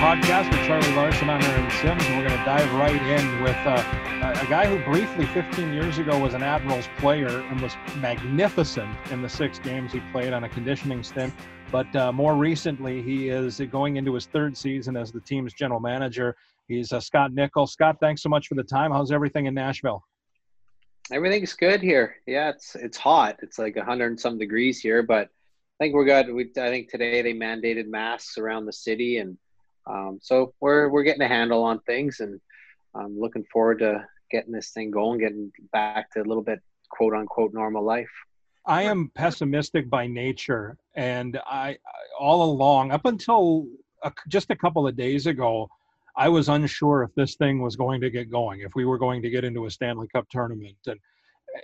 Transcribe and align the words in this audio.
podcast 0.00 0.50
with 0.50 0.66
Charlie 0.66 0.96
Larson 0.96 1.28
on 1.28 1.44
Aaron 1.44 1.70
Sims, 1.72 2.02
and 2.06 2.16
we're 2.16 2.26
going 2.26 2.38
to 2.38 2.44
dive 2.46 2.72
right 2.72 3.02
in 3.02 3.42
with 3.42 3.54
uh, 3.66 4.42
a 4.42 4.46
guy 4.48 4.64
who 4.64 4.82
briefly 4.90 5.26
15 5.26 5.74
years 5.74 5.98
ago 5.98 6.18
was 6.18 6.32
an 6.32 6.42
Admirals 6.42 6.88
player 6.96 7.28
and 7.28 7.60
was 7.60 7.76
magnificent 7.98 8.88
in 9.10 9.20
the 9.20 9.28
six 9.28 9.58
games 9.58 9.92
he 9.92 10.00
played 10.10 10.32
on 10.32 10.44
a 10.44 10.48
conditioning 10.48 11.02
stint. 11.02 11.34
But 11.70 11.94
uh, 11.94 12.12
more 12.12 12.34
recently, 12.34 13.02
he 13.02 13.28
is 13.28 13.60
going 13.70 13.96
into 13.96 14.14
his 14.14 14.24
third 14.24 14.56
season 14.56 14.96
as 14.96 15.12
the 15.12 15.20
team's 15.20 15.52
general 15.52 15.80
manager. 15.80 16.34
He's 16.66 16.92
uh, 16.92 17.00
Scott 17.00 17.34
Nichol. 17.34 17.66
Scott, 17.66 17.98
thanks 18.00 18.22
so 18.22 18.30
much 18.30 18.48
for 18.48 18.54
the 18.54 18.64
time. 18.64 18.92
How's 18.92 19.12
everything 19.12 19.44
in 19.44 19.52
Nashville? 19.52 20.02
Everything's 21.12 21.52
good 21.52 21.82
here. 21.82 22.16
Yeah, 22.26 22.48
it's 22.48 22.74
it's 22.74 22.96
hot. 22.96 23.36
It's 23.42 23.58
like 23.58 23.76
100 23.76 24.06
and 24.06 24.18
some 24.18 24.38
degrees 24.38 24.80
here, 24.80 25.02
but 25.02 25.28
I 25.28 25.84
think 25.84 25.92
we're 25.92 26.06
good. 26.06 26.32
We 26.32 26.44
I 26.56 26.70
think 26.70 26.88
today 26.88 27.20
they 27.20 27.34
mandated 27.34 27.88
masks 27.88 28.38
around 28.38 28.64
the 28.64 28.72
city 28.72 29.18
and 29.18 29.36
um, 29.86 30.18
so 30.22 30.54
we're 30.60 30.88
we're 30.88 31.02
getting 31.02 31.22
a 31.22 31.28
handle 31.28 31.62
on 31.62 31.80
things, 31.80 32.20
and 32.20 32.40
I'm 32.94 33.18
looking 33.18 33.44
forward 33.52 33.78
to 33.80 34.04
getting 34.30 34.52
this 34.52 34.70
thing 34.70 34.90
going, 34.90 35.20
getting 35.20 35.52
back 35.72 36.10
to 36.12 36.20
a 36.20 36.24
little 36.24 36.42
bit 36.42 36.60
quote 36.90 37.14
unquote 37.14 37.52
normal 37.52 37.84
life. 37.84 38.10
I 38.66 38.82
am 38.82 39.10
pessimistic 39.14 39.88
by 39.88 40.06
nature, 40.06 40.76
and 40.94 41.40
I 41.46 41.78
all 42.18 42.44
along 42.44 42.92
up 42.92 43.06
until 43.06 43.66
a, 44.02 44.12
just 44.28 44.50
a 44.50 44.56
couple 44.56 44.86
of 44.86 44.96
days 44.96 45.26
ago, 45.26 45.68
I 46.16 46.28
was 46.28 46.48
unsure 46.48 47.02
if 47.02 47.14
this 47.14 47.36
thing 47.36 47.62
was 47.62 47.76
going 47.76 48.00
to 48.02 48.10
get 48.10 48.30
going, 48.30 48.60
if 48.60 48.74
we 48.74 48.84
were 48.84 48.98
going 48.98 49.22
to 49.22 49.30
get 49.30 49.44
into 49.44 49.66
a 49.66 49.70
Stanley 49.70 50.08
Cup 50.08 50.28
tournament, 50.28 50.76
and 50.86 51.00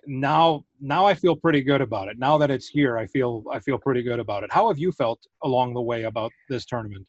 now 0.07 0.65
now 0.81 1.07
I 1.07 1.15
feel 1.15 1.37
pretty 1.37 1.63
good 1.63 1.81
about 1.81 2.09
it. 2.09 2.19
Now 2.19 2.39
that 2.39 2.51
it's 2.51 2.69
here, 2.69 2.97
I 2.97 3.07
feel 3.07 3.45
I 3.53 3.61
feel 3.61 3.79
pretty 3.79 4.03
good 4.03 4.19
about 4.19 4.43
it. 4.43 4.53
How 4.53 4.69
have 4.69 4.79
you 4.79 4.91
felt 4.91 5.21
along 5.45 5.75
the 5.75 5.83
way 5.83 6.05
about 6.05 6.33
this 6.49 6.65
tournament? 6.65 7.07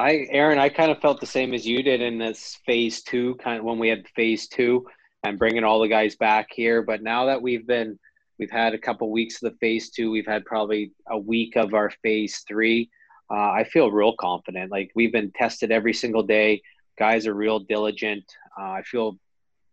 I, 0.00 0.26
Aaron, 0.30 0.58
I 0.58 0.70
kind 0.70 0.90
of 0.90 0.98
felt 1.02 1.20
the 1.20 1.26
same 1.26 1.52
as 1.52 1.66
you 1.66 1.82
did 1.82 2.00
in 2.00 2.16
this 2.16 2.58
phase 2.64 3.02
two, 3.02 3.34
kind 3.34 3.58
of 3.58 3.64
when 3.64 3.78
we 3.78 3.90
had 3.90 4.08
phase 4.16 4.48
two 4.48 4.86
and 5.24 5.38
bringing 5.38 5.62
all 5.62 5.78
the 5.78 5.88
guys 5.88 6.16
back 6.16 6.48
here. 6.50 6.80
But 6.80 7.02
now 7.02 7.26
that 7.26 7.42
we've 7.42 7.66
been, 7.66 7.98
we've 8.38 8.50
had 8.50 8.72
a 8.72 8.78
couple 8.78 9.10
weeks 9.10 9.42
of 9.42 9.52
the 9.52 9.58
phase 9.58 9.90
two, 9.90 10.10
we've 10.10 10.26
had 10.26 10.46
probably 10.46 10.92
a 11.10 11.18
week 11.18 11.54
of 11.56 11.74
our 11.74 11.90
phase 12.02 12.42
three. 12.48 12.88
Uh, 13.30 13.50
I 13.50 13.64
feel 13.64 13.90
real 13.90 14.14
confident. 14.18 14.70
Like 14.70 14.90
we've 14.94 15.12
been 15.12 15.32
tested 15.32 15.70
every 15.70 15.92
single 15.92 16.22
day. 16.22 16.62
Guys 16.98 17.26
are 17.26 17.34
real 17.34 17.58
diligent. 17.58 18.24
Uh, 18.58 18.70
I 18.70 18.82
feel 18.82 19.18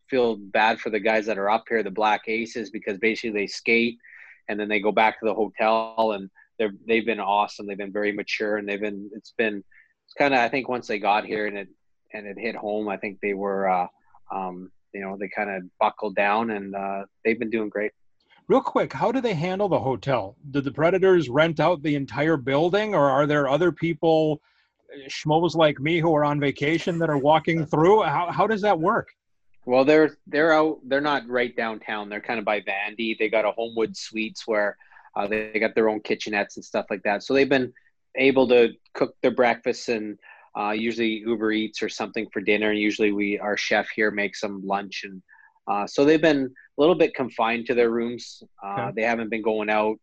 feel 0.09 0.35
bad 0.35 0.81
for 0.81 0.89
the 0.89 0.99
guys 0.99 1.25
that 1.27 1.37
are 1.37 1.49
up 1.49 1.63
here, 1.69 1.83
the 1.83 1.91
Black 1.91 2.23
Aces, 2.27 2.69
because 2.69 2.97
basically 2.97 3.31
they 3.31 3.47
skate 3.47 3.97
and 4.49 4.59
then 4.59 4.67
they 4.67 4.81
go 4.81 4.91
back 4.91 5.19
to 5.19 5.25
the 5.25 5.33
hotel 5.33 6.11
and 6.15 6.29
they're 6.59 6.73
they've 6.85 7.05
been 7.05 7.21
awesome. 7.21 7.65
They've 7.65 7.77
been 7.77 7.93
very 7.93 8.11
mature 8.11 8.57
and 8.57 8.67
they've 8.67 8.81
been 8.81 9.09
it's 9.13 9.33
been 9.37 9.63
it's 10.07 10.13
kind 10.13 10.33
of 10.33 10.39
I 10.39 10.47
think 10.47 10.69
once 10.69 10.87
they 10.87 10.99
got 10.99 11.25
here 11.25 11.47
and 11.47 11.57
it 11.57 11.67
and 12.13 12.25
it 12.25 12.39
hit 12.39 12.55
home, 12.55 12.87
I 12.87 12.95
think 12.95 13.19
they 13.21 13.33
were 13.33 13.69
uh, 13.69 13.87
um, 14.31 14.71
you 14.93 15.01
know 15.01 15.17
they 15.19 15.27
kind 15.27 15.49
of 15.49 15.63
buckled 15.79 16.15
down 16.15 16.51
and 16.51 16.73
uh, 16.73 17.03
they've 17.25 17.37
been 17.37 17.49
doing 17.49 17.67
great. 17.67 17.91
Real 18.47 18.61
quick, 18.61 18.93
how 18.93 19.11
do 19.11 19.19
they 19.19 19.33
handle 19.33 19.67
the 19.67 19.79
hotel? 19.79 20.37
Did 20.51 20.63
the 20.63 20.71
Predators 20.71 21.27
rent 21.27 21.59
out 21.59 21.83
the 21.83 21.95
entire 21.95 22.37
building, 22.37 22.95
or 22.95 23.09
are 23.09 23.27
there 23.27 23.49
other 23.49 23.73
people, 23.73 24.41
schmoes 25.09 25.53
like 25.53 25.81
me, 25.81 25.99
who 25.99 26.15
are 26.15 26.23
on 26.23 26.39
vacation 26.39 26.97
that 26.99 27.09
are 27.09 27.17
walking 27.17 27.65
through? 27.65 28.03
How 28.03 28.31
how 28.31 28.47
does 28.47 28.61
that 28.61 28.79
work? 28.79 29.09
Well, 29.65 29.83
they're 29.83 30.17
they're 30.27 30.53
out. 30.53 30.79
They're 30.85 31.01
not 31.01 31.27
right 31.27 31.53
downtown. 31.53 32.07
They're 32.07 32.21
kind 32.21 32.39
of 32.39 32.45
by 32.45 32.61
Vandy. 32.61 33.19
They 33.19 33.27
got 33.27 33.43
a 33.43 33.51
Homewood 33.51 33.97
Suites 33.97 34.47
where 34.47 34.77
uh, 35.17 35.27
they, 35.27 35.51
they 35.51 35.59
got 35.59 35.75
their 35.75 35.89
own 35.89 35.99
kitchenettes 35.99 36.55
and 36.55 36.63
stuff 36.63 36.85
like 36.89 37.03
that. 37.03 37.23
So 37.23 37.33
they've 37.33 37.49
been 37.49 37.73
able 38.17 38.47
to 38.49 38.73
cook 38.93 39.15
their 39.21 39.31
breakfasts 39.31 39.89
and 39.89 40.17
uh, 40.57 40.71
usually 40.71 41.19
Uber 41.19 41.51
Eats 41.51 41.83
or 41.83 41.89
something 41.89 42.27
for 42.31 42.41
dinner. 42.41 42.71
And 42.71 42.79
usually 42.79 43.11
we 43.11 43.39
our 43.39 43.57
chef 43.57 43.87
here 43.95 44.11
makes 44.11 44.41
them 44.41 44.65
lunch, 44.65 45.03
and 45.03 45.21
uh, 45.67 45.85
so 45.85 46.05
they've 46.05 46.21
been 46.21 46.45
a 46.45 46.81
little 46.81 46.95
bit 46.95 47.13
confined 47.13 47.65
to 47.67 47.73
their 47.73 47.89
rooms. 47.91 48.41
Uh, 48.63 48.69
okay. 48.69 48.91
They 48.95 49.01
haven't 49.03 49.29
been 49.29 49.41
going 49.41 49.69
out. 49.69 49.97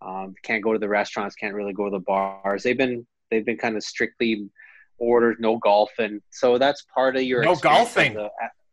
Um, 0.00 0.34
can't 0.42 0.62
go 0.62 0.72
to 0.72 0.78
the 0.78 0.88
restaurants. 0.88 1.36
Can't 1.36 1.54
really 1.54 1.72
go 1.72 1.84
to 1.84 1.90
the 1.90 2.00
bars. 2.00 2.62
They've 2.62 2.76
been 2.76 3.06
they've 3.30 3.46
been 3.46 3.58
kind 3.58 3.76
of 3.76 3.82
strictly 3.82 4.48
ordered 4.98 5.40
no 5.40 5.56
golfing. 5.58 6.20
So 6.30 6.58
that's 6.58 6.84
part 6.94 7.16
of 7.16 7.22
your 7.22 7.44
no 7.44 7.54
golfing. 7.54 8.14
The, 8.14 8.30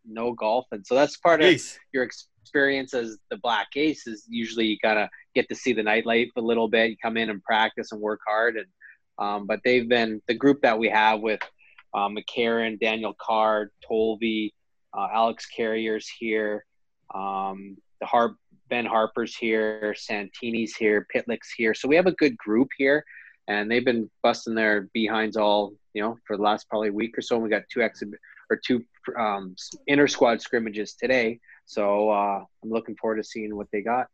no 0.08 0.34
golfing. 0.34 0.84
So 0.84 0.96
that's 0.96 1.18
part 1.18 1.42
Jeez. 1.42 1.76
of 1.76 1.80
your 1.94 2.04
experience 2.04 2.94
as 2.94 3.18
the 3.30 3.38
Black 3.38 3.68
Ace. 3.76 4.08
Is 4.08 4.26
usually 4.30 4.66
you 4.66 4.78
kind 4.84 5.00
of 5.00 5.10
get 5.36 5.48
to 5.50 5.56
see 5.56 5.74
the 5.74 5.84
nightlife 5.84 6.30
a 6.38 6.42
little 6.42 6.68
bit. 6.68 6.92
You 6.92 6.98
come 7.02 7.18
in 7.18 7.30
and 7.30 7.44
practice 7.44 7.92
and 7.92 8.02
work 8.02 8.22
hard, 8.28 8.58
and 8.58 8.66
um, 9.20 9.46
but 9.46 9.60
they've 9.64 9.88
been 9.88 10.22
the 10.28 10.34
group 10.34 10.62
that 10.62 10.80
we 10.80 10.90
have 10.90 11.20
with 11.20 11.42
uh, 11.94 12.08
McCarron, 12.08 12.80
Daniel 12.80 13.16
Carr, 13.20 13.72
Tolvey, 13.90 14.52
uh, 14.98 15.08
Alex 15.14 15.48
Carrier's 15.56 16.08
here, 16.08 16.66
um, 17.14 17.78
the 18.00 18.36
Ben 18.70 18.86
Harpur's 18.86 19.36
here, 19.36 19.96
Santini's 19.98 20.76
here, 20.76 21.06
Pitlick's 21.14 21.52
here. 21.56 21.74
So 21.74 21.88
we 21.88 21.96
have 21.96 22.06
a 22.06 22.14
good 22.14 22.38
group 22.38 22.70
here, 22.78 23.04
and 23.48 23.70
they've 23.70 23.86
been 23.86 24.10
busting 24.24 24.56
their 24.56 24.90
behinds 24.94 25.38
all 25.38 25.74
you 25.94 26.02
know 26.02 26.18
for 26.26 26.38
the 26.38 26.44
last 26.44 26.70
probably 26.70 26.92
week 26.92 27.18
or 27.18 27.22
so. 27.22 27.36
And 27.36 27.44
we 27.44 27.50
got 27.50 27.64
two 27.72 27.82
exhibit 27.82 28.20
or 28.50 28.60
two 28.66 28.84
um, 29.18 29.56
inter 29.88 30.08
squad 30.08 30.42
scrimmages 30.42 30.94
today. 30.94 31.40
So 31.66 32.10
uh, 32.10 32.44
I'm 32.64 32.70
looking 32.70 32.96
forward 32.96 33.18
to 33.18 33.24
seeing 33.24 33.56
what 33.56 33.68
they 33.72 33.82
got. 33.82 34.08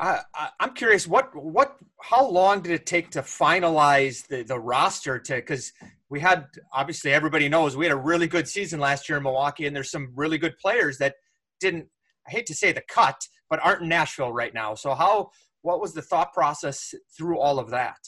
I, 0.00 0.20
am 0.60 0.74
curious 0.74 1.06
what 1.06 1.34
what 1.34 1.76
how 2.00 2.28
long 2.28 2.62
did 2.62 2.72
it 2.72 2.86
take 2.86 3.10
to 3.10 3.22
finalize 3.22 4.26
the 4.26 4.42
the 4.42 4.58
roster 4.58 5.18
to 5.18 5.34
because 5.36 5.72
we 6.08 6.20
had 6.20 6.46
obviously 6.72 7.12
everybody 7.12 7.48
knows 7.48 7.76
we 7.76 7.86
had 7.86 7.92
a 7.92 7.96
really 7.96 8.28
good 8.28 8.48
season 8.48 8.78
last 8.80 9.08
year 9.08 9.18
in 9.18 9.24
Milwaukee 9.24 9.66
and 9.66 9.74
there's 9.74 9.90
some 9.90 10.12
really 10.14 10.38
good 10.38 10.56
players 10.58 10.98
that 10.98 11.16
didn't 11.60 11.86
I 12.26 12.30
hate 12.30 12.46
to 12.46 12.54
say 12.54 12.72
the 12.72 12.82
cut 12.88 13.16
but 13.50 13.60
aren't 13.64 13.82
in 13.82 13.88
Nashville 13.88 14.32
right 14.32 14.52
now. 14.52 14.74
So 14.74 14.94
how 14.94 15.30
what 15.62 15.80
was 15.80 15.94
the 15.94 16.02
thought 16.02 16.32
process 16.32 16.94
through 17.16 17.40
all 17.40 17.58
of 17.58 17.70
that? 17.70 17.98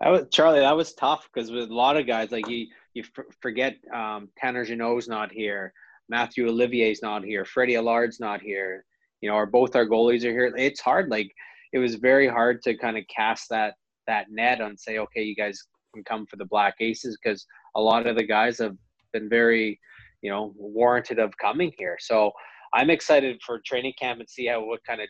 That 0.00 0.10
was 0.10 0.26
Charlie 0.32 0.60
that 0.60 0.76
was 0.76 0.94
tough 0.94 1.28
because 1.32 1.50
with 1.50 1.70
a 1.70 1.74
lot 1.74 1.96
of 1.96 2.06
guys 2.06 2.30
like 2.30 2.48
you 2.48 2.68
you 2.94 3.04
forget 3.40 3.76
um, 3.94 4.30
Tanner 4.38 4.64
Jeannot's 4.64 5.08
not 5.08 5.30
here 5.30 5.74
Matthew 6.08 6.48
Olivier's 6.48 7.02
not 7.02 7.22
here 7.22 7.44
Freddie 7.44 7.76
Allard's 7.76 8.20
not 8.20 8.40
here 8.40 8.84
you 9.20 9.28
know, 9.28 9.36
are 9.36 9.46
both 9.46 9.76
our 9.76 9.86
goalies 9.86 10.24
are 10.24 10.30
here. 10.30 10.52
It's 10.56 10.80
hard. 10.80 11.10
Like 11.10 11.32
it 11.72 11.78
was 11.78 11.96
very 11.96 12.28
hard 12.28 12.62
to 12.62 12.76
kind 12.76 12.96
of 12.96 13.04
cast 13.14 13.48
that 13.50 13.74
that 14.06 14.30
net 14.30 14.60
and 14.60 14.78
say, 14.78 14.98
okay, 14.98 15.22
you 15.22 15.34
guys 15.34 15.60
can 15.94 16.04
come 16.04 16.26
for 16.26 16.36
the 16.36 16.44
Black 16.44 16.74
Aces 16.80 17.18
because 17.22 17.46
a 17.74 17.80
lot 17.80 18.06
of 18.06 18.16
the 18.16 18.22
guys 18.22 18.58
have 18.58 18.76
been 19.12 19.28
very, 19.28 19.80
you 20.22 20.30
know, 20.30 20.54
warranted 20.56 21.18
of 21.18 21.36
coming 21.38 21.72
here. 21.76 21.96
So 22.00 22.30
I'm 22.72 22.90
excited 22.90 23.40
for 23.44 23.60
training 23.64 23.94
camp 23.98 24.20
and 24.20 24.28
see 24.28 24.46
how 24.46 24.64
what 24.64 24.80
kind 24.84 25.00
of 25.00 25.08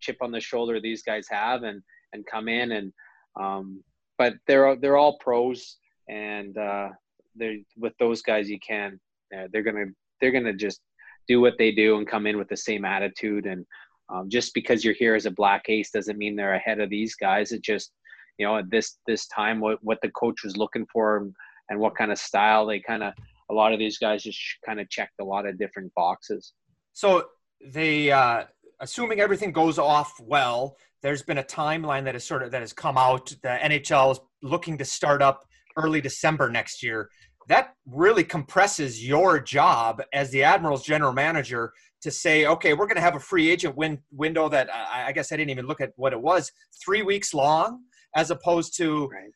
chip 0.00 0.16
on 0.20 0.30
the 0.30 0.40
shoulder 0.40 0.80
these 0.80 1.02
guys 1.02 1.26
have 1.30 1.62
and 1.62 1.82
and 2.12 2.24
come 2.26 2.48
in 2.48 2.72
and 2.72 2.92
um, 3.40 3.82
but 4.18 4.34
they're 4.46 4.76
they're 4.76 4.96
all 4.96 5.18
pros 5.18 5.78
and 6.08 6.56
uh, 6.58 6.88
they're 7.34 7.56
with 7.76 7.94
those 7.98 8.22
guys 8.22 8.48
you 8.48 8.58
can 8.60 9.00
uh, 9.36 9.46
they're 9.52 9.62
gonna 9.62 9.86
they're 10.20 10.30
gonna 10.30 10.52
just 10.52 10.80
do 11.26 11.40
what 11.40 11.58
they 11.58 11.72
do 11.72 11.96
and 11.96 12.06
come 12.06 12.26
in 12.26 12.38
with 12.38 12.48
the 12.48 12.56
same 12.56 12.84
attitude. 12.84 13.46
And 13.46 13.64
um, 14.08 14.28
just 14.28 14.54
because 14.54 14.84
you're 14.84 14.94
here 14.94 15.14
as 15.14 15.26
a 15.26 15.30
black 15.30 15.64
ace 15.68 15.90
doesn't 15.90 16.18
mean 16.18 16.36
they're 16.36 16.54
ahead 16.54 16.80
of 16.80 16.90
these 16.90 17.14
guys. 17.14 17.52
It 17.52 17.62
just, 17.62 17.92
you 18.38 18.46
know, 18.46 18.58
at 18.58 18.70
this 18.70 18.98
this 19.06 19.26
time, 19.28 19.60
what 19.60 19.78
what 19.82 19.98
the 20.02 20.10
coach 20.10 20.44
was 20.44 20.56
looking 20.56 20.86
for 20.92 21.18
and, 21.18 21.34
and 21.70 21.78
what 21.78 21.96
kind 21.96 22.12
of 22.12 22.18
style 22.18 22.66
they 22.66 22.80
kind 22.80 23.02
of 23.02 23.14
a 23.50 23.54
lot 23.54 23.72
of 23.72 23.78
these 23.78 23.98
guys 23.98 24.22
just 24.22 24.40
kind 24.64 24.80
of 24.80 24.88
checked 24.88 25.14
a 25.20 25.24
lot 25.24 25.46
of 25.46 25.58
different 25.58 25.92
boxes. 25.94 26.54
So 26.92 27.26
they, 27.64 28.10
uh, 28.10 28.44
assuming 28.80 29.20
everything 29.20 29.52
goes 29.52 29.78
off 29.78 30.14
well, 30.20 30.76
there's 31.02 31.22
been 31.22 31.38
a 31.38 31.44
timeline 31.44 32.04
that 32.04 32.14
has 32.14 32.24
sort 32.24 32.42
of 32.42 32.50
that 32.52 32.62
has 32.62 32.72
come 32.72 32.96
out. 32.96 33.34
The 33.42 33.58
NHL 33.62 34.12
is 34.12 34.20
looking 34.42 34.78
to 34.78 34.84
start 34.84 35.22
up 35.22 35.44
early 35.76 36.00
December 36.00 36.50
next 36.50 36.82
year 36.82 37.10
that 37.48 37.74
really 37.86 38.24
compresses 38.24 39.06
your 39.06 39.38
job 39.38 40.02
as 40.12 40.30
the 40.30 40.42
Admirals 40.42 40.84
general 40.84 41.12
manager 41.12 41.72
to 42.02 42.10
say, 42.10 42.46
okay, 42.46 42.74
we're 42.74 42.86
going 42.86 42.96
to 42.96 43.02
have 43.02 43.16
a 43.16 43.20
free 43.20 43.50
agent 43.50 43.76
win- 43.76 44.02
window 44.12 44.48
that 44.48 44.68
I, 44.74 45.06
I, 45.08 45.12
guess 45.12 45.32
I 45.32 45.36
didn't 45.36 45.50
even 45.50 45.66
look 45.66 45.80
at 45.80 45.92
what 45.96 46.12
it 46.12 46.20
was, 46.20 46.52
three 46.84 47.02
weeks 47.02 47.32
long, 47.32 47.80
as 48.14 48.30
opposed 48.30 48.76
to 48.76 49.08
right. 49.08 49.30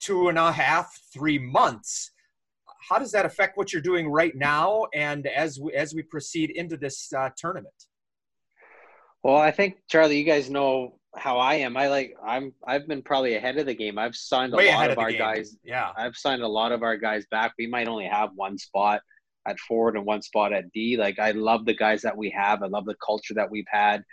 two 0.00 0.28
and 0.28 0.38
a 0.38 0.50
half, 0.50 0.92
three 1.12 1.38
months. 1.38 2.10
How 2.88 2.98
does 2.98 3.12
that 3.12 3.26
affect 3.26 3.56
what 3.56 3.72
you're 3.72 3.82
doing 3.82 4.08
right 4.08 4.34
now, 4.34 4.86
and 4.94 5.26
as 5.26 5.60
we, 5.60 5.72
as 5.74 5.94
we 5.94 6.02
proceed 6.02 6.50
into 6.50 6.76
this 6.76 7.12
uh, 7.12 7.30
tournament? 7.36 7.74
Well, 9.22 9.36
I 9.36 9.50
think 9.50 9.78
Charlie, 9.88 10.18
you 10.18 10.24
guys 10.24 10.48
know 10.48 10.97
how 11.16 11.38
I 11.38 11.54
am. 11.54 11.76
I 11.76 11.88
like 11.88 12.14
I'm 12.24 12.52
I've 12.66 12.86
been 12.86 13.02
probably 13.02 13.34
ahead 13.36 13.58
of 13.58 13.66
the 13.66 13.74
game. 13.74 13.98
I've 13.98 14.14
signed 14.14 14.52
a 14.52 14.56
Way 14.56 14.72
lot 14.74 14.86
of, 14.86 14.92
of 14.92 14.98
our 14.98 15.10
game. 15.10 15.18
guys. 15.18 15.56
Yeah. 15.64 15.90
I've 15.96 16.16
signed 16.16 16.42
a 16.42 16.48
lot 16.48 16.72
of 16.72 16.82
our 16.82 16.96
guys 16.96 17.26
back. 17.30 17.52
We 17.58 17.66
might 17.66 17.88
only 17.88 18.06
have 18.06 18.30
one 18.34 18.58
spot 18.58 19.00
at 19.46 19.58
forward 19.60 19.96
and 19.96 20.04
one 20.04 20.22
spot 20.22 20.52
at 20.52 20.70
D. 20.72 20.96
Like 20.96 21.18
I 21.18 21.30
love 21.32 21.64
the 21.64 21.74
guys 21.74 22.02
that 22.02 22.16
we 22.16 22.30
have. 22.30 22.62
I 22.62 22.66
love 22.66 22.84
the 22.84 22.96
culture 23.04 23.34
that 23.34 23.50
we've 23.50 23.64
had. 23.70 24.04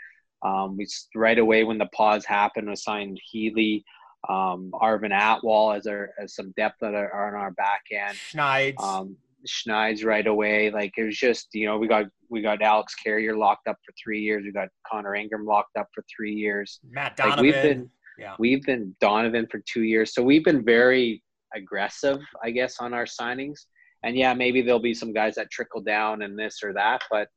Um, 0.43 0.77
we 0.77 0.87
right 1.15 1.39
away 1.39 1.63
when 1.63 1.77
the 1.77 1.87
pause 1.87 2.25
happened, 2.25 2.69
we 2.69 2.75
signed 2.75 3.19
Healy. 3.31 3.83
Um, 4.27 4.71
Arvin 4.73 5.11
Atwal 5.11 5.77
as 5.77 5.85
our 5.85 6.09
as 6.19 6.33
some 6.33 6.51
depth 6.57 6.77
that 6.81 6.95
are, 6.95 7.11
are 7.11 7.35
on 7.35 7.41
our 7.41 7.51
back 7.51 7.83
end. 7.91 8.15
Schneids. 8.15 8.81
Um, 8.81 9.17
Schneids 9.47 10.03
right 10.03 10.27
away. 10.27 10.71
Like 10.71 10.93
it 10.97 11.03
was 11.03 11.17
just 11.17 11.47
you 11.53 11.65
know 11.65 11.77
we 11.77 11.87
got 11.87 12.05
we 12.29 12.41
got 12.41 12.61
Alex 12.61 12.95
Carrier 12.95 13.35
locked 13.35 13.67
up 13.67 13.77
for 13.85 13.93
three 14.01 14.21
years. 14.21 14.43
We 14.45 14.51
got 14.51 14.69
Connor 14.89 15.15
Ingram 15.15 15.45
locked 15.45 15.77
up 15.77 15.87
for 15.93 16.03
three 16.15 16.33
years. 16.33 16.79
Matt 16.89 17.17
Donovan. 17.17 17.37
Like 17.37 17.53
we've 17.53 17.63
been 17.63 17.89
yeah. 18.17 18.35
we've 18.39 18.63
been 18.63 18.95
Donovan 19.01 19.47
for 19.49 19.61
two 19.71 19.83
years. 19.83 20.13
So 20.13 20.23
we've 20.23 20.43
been 20.43 20.63
very 20.63 21.21
aggressive, 21.55 22.19
I 22.43 22.51
guess, 22.51 22.79
on 22.79 22.93
our 22.93 23.05
signings. 23.05 23.65
And 24.03 24.15
yeah, 24.15 24.33
maybe 24.33 24.61
there'll 24.61 24.79
be 24.79 24.93
some 24.93 25.13
guys 25.13 25.35
that 25.35 25.49
trickle 25.51 25.81
down 25.81 26.21
and 26.21 26.37
this 26.37 26.61
or 26.63 26.73
that, 26.73 27.01
but 27.09 27.27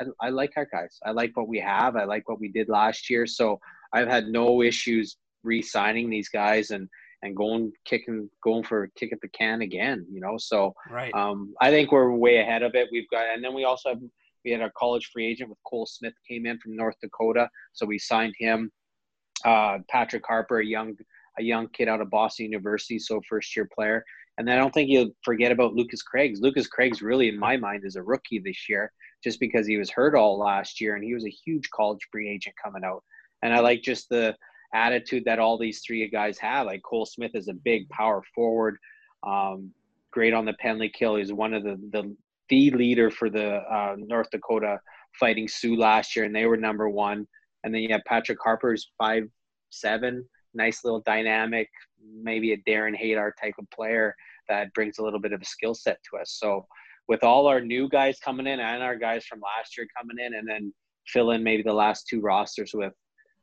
I, 0.00 0.04
I 0.20 0.28
like 0.30 0.52
our 0.56 0.66
guys. 0.66 0.98
I 1.04 1.10
like 1.10 1.36
what 1.36 1.48
we 1.48 1.58
have. 1.60 1.96
I 1.96 2.04
like 2.04 2.28
what 2.28 2.40
we 2.40 2.48
did 2.48 2.68
last 2.68 3.10
year. 3.10 3.26
So 3.26 3.60
I've 3.92 4.08
had 4.08 4.28
no 4.28 4.62
issues 4.62 5.16
re-signing 5.42 6.10
these 6.10 6.28
guys 6.28 6.70
and 6.70 6.88
and 7.22 7.34
going 7.36 7.72
kicking 7.84 8.28
going 8.42 8.64
for 8.64 8.90
kick 8.96 9.12
at 9.12 9.20
the 9.20 9.28
can 9.28 9.62
again. 9.62 10.06
You 10.10 10.20
know, 10.20 10.36
so 10.38 10.74
right. 10.90 11.12
um, 11.14 11.54
I 11.60 11.70
think 11.70 11.92
we're 11.92 12.12
way 12.12 12.38
ahead 12.38 12.62
of 12.62 12.74
it. 12.74 12.88
We've 12.92 13.08
got, 13.10 13.26
and 13.32 13.42
then 13.42 13.54
we 13.54 13.64
also 13.64 13.90
have 13.90 14.00
we 14.44 14.52
had 14.52 14.60
our 14.60 14.72
college 14.76 15.10
free 15.12 15.26
agent 15.26 15.50
with 15.50 15.58
Cole 15.66 15.86
Smith 15.86 16.14
came 16.28 16.46
in 16.46 16.58
from 16.58 16.76
North 16.76 16.96
Dakota, 17.02 17.48
so 17.72 17.86
we 17.86 17.98
signed 17.98 18.34
him. 18.38 18.70
Uh, 19.44 19.78
Patrick 19.90 20.24
Harper, 20.26 20.60
a 20.60 20.66
young 20.66 20.94
a 21.38 21.42
young 21.42 21.68
kid 21.68 21.88
out 21.88 22.00
of 22.00 22.10
Boston 22.10 22.46
University, 22.46 22.98
so 22.98 23.20
first 23.28 23.54
year 23.54 23.68
player. 23.74 24.04
And 24.38 24.46
then 24.46 24.58
I 24.58 24.60
don't 24.60 24.72
think 24.72 24.90
you'll 24.90 25.12
forget 25.24 25.52
about 25.52 25.74
Lucas 25.74 26.02
Craigs. 26.02 26.40
Lucas 26.40 26.66
Craigs 26.66 27.00
really, 27.00 27.28
in 27.28 27.38
my 27.38 27.56
mind, 27.56 27.84
is 27.84 27.96
a 27.96 28.02
rookie 28.02 28.38
this 28.38 28.68
year, 28.68 28.92
just 29.24 29.40
because 29.40 29.66
he 29.66 29.78
was 29.78 29.90
hurt 29.90 30.14
all 30.14 30.38
last 30.38 30.80
year 30.80 30.94
and 30.94 31.04
he 31.04 31.14
was 31.14 31.24
a 31.24 31.30
huge 31.30 31.68
college 31.70 32.06
free 32.12 32.28
agent 32.28 32.54
coming 32.62 32.84
out. 32.84 33.02
And 33.42 33.54
I 33.54 33.60
like 33.60 33.82
just 33.82 34.08
the 34.08 34.34
attitude 34.76 35.24
that 35.24 35.38
all 35.38 35.56
these 35.58 35.80
three 35.80 36.08
guys 36.08 36.38
have. 36.38 36.66
Like 36.66 36.82
Cole 36.82 37.06
Smith 37.06 37.34
is 37.34 37.48
a 37.48 37.54
big 37.54 37.88
power 37.88 38.22
forward, 38.34 38.76
um, 39.26 39.70
great 40.12 40.34
on 40.34 40.44
the 40.44 40.52
penalty 40.54 40.90
kill. 40.90 41.16
He's 41.16 41.32
one 41.32 41.54
of 41.54 41.64
the 41.64 41.76
the 41.90 42.14
the 42.48 42.70
leader 42.70 43.10
for 43.10 43.28
the 43.28 43.56
uh, 43.76 43.96
North 43.98 44.30
Dakota 44.30 44.78
Fighting 45.18 45.48
Sioux 45.48 45.76
last 45.76 46.14
year, 46.14 46.24
and 46.24 46.34
they 46.34 46.46
were 46.46 46.56
number 46.56 46.88
one. 46.88 47.26
And 47.64 47.74
then 47.74 47.82
you 47.82 47.88
have 47.90 48.04
Patrick 48.06 48.38
Harper's 48.40 48.90
five 48.98 49.24
seven, 49.70 50.24
nice 50.54 50.84
little 50.84 51.02
dynamic, 51.04 51.68
maybe 52.22 52.52
a 52.52 52.58
Darren 52.58 52.96
Haydar 53.00 53.32
type 53.42 53.54
of 53.58 53.68
player 53.70 54.14
that 54.48 54.72
brings 54.74 54.98
a 54.98 55.02
little 55.02 55.18
bit 55.18 55.32
of 55.32 55.42
a 55.42 55.44
skill 55.44 55.74
set 55.74 55.98
to 56.10 56.20
us. 56.20 56.36
So 56.38 56.66
with 57.08 57.24
all 57.24 57.46
our 57.46 57.60
new 57.60 57.88
guys 57.88 58.18
coming 58.18 58.46
in 58.46 58.60
and 58.60 58.82
our 58.82 58.96
guys 58.96 59.24
from 59.26 59.40
last 59.40 59.76
year 59.76 59.86
coming 59.96 60.18
in, 60.24 60.34
and 60.34 60.48
then 60.48 60.72
fill 61.06 61.32
in 61.32 61.42
maybe 61.42 61.62
the 61.62 61.72
last 61.72 62.06
two 62.08 62.20
rosters 62.20 62.72
with 62.74 62.92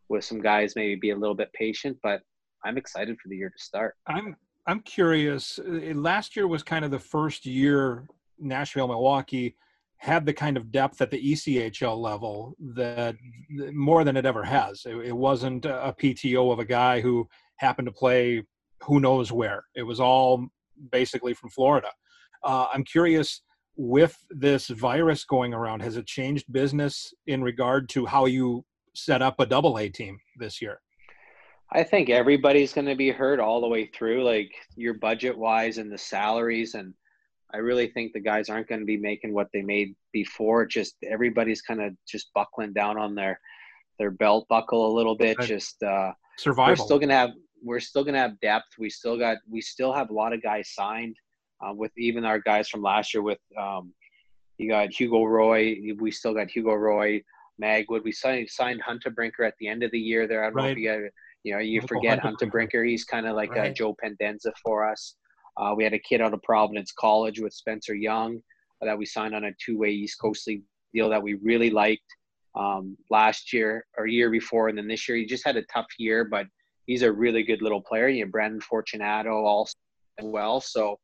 with 0.09 0.23
some 0.23 0.41
guys, 0.41 0.73
maybe 0.75 0.95
be 0.95 1.09
a 1.11 1.15
little 1.17 1.35
bit 1.35 1.51
patient. 1.53 1.97
But 2.03 2.21
I'm 2.65 2.77
excited 2.77 3.17
for 3.21 3.29
the 3.29 3.37
year 3.37 3.49
to 3.49 3.63
start. 3.63 3.95
I'm 4.07 4.35
I'm 4.67 4.79
curious. 4.81 5.59
uh, 5.59 5.93
Last 5.95 6.35
year 6.35 6.47
was 6.47 6.63
kind 6.63 6.85
of 6.85 6.91
the 6.91 6.99
first 6.99 7.45
year 7.45 8.07
Nashville 8.39 8.87
Milwaukee 8.87 9.55
had 9.97 10.25
the 10.25 10.33
kind 10.33 10.57
of 10.57 10.71
depth 10.71 11.01
at 11.01 11.09
the 11.11 11.31
ECHL 11.31 11.97
level 11.97 12.55
that 12.75 13.15
more 13.71 14.03
than 14.03 14.17
it 14.17 14.25
ever 14.25 14.43
has. 14.43 14.83
It, 14.85 14.95
it 14.97 15.15
wasn't 15.15 15.65
a 15.65 15.95
PTO 15.97 16.51
of 16.51 16.59
a 16.59 16.65
guy 16.65 16.99
who 16.99 17.27
happened 17.57 17.85
to 17.85 17.91
play 17.93 18.43
who 18.81 18.99
knows 18.99 19.31
where. 19.31 19.63
It 19.75 19.83
was 19.83 20.01
all 20.01 20.45
basically 20.91 21.33
from 21.33 21.51
Florida. 21.51 21.87
Uh, 22.43 22.65
I'm 22.73 22.83
curious 22.83 23.43
with 23.77 24.17
this 24.29 24.67
virus 24.67 25.23
going 25.23 25.53
around, 25.53 25.81
has 25.81 25.95
it 25.95 26.05
changed 26.05 26.51
business 26.51 27.13
in 27.27 27.41
regard 27.41 27.87
to 27.89 28.05
how 28.05 28.25
you 28.25 28.65
set 28.95 29.21
up 29.21 29.39
a 29.39 29.45
double 29.45 29.77
A 29.77 29.89
team 29.89 30.19
this 30.37 30.61
year? 30.61 30.79
I 31.71 31.83
think 31.83 32.09
everybody's 32.09 32.73
going 32.73 32.87
to 32.87 32.95
be 32.95 33.09
hurt 33.09 33.39
all 33.39 33.59
the 33.59 33.67
way 33.67 33.87
through, 33.87 34.23
like 34.23 34.51
your 34.75 34.93
budget 34.93 35.35
wise 35.35 35.79
and 35.79 35.91
the 35.91 35.97
salaries. 35.97 36.75
And 36.75 36.93
I 37.53 37.57
really 37.57 37.87
think 37.87 38.13
the 38.13 38.19
guys 38.19 38.49
aren't 38.49 38.67
going 38.67 38.81
to 38.81 38.85
be 38.85 38.97
making 38.97 39.33
what 39.33 39.47
they 39.53 39.63
made 39.63 39.95
before. 40.11 40.65
Just 40.65 40.95
everybody's 41.03 41.61
kind 41.61 41.81
of 41.81 41.93
just 42.07 42.31
buckling 42.33 42.73
down 42.73 42.97
on 42.97 43.15
their 43.15 43.39
their 43.99 44.11
belt 44.11 44.47
buckle 44.49 44.91
a 44.91 44.93
little 44.95 45.15
bit. 45.15 45.39
Just 45.41 45.81
uh, 45.83 46.11
Survival. 46.37 46.71
we're 46.71 46.85
still 46.85 46.99
gonna 46.99 47.13
have 47.13 47.31
we're 47.63 47.79
still 47.79 48.03
gonna 48.03 48.19
have 48.19 48.39
depth. 48.39 48.67
We 48.77 48.89
still 48.89 49.17
got 49.17 49.37
we 49.49 49.61
still 49.61 49.93
have 49.93 50.09
a 50.09 50.13
lot 50.13 50.33
of 50.33 50.41
guys 50.41 50.73
signed 50.73 51.15
uh, 51.61 51.73
with 51.73 51.91
even 51.97 52.25
our 52.25 52.39
guys 52.39 52.69
from 52.69 52.81
last 52.81 53.13
year. 53.13 53.23
With 53.23 53.39
um, 53.59 53.93
you 54.57 54.69
got 54.69 54.91
Hugo 54.91 55.23
Roy. 55.25 55.77
We 55.99 56.11
still 56.11 56.33
got 56.33 56.49
Hugo 56.49 56.73
Roy, 56.73 57.23
Magwood. 57.61 58.03
We 58.03 58.11
signed 58.11 58.49
signed 58.49 58.81
Hunter 58.81 59.09
Brinker 59.09 59.43
at 59.43 59.55
the 59.59 59.67
end 59.67 59.83
of 59.83 59.91
the 59.91 59.99
year. 59.99 60.27
There, 60.27 60.43
I 60.43 60.47
don't 60.47 60.57
know 60.57 60.65
if 60.65 60.77
you 60.77 60.89
got 60.89 60.99
you 61.43 61.53
know 61.53 61.59
you 61.59 61.81
Michael 61.81 61.87
forget 61.87 62.19
Hunter 62.19 62.27
Hunter 62.27 62.45
Brinker. 62.47 62.83
He's 62.83 63.03
kind 63.03 63.27
of 63.27 63.35
like 63.35 63.51
a 63.55 63.61
Right. 63.61 63.75
Joe 63.75 63.95
Pendenza 64.01 64.51
for 64.63 64.89
us. 64.89 65.15
Uh, 65.57 65.73
we 65.75 65.83
had 65.83 65.93
a 65.93 65.99
kid 65.99 66.21
out 66.21 66.33
of 66.33 66.41
Providence 66.41 66.91
College 66.91 67.39
with 67.39 67.53
Spencer 67.53 67.93
Young 67.93 68.41
that 68.81 68.97
we 68.97 69.05
signed 69.05 69.35
on 69.35 69.45
a 69.45 69.51
two-way 69.63 69.91
East 69.91 70.19
Coast 70.19 70.47
League 70.47 70.63
deal 70.93 71.09
that 71.09 71.21
we 71.21 71.35
really 71.35 71.69
liked 71.69 72.03
um, 72.55 72.97
last 73.09 73.53
year 73.53 73.85
or 73.97 74.05
year 74.07 74.29
before, 74.29 74.69
and 74.69 74.77
then 74.77 74.87
this 74.87 75.07
year 75.07 75.17
he 75.17 75.25
just 75.25 75.45
had 75.45 75.57
a 75.57 75.63
tough 75.73 75.87
year, 75.97 76.25
but 76.25 76.47
he's 76.85 77.01
a 77.01 77.11
really 77.11 77.43
good 77.43 77.61
little 77.61 77.81
player. 77.81 78.07
You 78.07 78.25
know, 78.25 78.31
Brandon 78.31 78.61
Fortunato 78.61 79.45
also 79.45 79.75
as 80.19 80.25
well. 80.25 80.61
So 80.61 80.99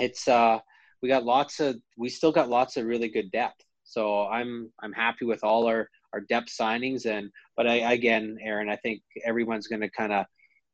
it's 0.00 0.26
uh, 0.28 0.58
we 1.02 1.08
got 1.08 1.24
lots 1.24 1.60
of 1.60 1.76
we 1.96 2.08
still 2.08 2.32
got 2.32 2.48
lots 2.48 2.76
of 2.76 2.86
really 2.86 3.08
good 3.08 3.30
depth. 3.30 3.64
So 3.84 4.26
I'm 4.26 4.72
I'm 4.82 4.92
happy 4.92 5.24
with 5.24 5.44
all 5.44 5.66
our 5.66 5.88
our 6.12 6.20
depth 6.20 6.50
signings 6.58 7.06
and 7.06 7.30
but 7.56 7.66
I 7.66 7.92
again, 7.92 8.36
Aaron, 8.42 8.68
I 8.68 8.76
think 8.76 9.02
everyone's 9.24 9.66
going 9.66 9.82
to 9.82 9.90
kind 9.90 10.12
of 10.12 10.26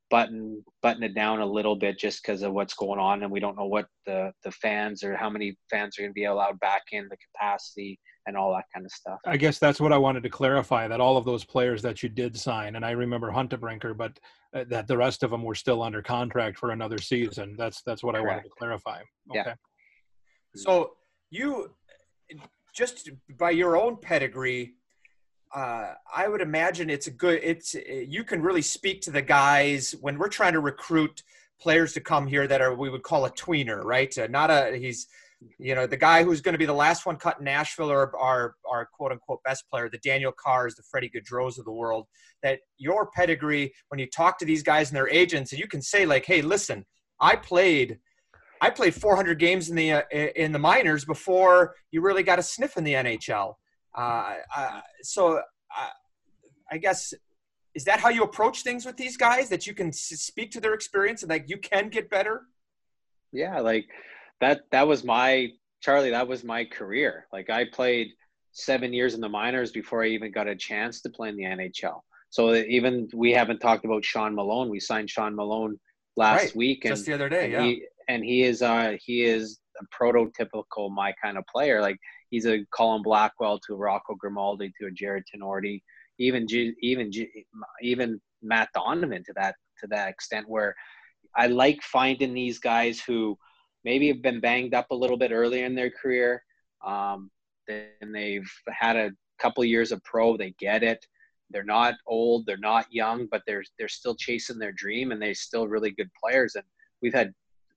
button 0.09 0.63
button 0.81 1.03
it 1.03 1.15
down 1.15 1.39
a 1.39 1.45
little 1.45 1.75
bit 1.75 1.97
just 1.97 2.21
because 2.21 2.41
of 2.41 2.53
what's 2.53 2.73
going 2.73 2.99
on 2.99 3.23
and 3.23 3.31
we 3.31 3.39
don't 3.39 3.57
know 3.57 3.65
what 3.65 3.87
the 4.05 4.31
the 4.43 4.51
fans 4.51 5.03
or 5.03 5.15
how 5.15 5.29
many 5.29 5.57
fans 5.69 5.97
are 5.97 6.01
going 6.01 6.11
to 6.11 6.13
be 6.13 6.25
allowed 6.25 6.59
back 6.59 6.83
in 6.91 7.07
the 7.09 7.17
capacity 7.17 7.97
and 8.27 8.37
all 8.37 8.53
that 8.53 8.65
kind 8.73 8.85
of 8.85 8.91
stuff. 8.91 9.19
I 9.25 9.37
guess 9.37 9.57
that's 9.57 9.79
what 9.79 9.93
I 9.93 9.97
wanted 9.97 10.23
to 10.23 10.29
clarify 10.29 10.87
that 10.87 11.01
all 11.01 11.17
of 11.17 11.25
those 11.25 11.43
players 11.43 11.81
that 11.81 12.03
you 12.03 12.09
did 12.09 12.37
sign, 12.37 12.75
and 12.75 12.85
I 12.85 12.91
remember 12.91 13.31
Hunter 13.31 13.57
Brinker, 13.57 13.93
but 13.93 14.19
uh, 14.53 14.65
that 14.69 14.87
the 14.87 14.97
rest 14.97 15.23
of 15.23 15.31
them 15.31 15.43
were 15.43 15.55
still 15.55 15.81
under 15.81 16.01
contract 16.01 16.59
for 16.59 16.71
another 16.71 16.99
season. 16.99 17.55
That's 17.57 17.81
that's 17.83 18.03
what 18.03 18.15
I 18.15 18.19
wanted 18.19 18.43
to 18.43 18.49
Correct. 18.49 18.57
clarify. 18.57 19.01
Yeah. 19.33 19.41
Okay. 19.41 19.53
So 20.55 20.93
you, 21.29 21.73
just 22.73 23.09
by 23.37 23.51
your 23.51 23.77
own 23.77 23.97
pedigree, 23.97 24.73
uh, 25.53 25.93
I 26.13 26.27
would 26.27 26.41
imagine 26.41 26.89
it's 26.89 27.07
a 27.07 27.11
good. 27.11 27.41
It's 27.43 27.75
you 27.75 28.23
can 28.23 28.41
really 28.41 28.61
speak 28.61 29.01
to 29.01 29.11
the 29.11 29.21
guys 29.21 29.93
when 30.01 30.17
we're 30.17 30.29
trying 30.29 30.53
to 30.53 30.61
recruit 30.61 31.23
players 31.61 31.93
to 31.93 31.99
come 31.99 32.25
here 32.25 32.47
that 32.47 32.61
are 32.61 32.73
we 32.73 32.89
would 32.89 33.03
call 33.03 33.25
a 33.25 33.31
tweener, 33.31 33.83
right? 33.83 34.17
Uh, 34.17 34.27
not 34.27 34.49
a 34.49 34.77
he's, 34.77 35.07
you 35.59 35.75
know, 35.75 35.85
the 35.85 35.97
guy 35.97 36.23
who's 36.23 36.41
going 36.41 36.53
to 36.53 36.59
be 36.59 36.65
the 36.65 36.73
last 36.73 37.05
one 37.05 37.17
cut 37.17 37.39
in 37.39 37.45
Nashville 37.45 37.91
or 37.91 38.15
our 38.17 38.55
our 38.69 38.87
quote 38.93 39.11
unquote 39.11 39.43
best 39.43 39.65
player, 39.69 39.89
the 39.89 39.97
Daniel 39.99 40.31
Carrs, 40.31 40.75
the 40.75 40.83
Freddie 40.89 41.11
Gaudreau's 41.13 41.59
of 41.59 41.65
the 41.65 41.71
world. 41.71 42.07
That 42.43 42.59
your 42.77 43.09
pedigree, 43.11 43.73
when 43.89 43.99
you 43.99 44.07
talk 44.07 44.39
to 44.39 44.45
these 44.45 44.63
guys 44.63 44.89
and 44.89 44.95
their 44.95 45.09
agents, 45.09 45.51
and 45.51 45.59
you 45.59 45.67
can 45.67 45.81
say 45.81 46.05
like, 46.05 46.25
hey, 46.25 46.41
listen, 46.41 46.85
I 47.19 47.35
played 47.35 47.99
I 48.61 48.69
played 48.69 48.93
400 48.93 49.39
games 49.39 49.69
in 49.69 49.75
the 49.75 49.93
uh, 49.93 50.01
in 50.11 50.51
the 50.51 50.59
minors 50.59 51.03
before 51.03 51.75
you 51.89 52.01
really 52.01 52.23
got 52.23 52.37
a 52.37 52.43
sniff 52.43 52.77
in 52.77 52.83
the 52.83 52.93
NHL. 52.93 53.55
Uh, 53.97 54.35
uh, 54.55 54.81
so 55.01 55.37
uh, 55.37 55.89
I 56.71 56.77
guess 56.77 57.13
is 57.73 57.83
that 57.85 57.99
how 57.99 58.09
you 58.09 58.23
approach 58.23 58.61
things 58.61 58.85
with 58.85 58.97
these 58.97 59.17
guys? 59.17 59.49
That 59.49 59.65
you 59.65 59.73
can 59.73 59.91
speak 59.91 60.51
to 60.51 60.61
their 60.61 60.75
experience 60.75 61.23
and 61.23 61.29
like 61.31 61.45
you 61.49 61.57
can 61.57 61.89
get 61.89 62.09
better. 62.09 62.43
Yeah, 63.31 63.59
like 63.59 63.87
that 64.41 64.61
that 64.71 64.87
was 64.87 65.03
my 65.03 65.49
Charlie, 65.81 66.11
that 66.11 66.27
was 66.27 66.43
my 66.43 66.63
career. 66.65 67.27
Like 67.33 67.49
I 67.49 67.65
played 67.65 68.09
7 68.51 68.93
years 68.93 69.15
in 69.15 69.21
the 69.21 69.29
minors 69.29 69.71
before 69.71 70.03
I 70.03 70.07
even 70.09 70.31
got 70.31 70.47
a 70.47 70.55
chance 70.55 71.01
to 71.01 71.09
play 71.09 71.29
in 71.29 71.35
the 71.35 71.45
NHL. 71.45 72.01
So 72.29 72.53
even 72.53 73.09
we 73.13 73.31
haven't 73.31 73.59
talked 73.59 73.85
about 73.85 74.05
Sean 74.05 74.35
Malone. 74.35 74.69
We 74.69 74.79
signed 74.79 75.09
Sean 75.09 75.35
Malone 75.35 75.79
last 76.15 76.43
Right, 76.43 76.55
week 76.55 76.85
and 76.85 76.95
Just 76.95 77.05
the 77.05 77.13
other 77.13 77.29
day, 77.29 77.51
yeah. 77.51 77.63
he 77.63 77.85
and 78.11 78.25
he 78.25 78.43
is 78.43 78.61
uh 78.61 78.97
he 79.03 79.23
is 79.23 79.59
a 79.79 79.85
prototypical 79.95 80.91
my 80.91 81.13
kind 81.23 81.37
of 81.37 81.45
player. 81.47 81.81
Like 81.81 81.97
he's 82.29 82.45
a 82.45 82.65
Colin 82.75 83.01
Blackwell 83.01 83.59
to 83.59 83.73
a 83.73 83.77
Rocco 83.77 84.15
Grimaldi 84.15 84.71
to 84.79 84.87
a 84.87 84.91
Jarred 84.91 85.23
Tinordi, 85.33 85.81
even 86.19 86.47
G, 86.47 86.73
even 86.81 87.11
G, 87.11 87.29
even 87.81 88.19
Matt 88.41 88.69
Donovan 88.73 89.23
to 89.25 89.33
that 89.37 89.55
to 89.79 89.87
that 89.87 90.09
extent. 90.09 90.47
Where 90.49 90.75
I 91.35 91.47
like 91.47 91.81
finding 91.81 92.33
these 92.33 92.59
guys 92.59 92.99
who 92.99 93.37
maybe 93.85 94.09
have 94.09 94.21
been 94.21 94.41
banged 94.41 94.73
up 94.73 94.91
a 94.91 94.95
little 94.95 95.17
bit 95.17 95.31
earlier 95.31 95.65
in 95.65 95.75
their 95.75 95.89
career. 95.89 96.43
Um, 96.85 97.31
then 97.67 98.11
they've 98.13 98.51
had 98.67 98.97
a 98.97 99.11
couple 99.39 99.63
years 99.63 99.91
of 99.93 100.03
pro. 100.03 100.35
They 100.35 100.53
get 100.59 100.83
it. 100.83 101.05
They're 101.49 101.63
not 101.63 101.95
old. 102.07 102.45
They're 102.45 102.57
not 102.57 102.91
young, 102.91 103.27
but 103.31 103.41
they're 103.47 103.63
they're 103.79 103.87
still 103.87 104.15
chasing 104.15 104.59
their 104.59 104.73
dream, 104.73 105.11
and 105.11 105.21
they're 105.21 105.33
still 105.33 105.67
really 105.69 105.91
good 105.91 106.09
players. 106.21 106.55
And 106.55 106.65
we've 107.01 107.13
had 107.13 107.33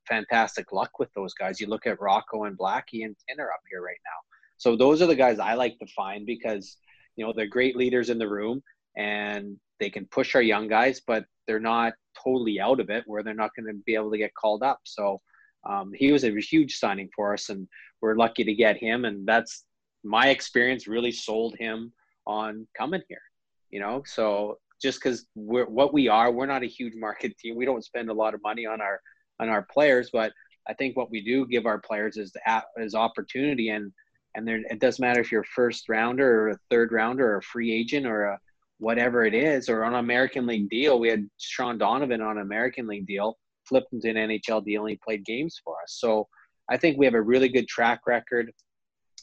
fantastic 0.09 0.73
luck 0.73 0.99
with 0.99 1.13
those 1.15 1.35
guys. 1.35 1.61
You 1.61 1.67
look 1.67 1.87
at 1.87 2.01
Rocco 2.01 2.45
and 2.45 2.59
Blackie 2.59 3.05
and 3.05 3.17
Tinner 3.29 3.51
up 3.51 3.61
here 3.71 3.83
right 3.83 4.01
now. 4.05 4.21
So 4.57 4.77
those 4.77 5.03
are 5.03 5.07
the 5.07 5.15
guys 5.15 5.39
I 5.39 5.55
like 5.55 5.79
to 5.79 5.87
find 5.87 6.27
because 6.27 6.77
you 7.17 7.25
know 7.25 7.33
they're 7.35 7.47
great 7.47 7.77
leaders 7.77 8.11
in 8.11 8.19
the 8.19 8.29
room, 8.29 8.63
and 8.97 9.57
they 9.81 9.91
can 9.91 10.07
push 10.07 10.35
our 10.35 10.43
young 10.43 10.69
guys, 10.69 11.01
but 11.07 11.25
they're 11.47 11.61
not 11.61 11.95
totally 12.23 12.61
out 12.61 12.81
of 12.81 12.91
it 12.91 13.05
where 13.07 13.23
they're 13.23 13.35
not 13.35 13.51
going 13.57 13.67
to 13.67 13.81
be 13.85 13.95
able 13.95 14.11
to 14.11 14.19
get 14.19 14.35
called 14.35 14.63
up. 14.63 14.81
So 14.85 15.21
um, 15.69 15.93
he 15.95 16.13
was 16.13 16.25
a 16.25 16.41
huge 16.41 16.77
signing 16.77 17.11
for 17.15 17.35
us, 17.35 17.49
and 17.49 17.69
we're 18.01 18.17
lucky 18.17 18.45
to 18.45 18.55
get 18.55 18.77
him. 18.77 19.05
And 19.05 19.27
that's 19.27 19.65
my 20.05 20.29
experience 20.29 20.87
really 20.87 21.13
sold 21.13 21.57
him 21.59 21.93
on 22.27 22.67
coming 22.77 23.03
here. 23.09 23.23
You 23.71 23.81
know, 23.81 24.03
so 24.07 24.59
just 24.81 25.03
because 25.03 25.27
we're 25.35 25.67
what 25.67 25.93
we 25.93 26.09
are, 26.09 26.31
we're 26.31 26.47
not 26.47 26.63
a 26.63 26.67
huge 26.67 26.95
market 26.95 27.37
team. 27.39 27.57
We 27.57 27.65
don't 27.65 27.85
spend 27.85 28.11
a 28.11 28.15
lot 28.15 28.35
of 28.35 28.43
money 28.43 28.67
on 28.67 28.81
our 28.81 29.01
on 29.41 29.49
our 29.49 29.67
players, 29.73 30.11
but 30.13 30.33
I 30.69 30.75
think 30.75 30.97
what 30.97 31.11
we 31.11 31.23
do 31.23 31.47
give 31.47 31.67
our 31.67 31.79
players 31.79 32.17
is 32.17 32.33
is 32.79 32.95
opportunity 32.95 33.71
and 33.71 33.93
and 34.37 34.49
there, 34.49 34.61
it 34.69 34.81
doesn't 34.81 35.03
matter 35.03 35.21
if 35.21 35.31
you're 35.31 35.43
a 35.43 35.55
first 35.55 35.89
rounder 35.89 36.43
or 36.43 36.49
a 36.51 36.59
third 36.71 36.91
rounder 36.91 37.35
or 37.35 37.37
a 37.39 37.43
free 37.43 37.73
agent 37.73 38.05
or 38.07 38.25
a 38.25 38.39
whatever 38.79 39.25
it 39.25 39.35
is 39.35 39.69
or 39.69 39.85
on 39.85 39.95
an 39.95 40.01
American 40.01 40.47
League 40.47 40.69
deal. 40.69 40.99
We 40.99 41.09
had 41.09 41.29
Sean 41.39 41.79
Donovan 41.79 42.21
on 42.21 42.39
an 42.39 42.43
American 42.43 42.89
League 42.89 43.07
deal, 43.07 43.39
flipped 43.69 43.93
into 43.93 44.11
an 44.11 44.17
NHL 44.17 44.65
deal, 44.65 44.83
and 44.83 44.91
he 44.91 44.99
played 45.05 45.25
games 45.25 45.61
for 45.65 45.77
us. 45.83 45.97
So 46.01 46.27
I 46.69 46.77
think 46.77 46.99
we 46.99 47.05
have 47.07 47.15
a 47.15 47.23
really 47.23 47.49
good 47.49 47.69
track 47.69 48.01
record 48.07 48.51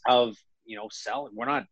of 0.08 0.36
you 0.66 0.78
know 0.78 0.88
selling. 0.92 1.34
We're 1.36 1.46
not 1.46 1.66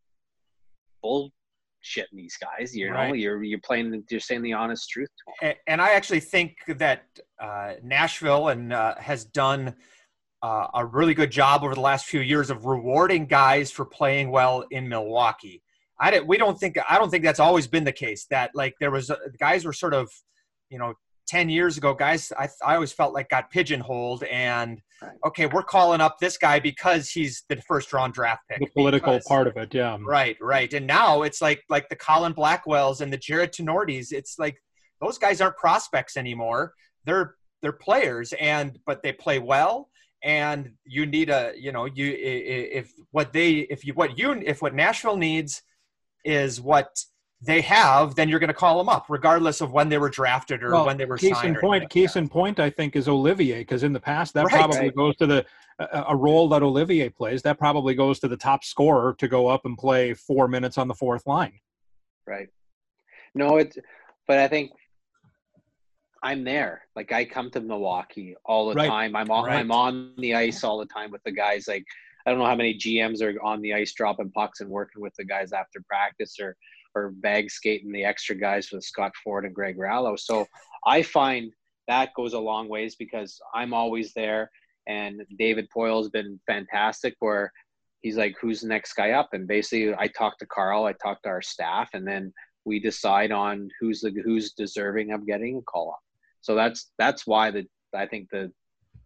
bullshitting 1.80 2.06
these 2.14 2.38
guys. 2.38 2.76
You 2.76 2.90
know, 2.90 2.96
right. 2.96 3.16
you're 3.16 3.44
you're 3.44 3.60
playing, 3.60 4.04
you're 4.10 4.20
saying 4.20 4.42
the 4.42 4.54
honest 4.54 4.90
truth. 4.90 5.10
And, 5.42 5.56
and, 5.68 5.82
I 5.82 5.92
actually 5.92 6.20
think 6.20 6.58
that 6.68 7.04
uh, 7.42 7.74
Nashville 7.84 8.50
and 8.50 8.74
uh, 8.74 8.96
has 8.96 9.26
done 9.26 9.76
uh, 10.42 10.68
a 10.74 10.86
really 10.86 11.14
good 11.14 11.32
job 11.32 11.64
over 11.64 11.76
the 11.76 11.82
last 11.82 12.06
few 12.06 12.22
years 12.22 12.50
of 12.50 12.66
rewarding 12.66 13.26
guys 13.26 13.72
for 13.72 13.86
playing 13.86 14.32
well 14.32 14.66
in 14.72 14.88
Milwaukee. 14.88 15.62
I 16.00 16.12
didn't, 16.12 16.28
we 16.28 16.38
don't 16.38 16.58
think 16.58 16.78
I 16.90 16.98
don't 16.98 17.10
think 17.10 17.24
that's 17.24 17.40
always 17.40 17.68
been 17.68 17.84
the 17.84 17.92
case. 17.92 18.26
That 18.30 18.52
like 18.54 18.74
there 18.80 18.92
was 18.92 19.10
uh, 19.10 19.18
guys 19.40 19.66
were 19.66 19.74
sort 19.74 19.94
of, 19.94 20.10
you 20.70 20.80
know, 20.80 20.94
ten 21.30 21.48
years 21.48 21.78
ago, 21.78 21.94
guys 21.94 22.34
I 22.38 22.50
I 22.66 22.76
always 22.76 22.92
felt 22.92 23.14
like 23.14 23.30
got 23.30 23.52
pigeonholed 23.52 24.24
and 24.24 24.82
right. 25.02 25.12
okay, 25.28 25.46
we're 25.46 25.64
calling 25.64 26.02
up 26.02 26.18
this 26.20 26.38
guy 26.38 26.60
because 26.60 27.10
he's 27.10 27.44
the 27.48 27.58
first 27.62 27.94
round 27.94 28.14
draft 28.14 28.42
pick. 28.50 28.60
The 28.60 28.66
political 28.66 29.14
because, 29.14 29.28
part 29.28 29.48
of 29.48 29.56
it, 29.56 29.74
yeah. 29.74 29.98
Right, 30.02 30.36
right. 30.42 30.74
And 30.74 30.88
now 30.88 31.22
it's 31.22 31.42
like 31.42 31.64
like 31.70 31.88
the 31.90 31.96
Colin 31.96 32.34
Blackwells 32.34 33.02
and 33.02 33.14
the 33.14 33.18
Jarred 33.18 33.54
Tinordis. 33.54 34.12
It's 34.12 34.40
like 34.40 34.58
those 35.00 35.18
guys 35.20 35.40
aren't 35.40 35.58
prospects 35.58 36.18
anymore. 36.18 36.74
They're 37.06 37.36
they're 37.62 37.74
players 37.74 38.34
and 38.34 38.80
but 38.86 39.04
they 39.04 39.14
play 39.14 39.38
well 39.38 39.90
and 40.24 40.72
you 40.86 41.06
need 41.06 41.30
a 41.30 41.54
you 41.58 41.72
know 41.72 41.86
you 41.86 42.14
if 42.18 42.92
what 43.12 43.32
they 43.32 43.52
if 43.70 43.86
you 43.86 43.94
what 43.94 44.18
you 44.18 44.32
if 44.46 44.62
what 44.62 44.74
Nashville 44.74 45.18
needs 45.18 45.62
is 46.26 46.60
what 46.60 46.90
they 47.42 47.62
have, 47.62 48.16
then 48.16 48.28
you're 48.28 48.40
going 48.40 48.50
to 48.50 48.54
call 48.54 48.78
them 48.78 48.90
up, 48.90 49.06
regardless 49.08 49.62
of 49.62 49.72
when 49.72 49.88
they 49.88 49.98
were 49.98 50.10
drafted 50.10 50.62
or 50.62 50.72
well, 50.72 50.86
when 50.86 50.98
they 50.98 51.06
were 51.06 51.18
case 51.18 51.36
signed. 51.36 51.56
In 51.56 51.62
point, 51.62 51.84
like 51.84 51.90
case 51.90 52.16
in 52.18 52.28
point, 52.28 52.60
I 52.60 52.70
think 52.70 52.96
is 52.96 53.08
Olivier, 53.08 53.60
because 53.60 53.84
in 53.84 53.94
the 53.94 54.00
past 54.00 54.34
that 54.34 54.46
right, 54.46 54.54
probably 54.54 54.80
right. 54.80 54.96
goes 54.96 55.16
to 55.18 55.28
the 55.28 55.46
a 55.80 56.16
role 56.16 56.50
that 56.50 56.62
Olivier 56.62 57.10
plays. 57.10 57.42
That 57.42 57.58
probably 57.58 57.96
goes 57.96 58.20
to 58.20 58.28
the 58.28 58.36
top 58.36 58.64
scorer 58.64 59.16
to 59.18 59.28
go 59.28 59.48
up 59.48 59.66
and 59.66 59.78
play 59.78 60.14
four 60.14 60.48
minutes 60.48 60.78
on 60.78 60.88
the 60.90 60.94
fourth 60.94 61.26
line. 61.26 61.60
Right. 62.28 62.50
No, 63.34 63.58
it's 63.58 63.78
but 64.28 64.40
I 64.40 64.48
think 64.48 64.72
I'm 66.22 66.44
there. 66.44 66.82
Like 66.96 67.14
I 67.14 67.24
come 67.24 67.50
to 67.52 67.62
Milwaukee 67.62 68.36
all 68.44 68.68
the 68.68 68.76
right. 68.76 68.90
time. 68.90 69.16
I'm 69.16 69.32
on, 69.32 69.46
right. 69.46 69.60
I'm 69.60 69.72
on 69.72 70.14
the 70.18 70.36
ice 70.36 70.64
all 70.66 70.78
the 70.78 70.86
time 70.86 71.12
with 71.12 71.24
the 71.24 71.32
guys. 71.32 71.68
Like 71.68 71.86
I 72.26 72.32
don't 72.32 72.40
know 72.40 72.46
how 72.46 72.56
many 72.56 72.78
GMs 72.78 73.22
are 73.22 73.42
on 73.42 73.62
the 73.62 73.74
ice 73.74 73.94
dropping 73.94 74.32
pucks 74.32 74.60
and 74.60 74.70
working 74.70 75.02
with 75.02 75.14
the 75.16 75.24
guys 75.24 75.54
after 75.54 75.82
practice 75.88 76.38
or 76.40 76.58
or 76.96 77.12
bag 77.12 77.52
skating 77.52 77.92
the 77.92 78.04
extra 78.04 78.36
guys 78.36 78.72
with 78.72 78.84
Scott 78.84 79.12
Ford 79.24 79.46
and 79.46 79.54
Greg 79.54 79.78
Rallo. 79.78 80.18
So 80.20 80.46
I 80.86 81.02
find 81.02 81.52
that 81.88 82.14
goes 82.16 82.34
a 82.34 82.40
long 82.40 82.70
ways 82.70 82.96
because 82.96 83.40
I'm 83.54 83.74
always 83.74 84.14
there. 84.14 84.50
And 84.88 85.22
David 85.38 85.68
Poile 85.76 86.00
has 86.00 86.10
been 86.10 86.40
fantastic 86.48 87.16
where 87.20 87.52
he's 88.02 88.18
like, 88.18 88.36
who's 88.42 88.62
the 88.62 88.68
next 88.68 88.94
guy 88.94 89.12
up? 89.12 89.30
And 89.34 89.48
basically 89.48 89.94
I 89.96 90.08
talk 90.08 90.38
to 90.40 90.46
Karl, 90.46 90.86
I 90.86 90.94
talk 90.94 91.22
to 91.24 91.30
our 91.30 91.42
staff, 91.42 91.90
and 91.94 92.08
then 92.08 92.34
we 92.66 92.80
decide 92.80 93.32
on 93.32 93.70
who's 93.80 94.02
the 94.02 94.12
who's 94.24 94.54
deserving 94.54 95.12
of 95.12 95.26
getting 95.26 95.58
a 95.58 95.62
call 95.62 95.92
up. 95.92 96.00
So 96.42 96.56
that's 96.56 96.92
that's 96.98 97.28
why 97.28 97.52
the 97.52 97.66
I 97.96 98.06
think 98.06 98.30
the 98.32 98.52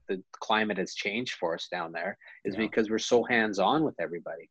the 0.10 0.22
climate 0.40 0.78
has 0.78 0.94
changed 0.94 1.36
for 1.36 1.54
us 1.54 1.68
down 1.72 1.92
there 1.92 2.18
is 2.46 2.56
yeah. 2.56 2.62
because 2.62 2.90
we're 2.90 3.00
so 3.00 3.24
hands 3.24 3.60
on 3.60 3.84
with 3.84 3.96
everybody. 4.00 4.50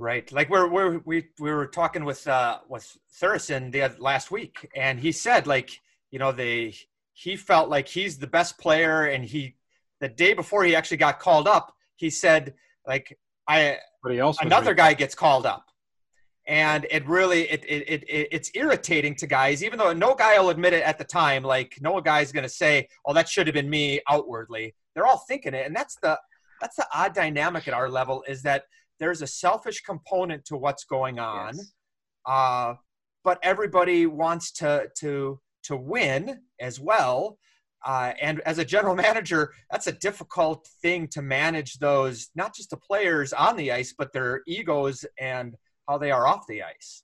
Right, 0.00 0.32
like 0.32 0.48
we're, 0.48 0.66
we're 0.66 1.02
we 1.04 1.26
we 1.38 1.50
were 1.52 1.66
talking 1.66 2.06
with 2.06 2.26
uh 2.26 2.60
with 2.70 2.96
Thurston 3.12 3.70
the 3.70 3.94
last 3.98 4.30
week, 4.30 4.66
and 4.74 4.98
he 4.98 5.12
said 5.12 5.46
like 5.46 5.78
you 6.10 6.18
know 6.18 6.32
they 6.32 6.74
he 7.12 7.36
felt 7.36 7.68
like 7.68 7.86
he's 7.86 8.16
the 8.16 8.26
best 8.26 8.58
player, 8.58 9.04
and 9.04 9.22
he 9.22 9.56
the 10.00 10.08
day 10.08 10.32
before 10.32 10.64
he 10.64 10.74
actually 10.74 10.96
got 10.96 11.20
called 11.20 11.46
up, 11.46 11.74
he 11.96 12.08
said 12.08 12.54
like 12.86 13.18
I 13.46 13.76
another 14.40 14.72
guy 14.72 14.94
gets 14.94 15.14
called 15.14 15.44
up, 15.44 15.66
and 16.46 16.86
it 16.90 17.06
really 17.06 17.42
it, 17.50 17.62
it, 17.68 18.02
it 18.08 18.28
it's 18.32 18.50
irritating 18.54 19.14
to 19.16 19.26
guys 19.26 19.62
even 19.62 19.78
though 19.78 19.92
no 19.92 20.14
guy 20.14 20.40
will 20.40 20.48
admit 20.48 20.72
it 20.72 20.82
at 20.82 20.96
the 20.96 21.04
time 21.04 21.42
like 21.42 21.76
no 21.82 22.00
guy's 22.00 22.32
going 22.32 22.42
to 22.42 22.48
say 22.48 22.88
oh 23.04 23.12
that 23.12 23.28
should 23.28 23.46
have 23.46 23.54
been 23.54 23.68
me 23.68 24.00
outwardly. 24.08 24.74
They're 24.94 25.06
all 25.06 25.22
thinking 25.28 25.52
it 25.52 25.66
and 25.66 25.76
that's 25.76 25.96
the 25.96 26.18
that's 26.58 26.76
the 26.76 26.86
odd 26.94 27.14
dynamic 27.14 27.68
at 27.68 27.74
our 27.74 27.90
level 27.90 28.24
is 28.26 28.40
that 28.44 28.64
there's 29.00 29.22
a 29.22 29.26
selfish 29.26 29.80
component 29.82 30.44
to 30.44 30.56
what's 30.56 30.84
going 30.84 31.18
on 31.18 31.56
yes. 31.56 31.72
uh, 32.26 32.74
but 33.24 33.38
everybody 33.42 34.06
wants 34.06 34.52
to 34.52 34.88
to 34.98 35.40
to 35.62 35.76
win 35.76 36.40
as 36.60 36.78
well 36.78 37.38
uh, 37.86 38.12
and 38.20 38.40
as 38.40 38.58
a 38.58 38.64
general 38.64 38.94
manager 39.06 39.52
that's 39.70 39.86
a 39.86 39.92
difficult 39.92 40.68
thing 40.82 41.08
to 41.08 41.22
manage 41.22 41.78
those 41.78 42.28
not 42.34 42.54
just 42.54 42.70
the 42.70 42.76
players 42.76 43.32
on 43.32 43.56
the 43.56 43.72
ice 43.72 43.94
but 43.96 44.12
their 44.12 44.42
egos 44.46 45.04
and 45.18 45.56
how 45.88 45.98
they 45.98 46.10
are 46.10 46.26
off 46.26 46.46
the 46.46 46.62
ice 46.62 47.02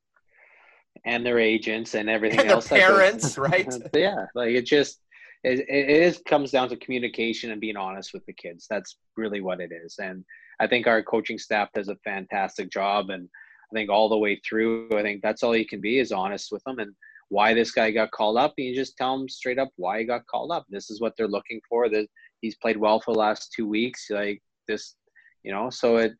and 1.04 1.24
their 1.24 1.38
agents 1.38 1.94
and 1.94 2.08
everything 2.08 2.40
and 2.40 2.50
else. 2.50 2.68
parents, 2.68 3.38
right? 3.38 3.72
yeah, 3.94 4.26
like 4.34 4.50
it 4.50 4.66
just 4.66 5.00
it, 5.44 5.60
it 5.68 5.90
is 5.90 6.20
comes 6.26 6.50
down 6.50 6.68
to 6.68 6.76
communication 6.76 7.52
and 7.52 7.60
being 7.60 7.76
honest 7.76 8.12
with 8.12 8.24
the 8.26 8.32
kids. 8.32 8.66
That's 8.68 8.98
really 9.16 9.40
what 9.40 9.60
it 9.60 9.70
is. 9.72 9.96
And 9.98 10.24
I 10.60 10.66
think 10.66 10.86
our 10.86 11.02
coaching 11.02 11.38
staff 11.38 11.68
does 11.74 11.88
a 11.88 11.96
fantastic 11.96 12.70
job. 12.70 13.10
And 13.10 13.28
I 13.72 13.74
think 13.74 13.90
all 13.90 14.08
the 14.08 14.18
way 14.18 14.40
through, 14.48 14.88
I 14.96 15.02
think 15.02 15.22
that's 15.22 15.42
all 15.42 15.56
you 15.56 15.66
can 15.66 15.80
be 15.80 15.98
is 15.98 16.12
honest 16.12 16.50
with 16.50 16.62
them 16.64 16.78
and 16.78 16.94
why 17.28 17.54
this 17.54 17.72
guy 17.72 17.90
got 17.90 18.12
called 18.12 18.38
up. 18.38 18.54
And 18.56 18.66
you 18.66 18.74
just 18.74 18.96
tell 18.96 19.18
them 19.18 19.28
straight 19.28 19.58
up 19.58 19.70
why 19.76 20.00
he 20.00 20.04
got 20.04 20.26
called 20.26 20.52
up. 20.52 20.64
This 20.68 20.90
is 20.90 21.00
what 21.00 21.14
they're 21.16 21.28
looking 21.28 21.60
for. 21.68 21.88
That 21.88 22.06
he's 22.40 22.56
played 22.56 22.76
well 22.76 23.00
for 23.00 23.12
the 23.12 23.20
last 23.20 23.52
two 23.54 23.68
weeks. 23.68 24.06
Like 24.10 24.42
this, 24.68 24.94
you 25.42 25.52
know. 25.52 25.70
So 25.70 25.96
it 25.96 26.12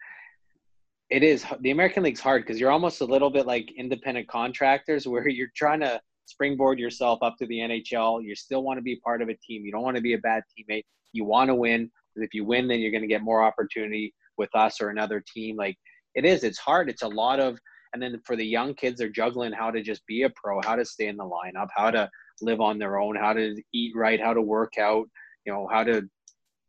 it 1.09 1.23
is 1.23 1.47
the 1.61 1.71
American 1.71 2.03
League's 2.03 2.21
hard 2.21 2.43
because 2.43 2.61
you're 2.61 2.73
almost 2.73 3.01
a 3.01 3.05
little 3.05 3.31
bit 3.31 3.47
like 3.47 3.71
independent 3.79 4.29
contractors 4.29 5.07
where 5.09 5.29
you're 5.29 5.53
trying 5.57 5.81
to 5.81 6.01
springboard 6.27 6.79
yourself 6.79 7.21
up 7.23 7.37
to 7.39 7.47
the 7.47 7.59
NHL. 7.59 8.23
You 8.23 8.35
still 8.35 8.63
want 8.65 8.79
to 8.79 8.83
be 8.83 8.97
part 8.97 9.23
of 9.23 9.29
a 9.29 9.37
team. 9.37 9.65
You 9.65 9.73
don't 9.73 9.83
want 9.83 9.97
to 9.97 10.03
be 10.03 10.15
a 10.15 10.19
bad 10.19 10.43
teammate. 10.59 10.85
You 11.13 11.25
want 11.25 11.49
to 11.49 11.55
win. 11.55 11.91
If 12.17 12.35
you 12.35 12.45
win, 12.45 12.67
then 12.67 12.81
you're 12.81 12.91
going 12.91 13.03
to 13.03 13.09
get 13.09 13.23
more 13.23 13.43
opportunity 13.43 14.13
with 14.39 14.55
us 14.55 14.81
or 14.81 14.91
another 14.91 15.23
team. 15.35 15.57
Like 15.57 15.77
it 16.15 16.25
is, 16.25 16.45
it's 16.45 16.59
hard. 16.59 16.89
It's 16.89 17.03
a 17.03 17.09
lot 17.09 17.41
of, 17.41 17.59
and 17.93 18.03
then 18.03 18.21
for 18.25 18.37
the 18.37 18.47
young 18.47 18.75
kids, 18.75 18.99
they're 18.99 19.09
juggling 19.09 19.53
how 19.53 19.71
to 19.71 19.83
just 19.83 20.07
be 20.07 20.23
a 20.23 20.31
pro, 20.31 20.61
how 20.63 20.77
to 20.77 20.85
stay 20.85 21.07
in 21.07 21.17
the 21.17 21.25
lineup, 21.25 21.69
how 21.75 21.91
to 21.91 22.11
live 22.41 22.61
on 22.61 22.79
their 22.79 22.99
own, 22.99 23.17
how 23.17 23.33
to 23.33 23.55
eat 23.73 23.93
right, 23.95 24.21
how 24.21 24.35
to 24.35 24.43
work 24.43 24.75
out, 24.79 25.09
you 25.45 25.53
know, 25.53 25.69
how 25.71 25.85
to, 25.85 26.03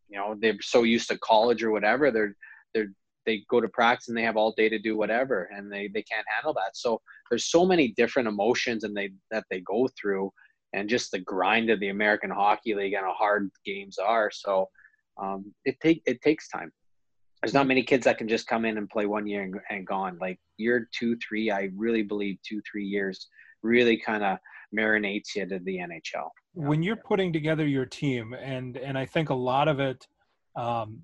you 0.09 0.17
know, 0.17 0.35
they're 0.39 0.55
so 0.61 0.83
used 0.83 1.09
to 1.09 1.17
college 1.19 1.63
or 1.63 1.71
whatever. 1.71 2.11
They're, 2.11 2.35
they're 2.73 2.89
they 3.27 3.43
go 3.49 3.59
to 3.61 3.67
practice 3.67 4.07
and 4.07 4.17
they 4.17 4.23
have 4.23 4.37
all 4.37 4.53
day 4.57 4.69
to 4.69 4.79
do 4.79 4.97
whatever 4.97 5.49
and 5.53 5.71
they, 5.71 5.89
they 5.93 6.01
can't 6.01 6.25
handle 6.33 6.53
that 6.53 6.75
so 6.75 6.99
there's 7.29 7.45
so 7.45 7.65
many 7.65 7.89
different 7.89 8.27
emotions 8.27 8.83
and 8.83 8.95
they 8.95 9.11
that 9.29 9.43
they 9.51 9.59
go 9.59 9.87
through 9.99 10.31
and 10.73 10.89
just 10.89 11.11
the 11.11 11.19
grind 11.19 11.69
of 11.69 11.79
the 11.79 11.89
american 11.89 12.31
hockey 12.31 12.73
league 12.73 12.93
and 12.93 13.05
how 13.05 13.13
hard 13.13 13.51
games 13.65 13.99
are 13.99 14.31
so 14.31 14.67
um, 15.21 15.53
it 15.65 15.75
take 15.81 16.01
it 16.05 16.21
takes 16.21 16.47
time 16.47 16.71
there's 17.41 17.53
not 17.53 17.67
many 17.67 17.83
kids 17.83 18.05
that 18.05 18.17
can 18.17 18.27
just 18.27 18.47
come 18.47 18.65
in 18.65 18.77
and 18.77 18.89
play 18.89 19.05
one 19.05 19.27
year 19.27 19.43
and, 19.43 19.55
and 19.69 19.85
gone. 19.85 20.17
Like 20.19 20.39
year 20.57 20.87
two 20.91 21.17
three 21.17 21.49
i 21.51 21.69
really 21.75 22.03
believe 22.03 22.37
two 22.43 22.61
three 22.69 22.85
years 22.85 23.27
really 23.63 23.97
kind 23.97 24.23
of 24.23 24.37
marinates 24.75 25.35
you 25.35 25.45
to 25.45 25.59
the 25.59 25.77
nhl 25.77 26.29
when 26.53 26.83
you're 26.83 26.95
putting 26.95 27.31
together 27.31 27.65
your 27.65 27.85
team 27.85 28.33
and 28.33 28.77
and 28.77 28.97
i 28.97 29.05
think 29.05 29.29
a 29.29 29.35
lot 29.35 29.67
of 29.67 29.79
it 29.79 30.05
um, 30.55 31.01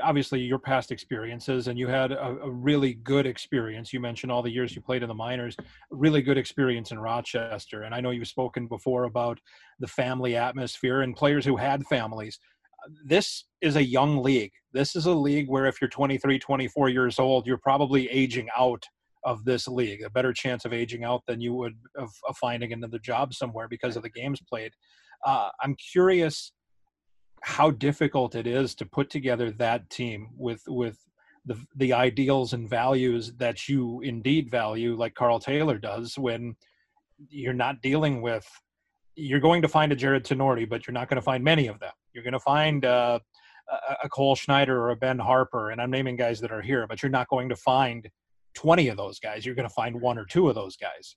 obviously 0.00 0.40
your 0.40 0.58
past 0.58 0.92
experiences 0.92 1.68
and 1.68 1.78
you 1.78 1.88
had 1.88 2.12
a, 2.12 2.38
a, 2.42 2.50
really 2.50 2.94
good 2.94 3.26
experience. 3.26 3.92
You 3.92 3.98
mentioned 3.98 4.30
all 4.30 4.40
the 4.40 4.50
years 4.50 4.76
you 4.76 4.80
played 4.80 5.02
in 5.02 5.08
the 5.08 5.14
minors 5.14 5.56
really 5.90 6.22
good 6.22 6.38
experience 6.38 6.92
in 6.92 6.98
rochester. 6.98 7.82
And 7.82 7.94
i 7.94 8.00
know 8.00 8.10
you've 8.10 8.28
spoken 8.28 8.68
before 8.68 9.04
about 9.04 9.38
the 9.80 9.88
family 9.88 10.34
atmosphere 10.36 11.02
and 11.02 11.16
players 11.16 11.44
who 11.44 11.56
had 11.56 11.84
families 11.88 12.38
this 13.04 13.44
is 13.60 13.76
a 13.76 13.84
young 13.84 14.22
league 14.22 14.52
this 14.72 14.96
is 14.96 15.06
a 15.06 15.12
league 15.12 15.48
where 15.48 15.66
if 15.66 15.80
you're 15.80 15.90
23 15.90 16.38
24 16.38 16.88
years 16.88 17.18
old 17.18 17.46
you're 17.46 17.58
probably 17.58 18.08
aging 18.10 18.48
out 18.56 18.84
of 19.24 19.44
this 19.44 19.68
league, 19.68 20.02
a 20.02 20.10
better 20.10 20.32
chance 20.32 20.64
of 20.64 20.72
aging 20.72 21.04
out 21.04 21.22
than 21.26 21.40
you 21.40 21.54
would 21.54 21.76
of, 21.96 22.10
of 22.28 22.36
finding 22.36 22.72
another 22.72 22.98
job 22.98 23.34
somewhere 23.34 23.68
because 23.68 23.96
of 23.96 24.02
the 24.02 24.10
games 24.10 24.40
played. 24.48 24.72
Uh, 25.24 25.50
I'm 25.62 25.76
curious 25.92 26.52
how 27.42 27.70
difficult 27.70 28.34
it 28.34 28.46
is 28.46 28.74
to 28.76 28.86
put 28.86 29.10
together 29.10 29.50
that 29.52 29.88
team 29.90 30.28
with 30.36 30.62
with 30.66 30.98
the 31.44 31.56
the 31.76 31.92
ideals 31.92 32.52
and 32.52 32.68
values 32.68 33.32
that 33.38 33.68
you 33.68 34.00
indeed 34.00 34.50
value, 34.50 34.96
like 34.96 35.14
Karl 35.14 35.40
Taylor 35.40 35.78
does, 35.78 36.18
when 36.18 36.54
you're 37.28 37.52
not 37.52 37.82
dealing 37.82 38.22
with. 38.22 38.46
You're 39.14 39.40
going 39.40 39.60
to 39.60 39.68
find 39.68 39.92
a 39.92 39.96
Jarred 39.96 40.24
Tinordi, 40.24 40.66
but 40.66 40.86
you're 40.86 40.94
not 40.94 41.08
going 41.08 41.16
to 41.16 41.22
find 41.22 41.44
many 41.44 41.66
of 41.66 41.78
them. 41.80 41.92
You're 42.14 42.24
going 42.24 42.32
to 42.32 42.40
find 42.40 42.84
uh, 42.84 43.18
a 44.02 44.08
Cole 44.08 44.34
Schneider 44.34 44.78
or 44.80 44.90
a 44.90 44.96
Ben 44.96 45.18
Harpur, 45.18 45.72
and 45.72 45.80
I'm 45.80 45.90
naming 45.90 46.16
guys 46.16 46.40
that 46.40 46.52
are 46.52 46.62
here, 46.62 46.86
but 46.86 47.02
you're 47.02 47.10
not 47.10 47.28
going 47.28 47.48
to 47.48 47.56
find 47.56 48.08
20 48.54 48.88
of 48.88 48.96
those 48.96 49.18
guys. 49.18 49.46
You're 49.46 49.54
going 49.54 49.68
to 49.68 49.74
find 49.74 50.00
one 50.00 50.18
or 50.18 50.24
two 50.24 50.48
of 50.48 50.54
those 50.54 50.76
guys. 50.76 51.16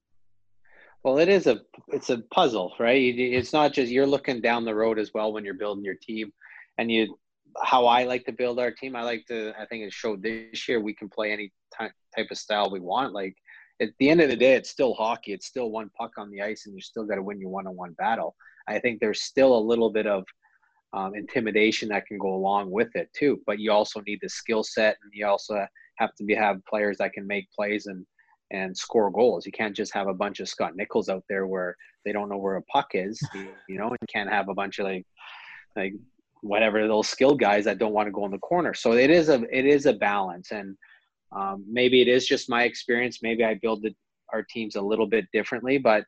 Well, 1.04 1.20
it 1.20 1.30
is 1.30 1.46
a 1.46 1.60
it's 1.90 2.10
a 2.10 2.24
puzzle, 2.34 2.74
right? 2.80 2.96
It's 3.16 3.54
not 3.54 3.74
just 3.74 3.92
you're 3.92 4.08
looking 4.08 4.42
down 4.42 4.66
the 4.66 4.74
road 4.74 4.98
as 4.98 5.12
well 5.14 5.34
when 5.34 5.46
you're 5.46 5.54
building 5.54 5.86
your 5.86 5.98
team, 6.02 6.32
and 6.80 6.92
you 6.92 7.16
how 7.64 7.86
I 7.86 8.04
like 8.06 8.25
to 8.25 8.32
build 8.32 8.60
our 8.60 8.72
team. 8.72 8.96
I 8.96 9.04
like 9.04 9.24
to 9.28 9.54
I 9.60 9.68
think 9.68 9.84
it 9.84 9.94
showed 9.94 10.24
this 10.24 10.68
year 10.68 10.82
we 10.82 10.96
can 10.96 11.08
play 11.08 11.32
any 11.32 11.52
type 11.78 11.92
of 12.32 12.38
style 12.38 12.72
we 12.72 12.80
want. 12.80 13.14
Like 13.14 13.36
at 13.82 13.90
the 14.00 14.10
end 14.10 14.22
of 14.22 14.30
the 14.30 14.36
day, 14.36 14.54
it's 14.54 14.72
still 14.72 14.96
hockey. 14.96 15.34
It's 15.34 15.46
still 15.46 15.70
one 15.70 15.92
puck 15.96 16.14
on 16.18 16.32
the 16.32 16.42
ice, 16.42 16.66
and 16.66 16.74
you 16.74 16.82
still 16.82 17.06
got 17.06 17.16
to 17.16 17.24
win 17.24 17.40
your 17.40 17.50
one-on-one 17.50 17.94
battle. 17.94 18.36
I 18.68 18.80
think 18.80 19.00
there's 19.00 19.22
still 19.22 19.56
a 19.56 19.60
little 19.60 19.92
bit 19.92 20.08
of 20.08 20.24
um, 20.96 21.14
intimidation 21.14 21.90
that 21.90 22.06
can 22.06 22.18
go 22.18 22.34
along 22.34 22.72
with 22.72 22.96
it 22.96 23.10
too. 23.14 23.42
But 23.46 23.60
you 23.60 23.72
also 23.72 24.02
need 24.08 24.20
the 24.22 24.30
skill 24.30 24.64
set, 24.64 24.98
and 25.04 25.12
you 25.14 25.28
also 25.28 25.66
have 25.98 26.16
to 26.16 26.24
be 26.24 26.34
have 26.34 26.66
players 26.66 26.98
that 26.98 27.14
can 27.14 27.28
make 27.28 27.52
plays 27.52 27.86
and 27.86 28.06
and 28.52 28.75
score 28.75 29.12
goals. 29.12 29.46
You 29.46 29.52
can't 29.52 29.75
just 29.75 29.94
have 29.94 30.08
a 30.08 30.14
bunch 30.14 30.40
of 30.40 30.48
Scott 30.48 30.75
Nichols 30.75 31.10
out 31.10 31.24
there 31.28 31.48
where 31.48 31.75
they 32.06 32.12
don't 32.12 32.30
know 32.30 32.38
where 32.38 32.58
a 32.58 32.62
puck 32.64 32.90
is. 32.94 33.20
You, 33.68 33.80
know, 33.80 33.88
and 33.88 33.98
can't 34.08 34.30
have 34.30 34.50
a 34.50 34.54
bunch 34.54 34.80
of 34.80 34.86
like 34.86 35.06
like 35.75 35.94
whatever 36.42 36.88
those 36.88 37.10
skilled 37.10 37.40
guys 37.40 37.66
that 37.66 37.80
don't 37.80 37.94
want 37.94 38.08
to 38.08 38.12
go 38.12 38.25
in 38.25 38.32
the 38.32 38.38
corner. 38.38 38.74
So 38.74 38.94
it 38.94 39.10
is 39.10 39.30
a 39.30 39.44
it 39.52 39.66
is 39.66 39.86
a 39.86 39.94
balance, 39.94 40.52
and 40.52 40.78
um, 41.36 41.66
maybe 41.70 42.02
it 42.02 42.08
is 42.08 42.25
just 42.25 42.50
my 42.50 42.64
experience. 42.64 43.20
Maybe 43.22 43.44
I 43.44 43.56
build 43.56 43.82
the, 43.82 43.94
our 44.32 44.44
teams 44.44 44.75
a 44.75 44.82
little 44.82 45.08
bit 45.08 45.25
differently, 45.34 45.78
but 45.78 46.06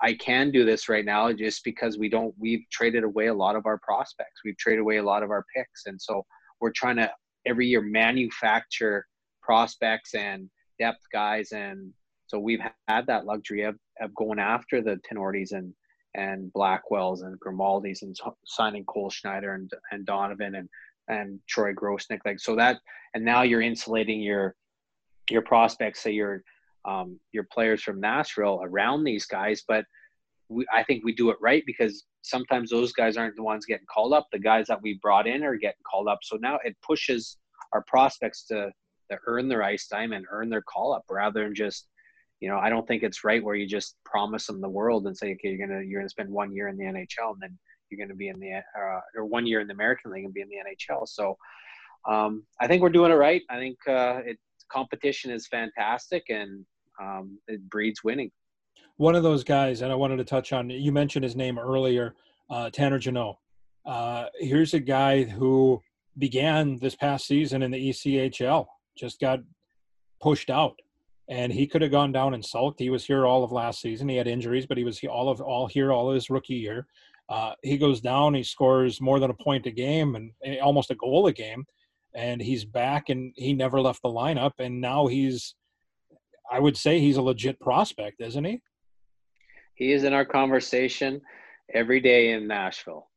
I 0.00 0.14
can 0.14 0.50
do 0.50 0.64
this 0.64 0.88
right 0.88 1.04
now 1.04 1.32
just 1.32 1.64
because 1.64 1.98
we 1.98 2.08
don't 2.08 2.34
we've 2.38 2.64
traded 2.70 3.04
away 3.04 3.26
a 3.26 3.34
lot 3.34 3.56
of 3.56 3.66
our 3.66 3.78
prospects. 3.78 4.40
We've 4.44 4.56
traded 4.56 4.80
away 4.80 4.98
a 4.98 5.02
lot 5.02 5.22
of 5.22 5.30
our 5.30 5.44
picks, 5.54 5.86
and 5.86 6.00
so 6.00 6.24
we're 6.60 6.72
trying 6.72 6.96
to 6.96 7.10
every 7.46 7.66
year 7.66 7.82
manufacture 7.82 9.06
prospects 9.42 10.14
and 10.14 10.48
depth 10.78 11.04
guys, 11.12 11.52
and 11.52 11.92
so 12.26 12.38
we've 12.38 12.60
had 12.86 13.06
that 13.06 13.24
luxury 13.24 13.62
of, 13.62 13.76
of 14.00 14.14
going 14.14 14.38
after 14.38 14.82
the 14.82 15.00
Tinordis 15.10 15.52
and 15.52 15.72
and 16.14 16.52
Blackwells 16.52 17.22
and 17.22 17.38
Grimaldis 17.40 18.02
and 18.02 18.16
signing 18.44 18.84
Cole 18.84 19.10
Schneider 19.10 19.54
and 19.54 19.70
and 19.90 20.06
Donovan 20.06 20.54
and 20.54 20.68
and 21.08 21.40
Troy 21.48 21.72
Grosenick 21.72 22.20
like 22.24 22.38
so 22.38 22.54
that 22.56 22.78
and 23.14 23.24
now 23.24 23.42
you're 23.42 23.62
insulating 23.62 24.20
your 24.20 24.54
your 25.30 25.42
prospects 25.42 26.02
say 26.02 26.12
your 26.12 26.42
um, 26.84 27.18
your 27.32 27.46
players 27.52 27.82
from 27.82 28.00
Nashville 28.00 28.60
around 28.62 29.04
these 29.04 29.26
guys 29.26 29.62
but 29.66 29.84
we, 30.48 30.66
I 30.72 30.82
think 30.82 31.04
we 31.04 31.14
do 31.14 31.30
it 31.30 31.36
right 31.40 31.62
because 31.66 32.04
sometimes 32.22 32.70
those 32.70 32.92
guys 32.92 33.16
aren't 33.16 33.36
the 33.36 33.42
ones 33.42 33.66
getting 33.66 33.86
called 33.86 34.12
up. 34.12 34.26
The 34.32 34.38
guys 34.38 34.66
that 34.68 34.80
we 34.82 34.98
brought 35.02 35.26
in 35.26 35.44
are 35.44 35.56
getting 35.56 35.82
called 35.88 36.08
up. 36.08 36.18
So 36.22 36.36
now 36.36 36.58
it 36.64 36.76
pushes 36.82 37.36
our 37.72 37.84
prospects 37.86 38.44
to 38.46 38.70
to 39.10 39.18
earn 39.26 39.48
their 39.48 39.62
ice 39.62 39.86
time 39.86 40.12
and 40.12 40.26
earn 40.30 40.50
their 40.50 40.62
call 40.62 40.92
up 40.92 41.04
rather 41.08 41.44
than 41.44 41.54
just 41.54 41.88
you 42.40 42.48
know 42.48 42.58
i 42.58 42.68
don't 42.68 42.86
think 42.86 43.02
it's 43.02 43.24
right 43.24 43.42
where 43.42 43.54
you 43.54 43.66
just 43.66 43.96
promise 44.04 44.46
them 44.46 44.60
the 44.60 44.68
world 44.68 45.06
and 45.06 45.16
say 45.16 45.32
okay 45.32 45.48
you're 45.48 45.66
gonna 45.66 45.82
you're 45.82 46.00
gonna 46.00 46.08
spend 46.08 46.30
one 46.30 46.52
year 46.52 46.68
in 46.68 46.76
the 46.76 46.84
nhl 46.84 47.32
and 47.32 47.40
then 47.40 47.58
you're 47.88 47.98
gonna 47.98 48.14
be 48.14 48.28
in 48.28 48.38
the 48.38 48.52
uh, 48.52 49.00
or 49.16 49.24
one 49.24 49.46
year 49.46 49.60
in 49.60 49.66
the 49.66 49.72
american 49.72 50.10
league 50.10 50.24
and 50.24 50.34
be 50.34 50.42
in 50.42 50.48
the 50.48 50.56
nhl 50.56 51.08
so 51.08 51.36
um, 52.06 52.44
i 52.60 52.66
think 52.66 52.82
we're 52.82 52.90
doing 52.90 53.10
it 53.10 53.16
right. 53.16 53.42
I 53.50 53.56
think 53.56 53.78
uh, 53.88 54.20
it 54.24 54.38
competition 54.70 55.30
is 55.30 55.46
fantastic 55.46 56.24
and 56.28 56.64
um, 57.00 57.38
it 57.48 57.60
breeds 57.70 58.02
winning 58.02 58.30
one 58.96 59.14
of 59.14 59.22
those 59.22 59.44
guys 59.44 59.82
and 59.82 59.92
i 59.92 59.94
wanted 59.94 60.16
to 60.16 60.24
touch 60.24 60.52
on 60.52 60.68
you 60.70 60.92
mentioned 60.92 61.24
his 61.24 61.36
name 61.36 61.58
earlier 61.58 62.14
uh, 62.50 62.70
tanner 62.70 62.98
jeannot 62.98 63.36
uh, 63.86 64.26
here's 64.38 64.74
a 64.74 64.80
guy 64.80 65.24
who 65.24 65.80
began 66.18 66.78
this 66.78 66.94
past 66.94 67.26
season 67.26 67.62
in 67.62 67.70
the 67.70 67.90
echl 67.90 68.66
just 68.96 69.20
got 69.20 69.40
pushed 70.20 70.50
out 70.50 70.74
and 71.28 71.52
he 71.52 71.66
could 71.66 71.82
have 71.82 71.90
gone 71.90 72.10
down 72.10 72.34
and 72.34 72.44
sulked. 72.44 72.80
He 72.80 72.90
was 72.90 73.04
here 73.04 73.26
all 73.26 73.44
of 73.44 73.52
last 73.52 73.80
season. 73.80 74.08
He 74.08 74.16
had 74.16 74.26
injuries, 74.26 74.66
but 74.66 74.78
he 74.78 74.84
was 74.84 75.00
all 75.04 75.28
of 75.28 75.40
all 75.40 75.66
here 75.66 75.92
all 75.92 76.08
of 76.08 76.14
his 76.14 76.30
rookie 76.30 76.54
year. 76.54 76.86
Uh, 77.28 77.52
he 77.62 77.76
goes 77.76 78.00
down, 78.00 78.32
he 78.32 78.42
scores 78.42 79.00
more 79.00 79.20
than 79.20 79.30
a 79.30 79.34
point 79.34 79.66
a 79.66 79.70
game 79.70 80.14
and, 80.14 80.32
and 80.42 80.58
almost 80.60 80.90
a 80.90 80.94
goal 80.94 81.26
a 81.26 81.32
game, 81.32 81.66
and 82.14 82.40
he's 82.40 82.64
back 82.64 83.08
and 83.08 83.32
he 83.36 83.52
never 83.52 83.80
left 83.80 84.02
the 84.02 84.08
lineup. 84.08 84.52
And 84.58 84.80
now 84.80 85.06
he's, 85.06 85.54
I 86.50 86.58
would 86.60 86.76
say, 86.76 87.00
he's 87.00 87.16
a 87.16 87.22
legit 87.22 87.60
prospect, 87.60 88.20
isn't 88.20 88.44
he? 88.44 88.60
He 89.74 89.92
is 89.92 90.04
in 90.04 90.12
our 90.12 90.24
conversation 90.24 91.20
every 91.72 92.00
day 92.00 92.32
in 92.32 92.46
Nashville 92.46 93.08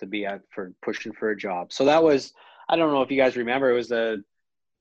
to 0.00 0.06
be 0.06 0.24
at 0.24 0.40
for 0.54 0.72
pushing 0.82 1.12
for 1.12 1.30
a 1.30 1.36
job. 1.36 1.72
So 1.72 1.84
that 1.84 2.02
was, 2.02 2.32
I 2.68 2.76
don't 2.76 2.92
know 2.92 3.02
if 3.02 3.10
you 3.10 3.16
guys 3.16 3.36
remember, 3.36 3.70
it 3.70 3.74
was 3.74 3.88
the 3.88 4.22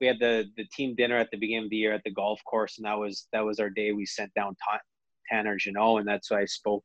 we 0.02 0.08
had 0.08 0.20
the 0.20 0.46
the 0.58 0.66
team 0.74 0.96
dinner 0.96 1.18
at 1.18 1.30
the 1.32 1.38
beginning 1.38 1.66
of 1.66 1.70
the 1.70 1.78
year 1.78 1.94
at 1.94 2.04
the 2.04 2.12
golf 2.12 2.42
course, 2.46 2.78
and 2.78 2.86
that 2.86 2.98
was 2.98 3.28
that 3.34 3.46
was 3.46 3.60
our 3.60 3.70
day. 3.70 3.92
We 3.92 4.06
sent 4.06 4.34
down 4.34 4.56
Tanner 5.32 5.58
Jeannot, 5.58 5.98
and 5.98 6.08
that's 6.08 6.32
why 6.32 6.42
I 6.42 6.46
spoke 6.46 6.84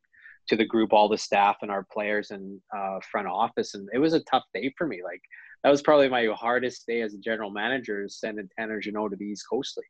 to 0.49 0.57
the 0.57 0.65
group, 0.65 0.93
all 0.93 1.09
the 1.09 1.19
staff 1.19 1.57
and 1.63 1.71
our 1.71 1.87
players 1.93 2.31
and 2.31 2.61
uh, 2.77 2.99
front 3.11 3.29
office, 3.29 3.75
and 3.75 3.89
it 3.93 3.99
was 3.99 4.15
a 4.15 4.23
tough 4.25 4.45
day 4.55 4.73
for 4.77 4.87
me. 4.87 5.01
Like 5.05 5.21
that 5.63 5.71
was 5.71 5.83
probably 5.83 6.09
my 6.09 6.27
hardest 6.35 6.87
day 6.87 7.03
as 7.03 7.15
a 7.15 7.19
general 7.19 7.51
manager, 7.51 8.03
is 8.03 8.19
sending 8.19 8.49
Tanner 8.59 8.81
Jeannot 8.81 9.11
to 9.11 9.17
the 9.17 9.27
East 9.27 9.45
Coast 9.49 9.77
League. 9.77 9.87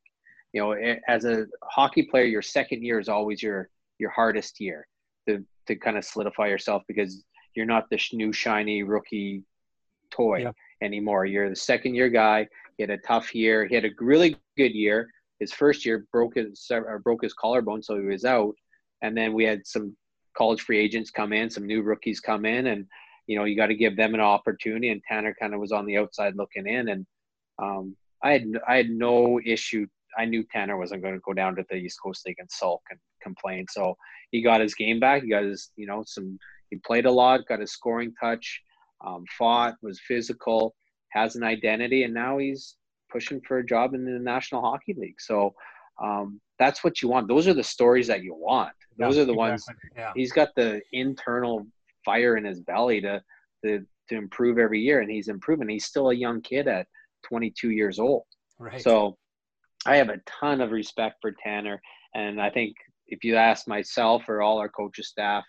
You 0.53 0.63
know, 0.63 0.97
as 1.07 1.25
a 1.25 1.47
hockey 1.63 2.03
player, 2.03 2.25
your 2.25 2.43
second 2.43 2.83
year 2.83 2.99
is 2.99 3.09
always 3.09 3.43
your 3.43 3.69
your 3.99 4.11
hardest 4.11 4.61
year 4.61 4.87
to 5.29 5.45
to 5.67 5.77
kind 5.77 5.97
of 5.97 6.05
solidify 6.05 6.49
yourself 6.49 6.83
because 6.89 7.25
you're 7.55 7.67
not 7.67 7.89
the 7.91 8.01
new 8.13 8.33
shiny 8.33 8.83
rookie 8.83 9.45
toy 10.11 10.43
yeah. 10.43 10.53
anymore. 10.83 11.27
You're 11.27 11.49
the 11.49 11.57
second 11.57 11.95
year 11.95 12.09
guy. 12.09 12.49
He 12.77 12.83
had 12.83 12.91
a 12.91 12.99
tough 12.99 13.35
year. 13.35 13.67
He 13.67 13.75
had 13.75 13.85
a 13.85 13.91
really 14.01 14.37
good 14.57 14.75
year. 14.75 15.09
His 15.39 15.53
first 15.53 15.87
year 15.87 16.07
broke 16.13 16.35
his 16.35 16.71
broke 17.05 17.23
his 17.23 17.35
collarbone, 17.35 17.83
so 17.83 17.99
he 17.99 18.07
was 18.07 18.25
out. 18.25 18.55
And 19.03 19.17
then 19.17 19.33
we 19.33 19.45
had 19.45 19.67
some 19.67 19.97
college 20.37 20.63
free 20.63 20.79
agents 20.79 21.11
come 21.11 21.33
in, 21.33 21.49
some 21.49 21.67
new 21.67 21.83
rookies 21.83 22.21
come 22.21 22.45
in, 22.45 22.69
and 22.69 22.87
you 23.31 23.37
know 23.39 23.45
you 23.45 23.57
got 23.57 23.67
to 23.67 23.75
give 23.75 23.97
them 23.97 24.15
an 24.15 24.21
opportunity. 24.21 24.89
And 24.91 25.03
Tanner 25.09 25.35
kind 25.41 25.55
of 25.55 25.61
was 25.61 25.73
on 25.73 25.87
the 25.87 25.99
outside 25.99 26.35
looking 26.37 26.67
in, 26.67 26.89
and 26.89 27.07
um, 27.63 27.97
I 28.23 28.33
had 28.33 28.45
I 28.69 28.77
had 28.77 28.91
no 28.91 29.41
issue. 29.45 29.87
I 30.19 30.25
knew 30.25 30.45
Tanner 30.45 30.77
wasn't 30.77 31.03
going 31.03 31.15
to 31.15 31.21
go 31.21 31.33
down 31.33 31.55
to 31.57 31.65
the 31.71 31.77
East 31.77 31.99
Coast 32.03 32.27
League 32.27 32.41
and 32.41 32.51
sulk 32.51 32.83
and 32.91 32.99
complain. 33.23 33.67
So 33.71 33.97
he 34.33 34.43
got 34.43 34.61
his 34.61 34.75
game 34.75 34.99
back. 34.99 35.23
He 35.23 35.31
got 35.31 35.45
his 35.45 35.71
you 35.77 35.87
know 35.87 36.03
some. 36.07 36.39
He 36.71 36.77
played 36.87 37.07
a 37.07 37.11
lot, 37.11 37.47
got 37.49 37.61
his 37.61 37.73
scoring 37.73 38.13
touch, 38.21 38.61
um, 39.05 39.25
fought, 39.37 39.75
was 39.83 40.01
physical 40.07 40.75
has 41.11 41.37
an 41.37 41.43
identity, 41.43 42.05
and 42.05 42.15
now 42.15 42.39
he's 42.39 42.77
pushing 43.11 43.41
for 43.41 43.59
a 43.59 43.67
job 43.67 43.95
in 43.95 44.05
the 44.05 44.19
National 44.19 44.63
Hockey 44.63 44.95
League. 44.95 45.21
So 45.21 45.55
um, 46.03 46.41
that's 46.59 46.83
what 46.83 47.03
you 47.03 47.09
want. 47.09 47.29
Those 47.29 47.47
are 47.49 47.55
the 47.55 47.63
stories 47.63 48.07
that 48.07 48.23
you 48.23 48.35
want. 48.35 48.73
Those 48.99 49.17
yeah, 49.17 49.23
are 49.23 49.27
the 49.27 49.33
exactly. 49.33 49.51
ones. 49.51 49.67
Yeah. 49.97 50.13
He's 50.15 50.33
got 50.33 50.49
the 50.57 50.81
internal 50.93 51.67
fire 52.05 52.37
in 52.37 52.45
his 52.45 52.61
belly 52.61 53.01
to, 53.01 53.23
to 53.65 53.87
to 54.09 54.17
improve 54.17 54.59
every 54.59 54.81
year, 54.81 55.01
and 55.01 55.11
he's 55.11 55.29
improving. 55.29 55.69
He's 55.69 55.87
still 55.87 56.11
a 56.11 56.15
young 56.15 56.41
kid 56.43 56.67
at 56.69 56.87
22 57.29 57.71
years 57.71 57.99
old. 57.99 58.25
Right. 58.59 58.83
So 58.83 59.17
I 59.87 59.97
have 59.97 60.09
a 60.09 60.21
ton 60.41 60.61
of 60.61 60.73
respect 60.73 61.17
for 61.23 61.33
Tanner, 61.43 61.81
and 62.15 62.41
I 62.41 62.51
think 62.51 62.75
if 63.07 63.25
you 63.25 63.37
ask 63.37 63.67
myself 63.67 64.29
or 64.29 64.43
all 64.43 64.59
our 64.59 64.69
coaches 64.69 65.09
staff, 65.09 65.45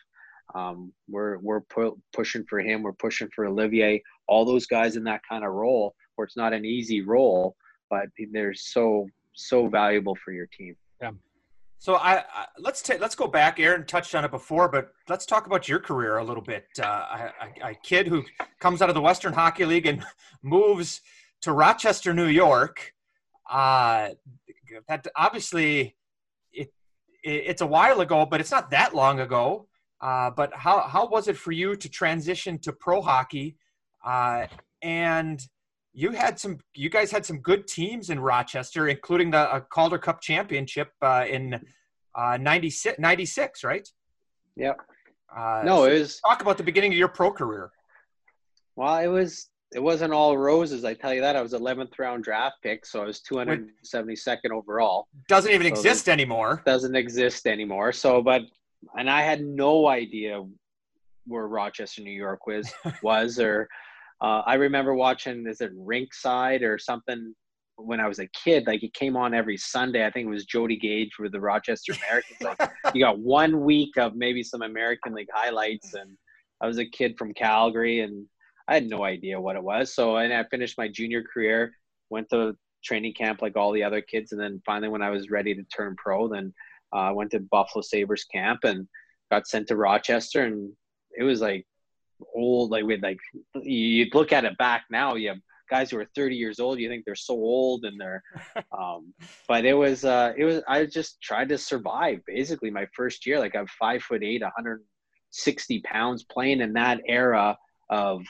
um, 0.55 0.91
we're 1.09 1.37
we're 1.39 1.61
pu- 1.61 1.99
pushing 2.13 2.45
for 2.49 2.59
him. 2.59 2.83
We're 2.83 2.93
pushing 2.93 3.29
for 3.35 3.45
Olivier. 3.45 4.01
All 4.27 4.45
those 4.45 4.65
guys 4.65 4.95
in 4.95 5.03
that 5.05 5.21
kind 5.27 5.43
of 5.43 5.51
role, 5.51 5.95
where 6.15 6.25
it's 6.25 6.37
not 6.37 6.53
an 6.53 6.65
easy 6.65 7.01
role, 7.01 7.55
but 7.89 8.07
they're 8.31 8.53
so 8.53 9.07
so 9.33 9.67
valuable 9.67 10.15
for 10.23 10.31
your 10.31 10.47
team. 10.47 10.75
Yeah. 11.01 11.11
So 11.81 11.95
I, 11.95 12.19
I 12.19 12.45
let's 12.59 12.87
let's 12.99 13.15
go 13.15 13.25
back. 13.25 13.59
Aaron 13.59 13.87
touched 13.87 14.13
on 14.13 14.23
it 14.23 14.29
before, 14.29 14.69
but 14.69 14.91
let's 15.09 15.25
talk 15.25 15.47
about 15.47 15.67
your 15.67 15.79
career 15.79 16.17
a 16.17 16.23
little 16.23 16.43
bit. 16.43 16.67
Uh, 16.79 17.29
a, 17.63 17.69
a 17.69 17.73
kid 17.73 18.07
who 18.07 18.23
comes 18.59 18.83
out 18.83 18.89
of 18.89 18.93
the 18.93 19.01
Western 19.01 19.33
Hockey 19.33 19.65
League 19.65 19.87
and 19.87 20.05
moves 20.43 21.01
to 21.41 21.51
Rochester, 21.51 22.13
New 22.13 22.27
York. 22.27 22.93
Uh, 23.49 24.09
that 24.87 25.07
obviously 25.15 25.95
it, 26.53 26.71
it, 27.23 27.45
it's 27.47 27.61
a 27.63 27.67
while 27.67 27.99
ago, 28.01 28.27
but 28.27 28.39
it's 28.39 28.51
not 28.51 28.69
that 28.69 28.93
long 28.93 29.19
ago. 29.19 29.65
Uh, 29.99 30.29
but 30.29 30.53
how, 30.53 30.81
how 30.81 31.07
was 31.07 31.27
it 31.27 31.35
for 31.35 31.51
you 31.51 31.75
to 31.75 31.89
transition 31.89 32.59
to 32.59 32.71
pro 32.71 33.01
hockey? 33.01 33.57
Uh, 34.05 34.45
and 34.83 35.47
you 35.93 36.11
had 36.11 36.39
some 36.39 36.57
you 36.73 36.89
guys 36.89 37.11
had 37.11 37.25
some 37.25 37.39
good 37.39 37.67
teams 37.67 38.09
in 38.09 38.19
rochester 38.19 38.87
including 38.87 39.29
the 39.31 39.37
uh, 39.37 39.59
calder 39.59 39.97
cup 39.97 40.21
championship 40.21 40.89
uh, 41.01 41.25
in 41.29 41.59
uh, 42.15 42.37
96, 42.37 42.99
96 42.99 43.63
right 43.63 43.87
Yep. 44.57 44.77
uh, 45.35 45.61
No, 45.65 45.77
so 45.77 45.83
it 45.85 45.99
was 45.99 46.19
talk 46.27 46.41
about 46.41 46.57
the 46.57 46.63
beginning 46.63 46.91
of 46.91 46.97
your 46.97 47.07
pro 47.07 47.31
career 47.31 47.71
well, 48.75 48.97
it 48.99 49.07
was 49.07 49.49
it 49.73 49.81
wasn't 49.81 50.11
all 50.11 50.37
roses. 50.37 50.83
I 50.83 50.93
tell 50.93 51.13
you 51.13 51.21
that. 51.21 51.35
I 51.37 51.41
was 51.41 51.53
11th 51.53 51.97
round 51.97 52.23
draft 52.25 52.55
pick, 52.61 52.85
so 52.85 53.01
I 53.01 53.05
was 53.05 53.21
272nd 53.21 54.51
overall. 54.51 55.07
doesn't 55.29 55.51
even 55.51 55.63
So 55.67 55.67
exist 55.79 56.09
anymore 56.09 56.61
Doesn't 56.65 56.95
exist 56.95 57.47
anymore. 57.47 57.93
So, 57.93 58.21
but 58.21 58.41
and 58.97 59.09
I 59.09 59.21
had 59.21 59.43
no 59.43 59.87
idea 59.87 60.43
where 61.27 61.47
Rochester, 61.47 62.01
New 62.01 62.11
York 62.11 62.47
was 62.47 62.73
was, 63.03 63.39
or 63.39 63.69
uh, 64.21 64.43
I 64.45 64.55
remember 64.55 64.93
watching 64.93 65.47
is 65.47 65.61
it 65.61 65.75
Rinkside 65.75 66.61
or 66.61 66.77
something 66.77 67.33
when 67.75 67.99
I 67.99 68.07
was 68.07 68.19
a 68.19 68.27
kid. 68.27 68.67
Like 68.67 68.83
it 68.83 68.93
came 68.93 69.17
on 69.17 69.33
every 69.33 69.57
Sunday. 69.57 70.05
I 70.05 70.11
think 70.11 70.27
it 70.27 70.31
was 70.31 70.45
Jody 70.45 70.77
Gage 70.77 71.17
with 71.19 71.31
the 71.31 71.41
Rochester 71.41 71.93
Americans. 71.93 72.41
Like 72.41 72.71
you 72.93 73.03
got 73.03 73.19
one 73.19 73.61
week 73.61 73.97
of 73.97 74.15
maybe 74.15 74.43
some 74.43 74.61
American 74.61 75.13
League 75.13 75.29
highlights, 75.33 75.93
and 75.93 76.17
I 76.61 76.67
was 76.67 76.77
a 76.77 76.85
kid 76.85 77.17
from 77.17 77.33
Calgary, 77.33 78.01
and 78.01 78.25
I 78.67 78.75
had 78.75 78.87
no 78.87 79.03
idea 79.03 79.41
what 79.41 79.55
it 79.55 79.63
was. 79.63 79.93
So, 79.93 80.17
and 80.17 80.33
I 80.33 80.43
finished 80.45 80.77
my 80.77 80.87
junior 80.87 81.23
career, 81.23 81.73
went 82.09 82.29
to 82.29 82.55
training 82.83 83.13
camp 83.13 83.41
like 83.41 83.57
all 83.57 83.71
the 83.71 83.83
other 83.83 84.01
kids, 84.01 84.31
and 84.31 84.41
then 84.41 84.61
finally, 84.65 84.89
when 84.89 85.01
I 85.01 85.09
was 85.09 85.31
ready 85.31 85.55
to 85.55 85.63
turn 85.75 85.95
pro, 85.97 86.27
then 86.27 86.53
uh, 86.93 86.99
I 86.99 87.11
went 87.11 87.31
to 87.31 87.39
Buffalo 87.39 87.81
Sabres 87.81 88.25
camp 88.25 88.59
and 88.63 88.87
got 89.31 89.47
sent 89.47 89.67
to 89.69 89.75
Rochester, 89.77 90.45
and 90.45 90.71
it 91.17 91.23
was 91.23 91.41
like 91.41 91.65
old, 92.35 92.71
like 92.71 92.83
with 92.83 93.01
like 93.03 93.19
you 93.61 94.07
look 94.13 94.31
at 94.31 94.45
it 94.45 94.57
back 94.57 94.83
now, 94.89 95.15
you 95.15 95.29
have 95.29 95.37
guys 95.69 95.89
who 95.89 95.97
are 95.97 96.07
30 96.15 96.35
years 96.35 96.59
old, 96.59 96.79
you 96.79 96.89
think 96.89 97.05
they're 97.05 97.15
so 97.15 97.33
old, 97.33 97.85
and 97.85 97.99
they're, 97.99 98.21
um, 98.77 99.13
but 99.47 99.63
it 99.65 99.73
was, 99.73 100.03
uh, 100.03 100.33
it 100.37 100.43
was, 100.43 100.61
I 100.67 100.85
just 100.85 101.21
tried 101.21 101.47
to 101.49 101.57
survive 101.57 102.19
basically 102.27 102.69
my 102.69 102.87
first 102.95 103.25
year. 103.25 103.39
Like 103.39 103.55
I'm 103.55 103.67
five 103.67 104.03
foot 104.03 104.21
eight, 104.23 104.41
160 104.41 105.79
pounds, 105.81 106.23
playing 106.25 106.61
in 106.61 106.73
that 106.73 106.99
era 107.07 107.57
of, 107.89 108.21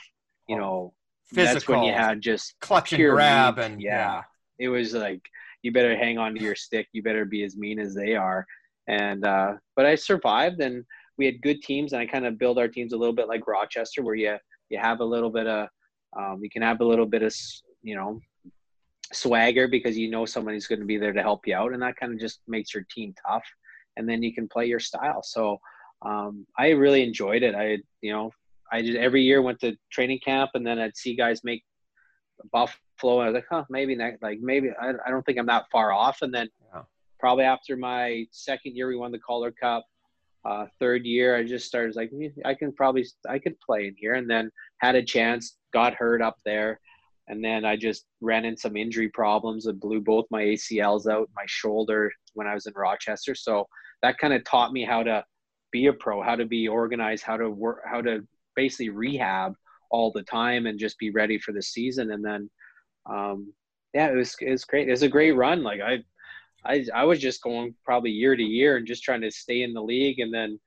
you 0.48 0.56
know, 0.56 0.94
physical 1.26 1.54
that's 1.54 1.68
when 1.68 1.82
you 1.82 1.92
had 1.92 2.20
just 2.20 2.54
clutch 2.60 2.92
and 2.92 3.02
grab 3.10 3.56
meat. 3.56 3.64
and 3.64 3.80
Yeah. 3.80 4.22
it 4.58 4.68
was 4.68 4.92
like 4.92 5.22
you 5.62 5.72
better 5.72 5.96
hang 5.96 6.18
on 6.18 6.34
to 6.34 6.40
your 6.42 6.54
stick 6.54 6.86
you 6.92 7.02
better 7.02 7.24
be 7.24 7.42
as 7.42 7.56
mean 7.56 7.78
as 7.78 7.94
they 7.94 8.14
are 8.16 8.44
and 8.86 9.24
uh 9.24 9.54
but 9.74 9.86
i 9.86 9.94
survived 9.94 10.60
and 10.60 10.84
we 11.18 11.26
had 11.26 11.40
good 11.42 11.62
teams 11.62 11.92
and 11.92 12.00
i 12.00 12.06
kind 12.06 12.26
of 12.26 12.38
build 12.38 12.58
our 12.58 12.68
teams 12.68 12.92
a 12.92 12.96
little 12.96 13.14
bit 13.14 13.28
like 13.28 13.46
rochester 13.46 14.02
where 14.02 14.14
you 14.14 14.36
you 14.70 14.78
have 14.78 15.00
a 15.00 15.04
little 15.04 15.30
bit 15.30 15.46
of 15.46 15.68
um, 16.18 16.40
you 16.42 16.50
can 16.50 16.62
have 16.62 16.80
a 16.80 16.84
little 16.84 17.06
bit 17.06 17.22
of 17.22 17.34
you 17.82 17.94
know 17.94 18.20
swagger 19.12 19.68
because 19.68 19.96
you 19.96 20.10
know 20.10 20.24
somebody's 20.24 20.66
going 20.66 20.80
to 20.80 20.86
be 20.86 20.96
there 20.96 21.12
to 21.12 21.22
help 21.22 21.46
you 21.46 21.54
out 21.54 21.72
and 21.72 21.82
that 21.82 21.96
kind 21.96 22.12
of 22.12 22.18
just 22.18 22.40
makes 22.48 22.72
your 22.72 22.84
team 22.90 23.14
tough 23.26 23.44
and 23.96 24.08
then 24.08 24.22
you 24.22 24.32
can 24.34 24.48
play 24.48 24.66
your 24.66 24.80
style 24.80 25.22
so 25.22 25.58
um, 26.02 26.46
i 26.58 26.70
really 26.70 27.02
enjoyed 27.02 27.42
it 27.42 27.54
i 27.54 27.76
you 28.00 28.12
know 28.12 28.30
i 28.72 28.80
just 28.80 28.96
every 28.96 29.22
year 29.22 29.42
went 29.42 29.60
to 29.60 29.76
training 29.90 30.18
camp 30.24 30.50
and 30.54 30.66
then 30.66 30.78
i'd 30.78 30.96
see 30.96 31.14
guys 31.14 31.44
make 31.44 31.62
buffalo 32.50 33.20
and 33.20 33.22
i 33.22 33.26
was 33.26 33.34
like 33.34 33.44
huh 33.50 33.64
maybe 33.68 33.94
next 33.94 34.22
like 34.22 34.38
maybe 34.40 34.70
i, 34.80 34.90
I 35.06 35.10
don't 35.10 35.24
think 35.24 35.38
i'm 35.38 35.46
that 35.46 35.66
far 35.70 35.92
off 35.92 36.22
and 36.22 36.32
then 36.34 36.48
Yeah. 36.74 36.82
probably 37.20 37.44
after 37.44 37.76
my 37.76 38.24
second 38.30 38.76
year 38.76 38.88
we 38.88 38.96
won 38.96 39.12
the 39.12 39.18
calder 39.18 39.52
cup 39.52 39.84
uh, 40.44 40.66
third 40.80 41.04
year 41.04 41.36
i 41.36 41.44
just 41.44 41.66
started 41.66 41.94
like 41.94 42.10
"Hmm, 42.10 42.26
i 42.44 42.54
can 42.54 42.72
probably 42.72 43.06
i 43.28 43.38
could 43.38 43.58
play 43.60 43.86
in 43.86 43.94
here 43.96 44.14
and 44.14 44.28
then 44.28 44.50
had 44.78 44.94
a 44.94 45.02
chance 45.02 45.56
got 45.72 45.94
hurt 45.94 46.20
up 46.22 46.36
there 46.44 46.80
and 47.28 47.44
then 47.44 47.64
i 47.64 47.76
just 47.76 48.04
ran 48.20 48.44
in 48.44 48.56
some 48.56 48.76
injury 48.76 49.08
problems 49.08 49.66
and 49.66 49.80
blew 49.80 50.00
both 50.00 50.26
my 50.30 50.42
acls 50.42 51.10
out 51.10 51.28
my 51.36 51.44
shoulder 51.46 52.10
when 52.34 52.46
i 52.46 52.54
was 52.54 52.66
in 52.66 52.72
rochester 52.74 53.34
so 53.34 53.66
that 54.02 54.18
kind 54.18 54.34
of 54.34 54.42
taught 54.44 54.72
me 54.72 54.84
how 54.84 55.02
to 55.02 55.24
be 55.70 55.86
a 55.86 55.92
pro 55.92 56.20
how 56.22 56.34
to 56.34 56.44
be 56.44 56.68
organized 56.68 57.24
how 57.24 57.36
to 57.36 57.48
work 57.48 57.82
how 57.90 58.00
to 58.00 58.26
basically 58.56 58.90
rehab 58.90 59.54
all 59.90 60.10
the 60.10 60.22
time 60.22 60.66
and 60.66 60.78
just 60.78 60.98
be 60.98 61.10
ready 61.10 61.38
for 61.38 61.52
the 61.52 61.62
season 61.62 62.12
and 62.12 62.24
then 62.24 62.50
um 63.10 63.52
yeah 63.94 64.08
it 64.08 64.16
was 64.16 64.34
it 64.40 64.50
was 64.50 64.64
great. 64.64 64.88
It 64.88 64.90
was 64.90 65.02
a 65.02 65.08
great 65.08 65.32
run 65.32 65.62
like 65.62 65.80
i 65.80 66.02
i 66.64 66.84
i 66.94 67.04
was 67.04 67.18
just 67.18 67.42
going 67.42 67.74
probably 67.84 68.10
year 68.10 68.36
to 68.36 68.42
year 68.42 68.76
and 68.76 68.86
just 68.86 69.02
trying 69.02 69.20
to 69.20 69.30
stay 69.30 69.62
in 69.62 69.72
the 69.72 69.82
league 69.82 70.20
and 70.20 70.32
then 70.32 70.58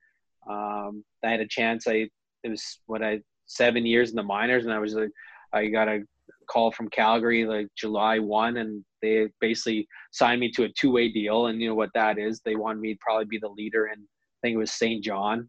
um 0.48 1.04
i 1.24 1.30
had 1.30 1.40
a 1.40 1.46
chance 1.46 1.86
i 1.86 2.08
it 2.42 2.50
was 2.50 2.80
what 2.86 3.02
i 3.02 3.20
seven 3.46 3.86
years 3.86 4.10
in 4.10 4.16
the 4.16 4.22
minors 4.22 4.64
and 4.64 4.74
i 4.74 4.78
was 4.78 4.94
like 4.94 5.10
i 5.52 5.66
got 5.66 5.88
a 5.88 6.02
call 6.48 6.70
from 6.70 6.88
calgary 6.88 7.44
like 7.44 7.68
july 7.76 8.18
1 8.18 8.56
and 8.58 8.84
they 9.02 9.28
basically 9.40 9.86
signed 10.12 10.40
me 10.40 10.50
to 10.50 10.64
a 10.64 10.68
two-way 10.78 11.08
deal 11.10 11.46
and 11.46 11.60
you 11.60 11.68
know 11.68 11.74
what 11.74 11.90
that 11.94 12.18
is 12.18 12.40
they 12.44 12.54
wanted 12.54 12.80
me 12.80 12.94
to 12.94 12.98
probably 13.00 13.24
be 13.24 13.38
the 13.38 13.48
leader 13.48 13.86
and 13.86 14.00
i 14.00 14.38
think 14.42 14.54
it 14.54 14.58
was 14.58 14.72
st 14.72 15.02
john 15.02 15.48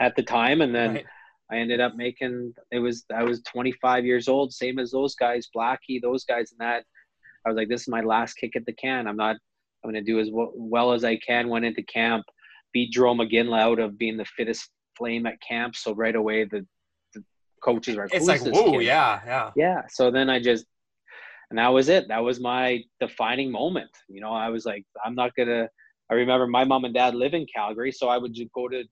at 0.00 0.14
the 0.16 0.22
time 0.22 0.60
and 0.60 0.74
then 0.74 0.94
Right. 0.94 1.04
I 1.50 1.58
ended 1.58 1.80
up 1.80 1.94
making 1.94 2.54
it 2.70 2.78
was 2.78 3.04
I 3.14 3.22
was 3.22 3.42
25 3.42 4.04
years 4.04 4.28
old, 4.28 4.52
same 4.52 4.78
as 4.78 4.90
those 4.90 5.14
guys, 5.14 5.48
Blackie, 5.54 6.00
those 6.00 6.24
guys, 6.24 6.52
and 6.52 6.60
that. 6.60 6.84
I 7.44 7.48
was 7.50 7.56
like, 7.56 7.68
this 7.68 7.82
is 7.82 7.88
my 7.88 8.00
last 8.00 8.34
kick 8.34 8.56
at 8.56 8.64
the 8.64 8.72
can. 8.72 9.06
I'm 9.06 9.16
not. 9.16 9.36
I'm 9.84 9.92
going 9.92 10.02
to 10.04 10.12
do 10.12 10.18
as 10.18 10.28
well, 10.32 10.92
as 10.92 11.04
I 11.04 11.16
can. 11.16 11.48
Went 11.48 11.64
into 11.64 11.82
camp, 11.82 12.24
beat 12.72 12.92
Jarome 12.92 13.30
Iginla 13.30 13.60
out 13.60 13.78
of 13.78 13.98
being 13.98 14.16
the 14.16 14.24
fittest 14.24 14.70
flame 14.96 15.26
at 15.26 15.34
camp. 15.46 15.76
So 15.76 15.94
right 15.94 16.16
away, 16.16 16.44
the, 16.44 16.66
the 17.12 17.22
coaches 17.62 17.96
were 17.96 18.04
like, 18.04 18.14
it's 18.14 18.26
"Who's 18.26 18.44
like 18.46 18.54
whoa 18.54 18.72
kid?" 18.72 18.82
yeah 18.82 19.20
yeah 19.26 19.50
yeah 19.56 19.82
so 19.88 20.10
then 20.10 20.28
i 20.28 20.38
just 20.38 20.66
and 21.50 21.58
that 21.58 21.68
was 21.68 21.88
it 21.88 22.08
that 22.08 22.22
was 22.22 22.40
my 22.40 22.82
defining 23.00 23.50
moment 23.50 23.90
you 24.08 24.20
know 24.20 24.32
i 24.32 24.48
was 24.48 24.66
like 24.66 24.84
i'm 25.04 25.14
not 25.14 25.34
gonna 25.36 25.68
i 26.10 26.14
remember 26.14 26.46
my 26.46 26.64
mom 26.64 26.84
and 26.84 26.94
dad 26.94 27.14
live 27.14 27.34
in 27.34 27.46
calgary 27.54 27.90
so 27.90 28.08
i 28.08 28.18
would 28.18 28.34
just 28.34 28.52
go 28.52 28.68
to 28.68 28.84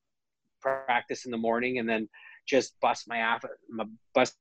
practice 0.61 1.24
in 1.24 1.31
the 1.31 1.37
morning 1.37 1.78
and 1.78 1.88
then 1.88 2.09
just 2.48 2.74
bust 2.81 3.05
my 3.07 3.18
ass 3.18 3.42
my 3.68 3.85
bust 4.14 4.37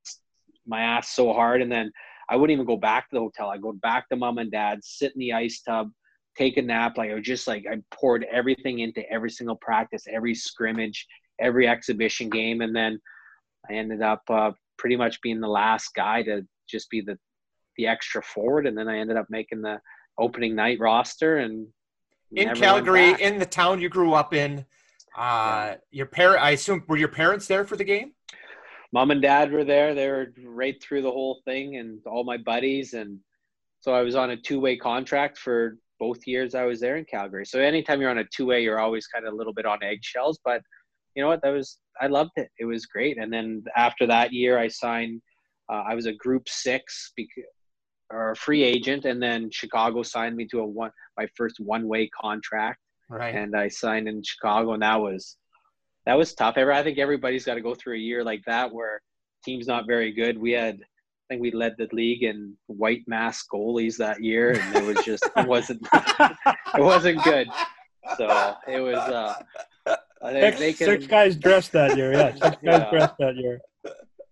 my 0.66 0.82
ass 0.82 1.10
so 1.10 1.34
hard 1.34 1.62
and 1.62 1.72
then 1.72 1.92
i 2.30 2.36
wouldn't 2.36 2.56
even 2.56 2.66
go 2.66 2.78
back 2.78 3.10
to 3.10 3.16
the 3.16 3.20
hotel 3.20 3.50
i 3.50 3.58
go 3.58 3.74
back 3.74 4.08
to 4.08 4.16
mom 4.16 4.38
and 4.38 4.52
dad 4.52 4.80
sit 4.82 5.12
in 5.14 5.20
the 5.20 5.34
ice 5.34 5.62
tub 5.62 5.90
take 6.38 6.58
a 6.58 6.62
nap 6.62 6.98
like 6.98 7.10
i 7.10 7.14
was 7.14 7.26
just 7.26 7.48
like 7.48 7.66
i 7.70 7.76
poured 7.94 8.26
everything 8.32 8.80
into 8.80 9.08
every 9.12 9.30
single 9.30 9.56
practice 9.58 10.06
every 10.12 10.34
scrimmage 10.34 11.06
every 11.40 11.68
exhibition 11.68 12.30
game 12.30 12.62
and 12.62 12.76
then 12.76 13.00
i 13.70 13.74
ended 13.74 14.02
up 14.02 14.22
uh, 14.30 14.52
pretty 14.78 14.96
much 14.96 15.22
being 15.22 15.40
the 15.40 15.48
last 15.48 15.90
guy 15.96 16.24
to 16.24 16.42
just 16.70 16.90
be 16.90 17.02
the 17.02 17.18
the 17.78 17.88
extra 17.88 18.22
forward 18.22 18.66
and 18.66 18.78
then 18.78 18.88
i 18.88 18.98
ended 18.98 19.18
up 19.18 19.26
making 19.30 19.62
the 19.62 19.80
opening 20.18 20.56
night 20.56 20.80
roster 20.80 21.38
and 21.38 21.68
in 22.34 22.54
calgary 22.56 23.16
in 23.22 23.40
the 23.40 23.46
town 23.46 23.82
you 23.82 23.90
grew 23.90 24.14
up 24.14 24.34
in 24.34 24.66
uh 25.18 25.76
your 25.90 26.06
parent 26.06 26.42
i 26.42 26.52
assume 26.52 26.84
were 26.88 26.98
your 26.98 27.10
parents 27.10 27.48
there 27.48 27.66
for 27.66 27.76
the 27.76 27.84
game? 27.84 28.14
Mom 28.94 29.12
and 29.12 29.22
dad 29.22 29.52
were 29.52 29.64
there. 29.64 29.96
They 29.96 30.10
were 30.10 30.34
right 30.44 30.82
through 30.82 31.02
the 31.02 31.12
whole 31.12 31.42
thing 31.46 31.78
and 31.78 32.00
all 32.06 32.24
my 32.24 32.38
buddies 32.38 32.94
and 32.94 33.20
so 33.80 33.94
i 33.94 34.02
was 34.02 34.16
on 34.16 34.32
a 34.32 34.38
two-way 34.38 34.78
contract 34.78 35.38
for 35.38 35.78
both 36.06 36.22
years 36.34 36.56
i 36.56 36.66
was 36.72 36.80
there 36.82 36.98
in 36.98 37.06
calgary. 37.06 37.46
So 37.46 37.60
anytime 37.60 38.00
you're 38.00 38.16
on 38.16 38.26
a 38.26 38.32
two-way 38.36 38.60
you're 38.64 38.84
always 38.86 39.08
kind 39.14 39.26
of 39.26 39.34
a 39.34 39.38
little 39.40 39.56
bit 39.60 39.68
on 39.74 39.80
eggshells 39.92 40.38
but 40.50 40.62
you 41.16 41.22
know 41.22 41.30
what? 41.32 41.42
That 41.44 41.56
was 41.60 41.70
i 42.04 42.08
loved 42.08 42.36
it. 42.44 42.50
It 42.64 42.68
was 42.74 42.86
great. 42.96 43.16
And 43.22 43.32
then 43.36 43.64
after 43.88 44.06
that 44.08 44.30
year 44.40 44.54
i 44.66 44.68
signed 44.68 45.22
uh, 45.72 45.84
i 45.92 45.94
was 46.00 46.08
a 46.08 46.14
group 46.26 46.46
six 46.50 47.14
because 47.16 47.52
or 48.14 48.32
a 48.32 48.36
free 48.46 48.64
agent 48.74 49.06
and 49.10 49.20
then 49.26 49.50
chicago 49.60 50.04
signed 50.04 50.36
me 50.36 50.46
to 50.52 50.60
a 50.60 50.66
one 50.82 50.92
my 51.18 51.28
first 51.38 51.58
one-way 51.60 52.10
contract. 52.20 52.80
Right. 53.10 53.36
And 53.36 53.56
I 53.56 53.68
signed 53.68 54.08
in 54.08 54.24
Chicago, 54.24 54.74
and 54.74 54.84
that 54.84 55.00
was 55.00 55.38
that 56.06 56.18
was 56.18 56.34
tough. 56.34 56.56
Ever, 56.58 56.72
I 56.72 56.84
think 56.84 56.98
everybody's 56.98 57.46
got 57.46 57.56
to 57.56 57.62
go 57.62 57.76
through 57.76 57.96
a 57.96 58.00
year 58.10 58.24
like 58.24 58.42
that 58.48 58.74
where 58.74 59.02
team's 59.44 59.68
not 59.68 59.86
very 59.86 60.12
good. 60.12 60.38
We 60.38 60.52
had, 60.52 60.80
think 61.32 61.42
we 61.42 61.52
led 61.52 61.76
the 61.78 61.88
league 61.94 62.24
in 62.24 62.54
white 62.68 63.04
mask 63.08 63.46
goalies 63.54 63.96
that 63.98 64.22
year, 64.22 64.52
and 64.52 64.76
it 64.76 64.84
was 64.84 65.04
just 65.06 65.24
it 65.38 65.48
wasn't 65.48 65.82
it 65.94 66.82
wasn't 66.82 67.24
good. 67.24 67.48
So 68.18 68.56
it 68.68 68.80
was. 68.82 68.98
uh 68.98 69.34
I 70.24 70.34
think 70.34 70.58
Six, 70.58 70.80
they 70.80 70.86
six 70.86 71.08
guys 71.08 71.36
dressed 71.38 71.72
that 71.72 71.96
year. 71.98 72.12
Yeah, 72.14 72.32
six 72.34 72.42
guys 72.44 72.58
Yeah. 72.64 72.90
dressed 72.92 73.16
that 73.20 73.36
year. 73.38 73.62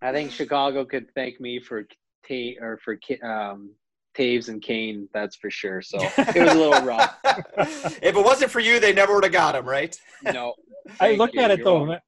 I 0.02 0.12
think 0.12 0.32
Chicago 0.32 0.84
could 0.86 1.08
thank 1.16 1.40
me 1.40 1.60
for 1.60 1.84
Ta 2.28 2.36
or 2.62 2.78
for 2.84 3.00
um, 3.24 3.72
Toews 4.16 4.50
and 4.50 4.62
Kane. 4.62 5.08
That's 5.14 5.38
for 5.38 5.50
sure. 5.50 5.82
So 5.82 5.98
it 6.18 6.44
was 6.44 6.54
a 6.54 6.60
little 6.60 6.84
rough. 6.86 7.18
if 7.58 8.16
it 8.16 8.24
wasn't 8.24 8.52
for 8.52 8.60
you 8.60 8.80
they 8.82 8.92
never 8.94 9.16
would 9.16 9.24
have 9.24 9.34
got 9.34 9.56
him 9.56 9.66
right 9.66 9.96
No, 10.34 10.54
I 11.00 11.14
look 11.16 11.34
you. 11.34 11.42
at 11.42 11.50
it 11.52 11.60
You're 11.60 11.66
though, 11.66 11.84
welcome. 11.86 12.00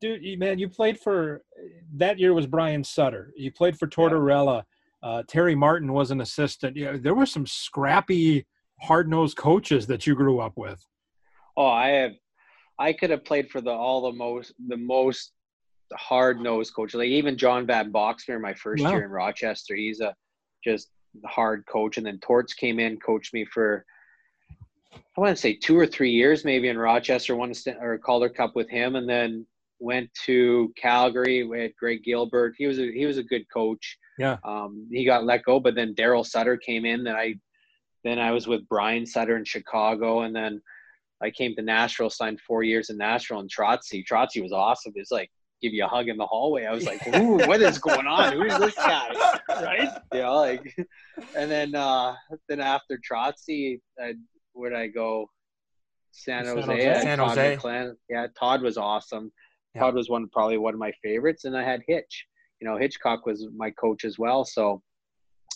Dude. 0.00 0.38
Man, 0.38 0.58
you 0.58 0.68
played 0.68 0.98
for 0.98 1.42
that 1.96 2.18
year 2.18 2.34
was 2.34 2.46
Brian 2.46 2.84
Sutter. 2.84 3.32
You 3.36 3.52
played 3.52 3.78
for 3.78 3.86
Tortorella. 3.86 4.62
Uh, 5.02 5.22
Terry 5.28 5.54
Martin 5.54 5.92
was 5.92 6.10
an 6.10 6.20
assistant. 6.20 6.76
Yeah, 6.76 6.96
there 6.98 7.14
were 7.14 7.26
some 7.26 7.46
scrappy, 7.46 8.46
hard 8.80 9.08
nosed 9.08 9.36
coaches 9.36 9.86
that 9.86 10.06
you 10.06 10.14
grew 10.14 10.40
up 10.40 10.56
with. 10.56 10.84
Oh, 11.56 11.66
I 11.66 11.88
have. 11.88 12.12
I 12.78 12.92
could 12.92 13.10
have 13.10 13.24
played 13.24 13.50
for 13.50 13.60
the 13.60 13.70
all 13.70 14.02
the 14.10 14.16
most 14.16 14.54
the 14.68 14.76
most 14.76 15.32
hard 15.94 16.40
nosed 16.40 16.74
coach. 16.74 16.94
Like 16.94 17.08
even 17.08 17.36
John 17.36 17.66
Van 17.66 17.92
Boxmeer, 17.92 18.40
my 18.40 18.54
first 18.54 18.84
Wow. 18.84 18.90
year 18.92 19.04
in 19.04 19.10
Rochester, 19.10 19.74
he's 19.74 20.00
a 20.00 20.14
just 20.62 20.88
hard 21.26 21.64
coach. 21.66 21.96
And 21.96 22.06
then 22.06 22.18
Torts 22.20 22.54
came 22.54 22.78
in, 22.78 22.98
coached 23.00 23.34
me 23.34 23.44
for 23.46 23.84
I 24.94 25.20
want 25.20 25.36
to 25.36 25.40
say 25.40 25.54
two 25.54 25.76
or 25.78 25.86
three 25.86 26.10
years, 26.10 26.44
maybe 26.44 26.68
in 26.68 26.78
Rochester, 26.78 27.36
won 27.36 27.52
a 27.52 27.72
or 27.80 27.94
a 27.94 27.98
Calder 27.98 28.28
Cup 28.28 28.54
with 28.54 28.68
him, 28.70 28.96
and 28.96 29.08
then 29.08 29.46
went 29.80 30.12
to 30.26 30.72
Calgary 30.76 31.44
with 31.44 31.72
Greg 31.78 32.02
Gilbert. 32.04 32.54
He 32.58 32.66
was 32.66 32.78
a, 32.78 32.90
he 32.92 33.06
was 33.06 33.18
a 33.18 33.22
good 33.22 33.44
coach. 33.52 33.98
Yeah. 34.18 34.38
Um, 34.44 34.88
he 34.90 35.04
got 35.04 35.24
let 35.24 35.44
go, 35.44 35.60
but 35.60 35.74
then 35.74 35.94
Daryl 35.94 36.26
Sutter 36.26 36.56
came 36.56 36.84
in. 36.84 37.04
Then 37.04 37.14
I 37.14 37.34
then 38.04 38.18
I 38.18 38.30
was 38.32 38.46
with 38.46 38.68
Brian 38.68 39.06
Sutter 39.06 39.36
in 39.36 39.44
Chicago, 39.44 40.22
and 40.22 40.34
then 40.34 40.60
I 41.22 41.30
came 41.30 41.54
to 41.56 41.62
Nashville, 41.62 42.10
signed 42.10 42.40
four 42.40 42.62
years 42.62 42.90
in 42.90 42.96
Nashville, 42.96 43.40
and 43.40 43.50
Trotzy. 43.50 44.04
Trotzy 44.04 44.42
was 44.42 44.52
awesome. 44.52 44.92
It's 44.96 45.10
like 45.10 45.30
give 45.60 45.72
you 45.72 45.84
a 45.84 45.88
hug 45.88 46.08
in 46.08 46.16
the 46.16 46.26
hallway. 46.26 46.66
I 46.66 46.72
was 46.72 46.86
like, 46.86 47.06
Ooh, 47.16 47.38
what 47.46 47.60
is 47.60 47.78
going 47.78 48.06
on? 48.06 48.32
Who 48.32 48.42
is 48.44 48.58
this 48.58 48.74
guy? 48.74 49.08
Right? 49.48 49.88
You 50.12 50.20
know, 50.20 50.36
like, 50.36 50.76
and 51.34 51.50
then 51.50 51.74
uh, 51.74 52.14
then 52.48 52.60
after 52.60 52.98
Trotzy, 52.98 53.80
I, 54.00 54.14
where'd 54.52 54.74
I 54.74 54.86
go? 54.86 55.28
San 56.12 56.44
Jose. 56.44 56.62
San 57.02 57.18
Jose. 57.18 57.56
San 57.56 57.58
Jose. 57.58 57.92
Yeah, 58.08 58.26
Todd 58.38 58.62
was 58.62 58.76
awesome. 58.76 59.32
Yeah. 59.74 59.82
Todd 59.82 59.94
was 59.94 60.08
one 60.08 60.28
probably 60.28 60.58
one 60.58 60.74
of 60.74 60.80
my 60.80 60.92
favorites, 61.02 61.44
and 61.44 61.56
I 61.56 61.62
had 61.62 61.82
Hitch. 61.86 62.26
You 62.60 62.66
know, 62.66 62.76
Hitchcock 62.76 63.26
was 63.26 63.46
my 63.56 63.70
coach 63.70 64.04
as 64.04 64.18
well. 64.18 64.44
So, 64.44 64.82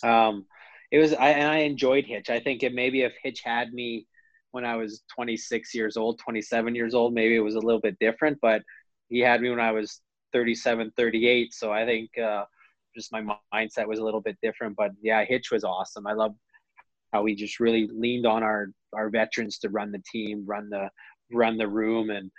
um, 0.03 0.45
it 0.91 0.99
was 0.99 1.13
I 1.13 1.29
and 1.29 1.49
I 1.49 1.59
enjoyed 1.59 2.05
Hitch. 2.05 2.29
I 2.29 2.39
think 2.39 2.63
it 2.63 2.73
maybe 2.73 3.01
if 3.01 3.13
Hitch 3.23 3.41
had 3.43 3.73
me 3.73 4.07
when 4.51 4.65
I 4.65 4.75
was 4.75 5.01
26 5.15 5.73
years 5.73 5.97
old, 5.97 6.19
27 6.19 6.75
years 6.75 6.93
old, 6.93 7.13
maybe 7.13 7.35
it 7.35 7.39
was 7.39 7.55
a 7.55 7.59
little 7.59 7.81
bit 7.81 7.97
different. 7.99 8.37
But 8.41 8.61
he 9.09 9.19
had 9.19 9.41
me 9.41 9.49
when 9.49 9.59
I 9.59 9.71
was 9.71 10.01
37, 10.33 10.91
38. 10.95 11.53
So 11.53 11.71
I 11.71 11.85
think 11.85 12.15
uh, 12.17 12.45
just 12.95 13.11
my 13.11 13.23
mindset 13.53 13.87
was 13.87 13.99
a 13.99 14.03
little 14.03 14.21
bit 14.21 14.37
different. 14.43 14.75
But 14.75 14.91
yeah, 15.01 15.25
Hitch 15.25 15.51
was 15.51 15.63
awesome. 15.63 16.05
I 16.05 16.13
love 16.13 16.35
how 17.11 17.23
we 17.23 17.35
just 17.35 17.59
really 17.59 17.87
leaned 17.93 18.25
on 18.25 18.43
our 18.43 18.67
our 18.93 19.09
veterans 19.09 19.57
to 19.59 19.69
run 19.69 19.91
the 19.91 20.03
team, 20.11 20.43
run 20.45 20.69
the 20.69 20.89
run 21.31 21.57
the 21.57 21.67
room, 21.67 22.11
and 22.11 22.31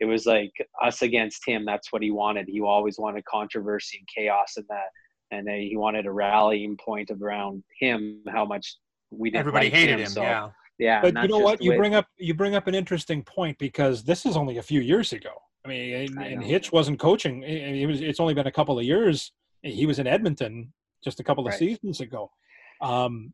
it 0.00 0.04
was 0.04 0.26
like 0.26 0.52
us 0.82 1.02
against 1.02 1.42
him. 1.46 1.64
That's 1.64 1.92
what 1.92 2.02
he 2.02 2.10
wanted. 2.10 2.46
He 2.48 2.60
always 2.60 2.98
wanted 2.98 3.24
controversy 3.24 3.98
and 3.98 4.08
chaos 4.14 4.54
and 4.56 4.66
that, 4.68 4.88
and 5.30 5.48
he 5.48 5.76
wanted 5.76 6.06
a 6.06 6.12
rallying 6.12 6.76
point 6.76 7.10
around 7.10 7.62
him. 7.80 8.22
How 8.28 8.44
much 8.44 8.76
we 9.10 9.30
didn't 9.30 9.40
everybody 9.40 9.66
like 9.66 9.74
hated 9.74 9.94
him. 9.94 10.00
him 10.00 10.06
so, 10.06 10.22
yeah, 10.22 10.48
yeah. 10.78 11.00
But 11.00 11.22
you 11.22 11.28
know 11.28 11.38
what? 11.38 11.62
You 11.62 11.76
bring 11.76 11.94
up 11.94 12.06
you 12.18 12.34
bring 12.34 12.54
up 12.54 12.66
an 12.66 12.74
interesting 12.74 13.22
point 13.22 13.58
because 13.58 14.04
this 14.04 14.26
is 14.26 14.36
only 14.36 14.58
a 14.58 14.62
few 14.62 14.80
years 14.80 15.12
ago. 15.12 15.30
I 15.64 15.68
mean, 15.68 15.94
and, 15.94 16.18
I 16.20 16.26
and 16.26 16.44
Hitch 16.44 16.72
wasn't 16.72 17.00
coaching. 17.00 17.42
It 17.42 17.86
was. 17.86 18.00
It's 18.00 18.20
only 18.20 18.34
been 18.34 18.46
a 18.46 18.52
couple 18.52 18.78
of 18.78 18.84
years. 18.84 19.32
He 19.62 19.86
was 19.86 19.98
in 19.98 20.06
Edmonton 20.06 20.72
just 21.02 21.20
a 21.20 21.24
couple 21.24 21.44
of 21.46 21.50
right. 21.50 21.58
seasons 21.58 22.00
ago. 22.00 22.30
Um, 22.80 23.32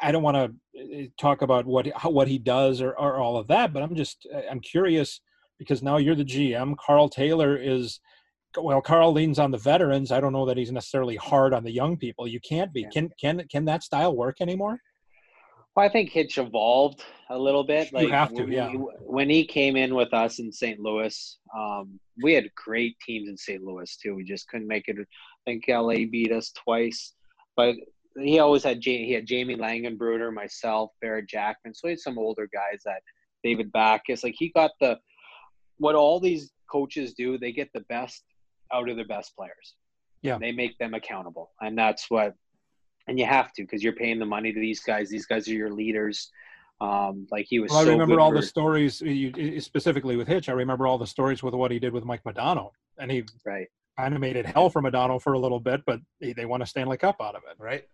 I 0.00 0.12
don't 0.12 0.22
want 0.22 0.36
to 0.36 0.80
eh, 0.80 1.06
talk 1.18 1.42
about 1.42 1.66
what 1.66 1.86
what 2.04 2.28
he 2.28 2.38
does 2.38 2.80
or, 2.80 2.92
or 2.92 3.18
all 3.18 3.36
of 3.36 3.48
that, 3.48 3.72
but 3.72 3.82
I'm 3.82 3.94
just 3.94 4.26
eh, 4.32 4.42
I'm 4.50 4.60
curious 4.60 5.20
because 5.58 5.82
now 5.82 5.96
you're 5.96 6.14
the 6.14 6.24
GM. 6.24 6.76
Karl 6.76 7.08
Taylor 7.08 7.56
is 7.56 8.00
well. 8.56 8.80
Karl 8.80 9.12
leans 9.12 9.38
on 9.38 9.50
the 9.50 9.58
veterans. 9.58 10.12
I 10.12 10.20
don't 10.20 10.32
know 10.32 10.46
that 10.46 10.56
he's 10.56 10.72
necessarily 10.72 11.16
hard 11.16 11.52
on 11.54 11.64
the 11.64 11.72
young 11.72 11.96
people. 11.96 12.26
You 12.26 12.40
can't 12.40 12.72
be. 12.72 12.86
Can 12.92 13.10
can 13.20 13.42
can 13.50 13.64
that 13.66 13.82
style 13.82 14.16
work 14.16 14.40
anymore? 14.40 14.78
Well, 15.76 15.84
I 15.84 15.90
think 15.90 16.10
Hitch 16.10 16.38
evolved 16.38 17.04
a 17.28 17.38
little 17.38 17.62
bit. 17.62 17.92
Like 17.92 18.06
you 18.06 18.12
have 18.12 18.32
to, 18.34 18.42
when 18.42 18.52
yeah. 18.52 18.70
He, 18.70 18.76
when 18.76 19.28
he 19.28 19.44
came 19.44 19.76
in 19.76 19.94
with 19.94 20.12
us 20.14 20.38
in 20.38 20.50
St. 20.50 20.80
Louis, 20.80 21.38
um, 21.54 22.00
we 22.22 22.32
had 22.32 22.48
great 22.54 22.96
teams 23.00 23.28
in 23.28 23.36
St. 23.36 23.62
Louis 23.62 23.94
too. 23.96 24.14
We 24.14 24.24
just 24.24 24.48
couldn't 24.48 24.68
make 24.68 24.88
it. 24.88 24.96
I 24.98 25.04
think 25.44 25.64
LA 25.68 26.06
beat 26.10 26.32
us 26.32 26.50
twice, 26.52 27.12
but 27.56 27.74
he 28.18 28.38
always 28.38 28.64
had 28.64 28.82
he 28.82 29.12
had 29.12 29.26
Jamie 29.26 29.56
Langenbrunner, 29.56 30.32
myself, 30.32 30.92
Barrett 31.02 31.28
Jackman. 31.28 31.74
So 31.74 31.88
he 31.88 31.90
had 31.90 32.00
some 32.00 32.18
older 32.18 32.48
guys 32.52 32.80
that 32.86 33.02
David 33.44 33.70
Backes. 33.72 34.24
Like 34.24 34.34
he 34.36 34.50
got 34.54 34.70
the 34.80 34.98
what 35.78 35.94
all 35.94 36.20
these 36.20 36.52
coaches 36.70 37.14
do. 37.14 37.38
They 37.38 37.52
get 37.52 37.70
the 37.72 37.84
best 37.88 38.24
out 38.72 38.88
of 38.88 38.96
their 38.96 39.06
best 39.06 39.34
players. 39.36 39.74
Yeah, 40.22 40.38
they 40.38 40.52
make 40.52 40.76
them 40.78 40.94
accountable, 40.94 41.52
and 41.60 41.76
that's 41.76 42.10
what. 42.10 42.34
And 43.08 43.20
you 43.20 43.24
have 43.24 43.52
to 43.52 43.62
because 43.62 43.84
you're 43.84 43.92
paying 43.92 44.18
the 44.18 44.26
money 44.26 44.52
to 44.52 44.58
these 44.58 44.80
guys. 44.80 45.08
These 45.08 45.26
guys 45.26 45.46
are 45.48 45.54
your 45.54 45.70
leaders. 45.70 46.28
Um, 46.80 47.28
like 47.30 47.46
he 47.48 47.60
was. 47.60 47.70
Well, 47.70 47.84
so 47.84 47.88
I 47.88 47.92
remember 47.92 48.18
all 48.18 48.30
for, 48.30 48.40
the 48.40 48.46
stories, 48.46 49.00
you, 49.00 49.60
specifically 49.60 50.16
with 50.16 50.26
Hitch. 50.26 50.48
I 50.48 50.52
remember 50.52 50.88
all 50.88 50.98
the 50.98 51.06
stories 51.06 51.42
with 51.42 51.54
what 51.54 51.70
he 51.70 51.78
did 51.78 51.92
with 51.92 52.04
Mike 52.04 52.24
Modano, 52.24 52.70
and 52.98 53.10
he 53.10 53.24
right 53.44 53.68
animated 53.98 54.46
hell 54.46 54.70
for 54.70 54.82
Modano 54.82 55.20
for 55.20 55.32
a 55.32 55.38
little 55.38 55.60
bit, 55.60 55.82
but 55.86 56.00
they, 56.20 56.32
they 56.32 56.44
won 56.44 56.62
a 56.62 56.66
Stanley 56.66 56.96
Cup 56.96 57.16
out 57.20 57.34
of 57.34 57.42
it. 57.50 57.56
Right. 57.58 57.84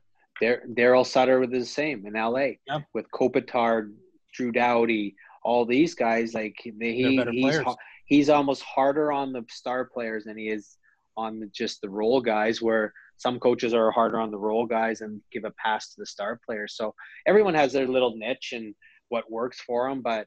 Daryl 0.43 1.07
Sutter 1.07 1.39
was 1.39 1.51
the 1.51 1.65
same 1.65 2.05
in 2.07 2.15
LA 2.15 2.57
yeah. 2.67 2.81
with 2.95 3.07
Kopitar, 3.13 3.93
Drew 4.33 4.51
Doughty, 4.51 5.15
all 5.45 5.65
these 5.65 5.95
guys. 5.95 6.35
Like 6.35 6.57
he, 6.63 6.73
he's 6.81 7.61
he's 8.07 8.29
almost 8.29 8.63
harder 8.63 9.13
on 9.13 9.33
the 9.33 9.45
star 9.51 9.85
players 9.85 10.25
than 10.25 10.37
he 10.37 10.49
is 10.49 10.77
on 11.17 11.41
the, 11.41 11.47
just 11.47 11.81
the 11.81 11.91
role 11.91 12.21
guys. 12.21 12.61
Where 12.61 12.93
some 13.17 13.39
coaches 13.39 13.75
are 13.75 13.91
harder 13.91 14.21
on 14.21 14.31
the 14.31 14.39
role 14.39 14.67
guys 14.67 15.01
and 15.01 15.21
give 15.33 15.45
a 15.45 15.53
pass 15.53 15.89
to 15.91 15.95
the 15.99 16.07
star 16.07 16.41
players. 16.45 16.77
So 16.77 16.95
everyone 17.27 17.55
has 17.55 17.73
their 17.73 17.87
little 17.87 18.17
niche 18.17 18.53
and 18.53 18.75
what 19.09 19.31
works 19.31 19.61
for 19.61 19.89
them. 19.89 20.03
But 20.03 20.27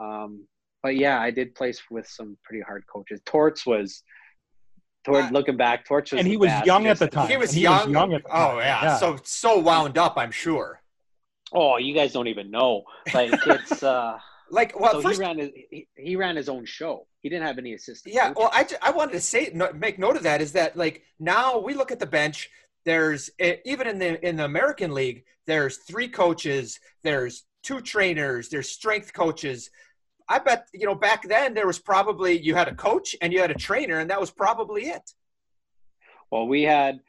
um, 0.00 0.46
but 0.82 0.96
yeah, 0.96 1.20
I 1.20 1.30
did 1.30 1.54
place 1.54 1.80
with 1.90 2.06
some 2.06 2.36
pretty 2.44 2.62
hard 2.62 2.84
coaches. 2.86 3.20
Torts 3.24 3.66
was 3.66 4.02
Toward 5.06 5.30
looking 5.30 5.56
back, 5.56 5.86
Torts 5.86 6.10
was 6.10 6.18
and 6.18 6.26
he 6.26 6.36
was 6.36 6.48
best. 6.48 6.66
young 6.66 6.86
at 6.88 6.98
the 6.98 7.06
time. 7.06 7.28
He 7.28 7.36
was 7.36 7.52
he 7.52 7.60
young. 7.60 7.86
Was 7.86 7.92
young 7.92 8.12
at 8.12 8.24
the 8.24 8.28
oh 8.30 8.32
time. 8.32 8.58
yeah. 8.58 8.82
yeah. 8.82 8.96
so 8.96 9.16
so 9.22 9.58
wound 9.58 9.96
up. 9.98 10.14
I'm 10.16 10.32
sure. 10.32 10.80
Oh, 11.52 11.76
you 11.76 11.94
guys 11.94 12.12
don't 12.12 12.26
even 12.26 12.50
know. 12.50 12.82
Like 13.14 13.30
it's 13.46 13.82
uh 13.84 14.18
like 14.50 14.78
well, 14.78 14.92
so 14.92 15.02
first, 15.02 15.20
he 15.20 15.26
ran 15.26 15.38
his 15.38 15.50
he, 15.70 15.88
he, 15.96 16.16
ran 16.16 16.36
his 16.36 16.48
own 16.48 16.64
show. 16.64 17.06
He 17.22 17.28
didn't 17.28 17.46
have 17.46 17.58
any 17.58 17.74
assistants. 17.74 18.14
Yeah, 18.14 18.32
well, 18.36 18.50
I, 18.52 18.66
I 18.82 18.90
wanted 18.90 19.12
to 19.12 19.20
say 19.20 19.52
make 19.74 19.98
note 19.98 20.16
of 20.16 20.22
that 20.22 20.40
is 20.40 20.52
that 20.52 20.76
like 20.76 21.02
now 21.18 21.58
we 21.58 21.74
look 21.74 21.90
at 21.90 21.98
the 21.98 22.06
bench. 22.06 22.50
There's 22.84 23.30
eh, 23.38 23.56
even 23.64 23.86
in 23.86 23.98
the 23.98 24.26
in 24.26 24.36
the 24.36 24.44
American 24.44 24.94
League, 24.94 25.24
there's 25.46 25.78
three 25.78 26.08
coaches, 26.08 26.78
there's 27.02 27.44
two 27.62 27.80
trainers, 27.80 28.48
there's 28.48 28.70
strength 28.70 29.12
coaches, 29.12 29.70
I 30.28 30.38
bet 30.38 30.68
you 30.72 30.86
know 30.86 30.94
back 30.94 31.26
then 31.28 31.54
there 31.54 31.66
was 31.66 31.78
probably 31.78 32.38
you 32.38 32.54
had 32.54 32.68
a 32.68 32.74
coach 32.74 33.14
and 33.20 33.32
you 33.32 33.40
had 33.40 33.50
a 33.50 33.54
trainer 33.54 33.98
and 33.98 34.10
that 34.10 34.20
was 34.20 34.30
probably 34.30 34.88
it. 34.88 35.12
Well, 36.30 36.48
we 36.48 36.62
had 36.62 37.00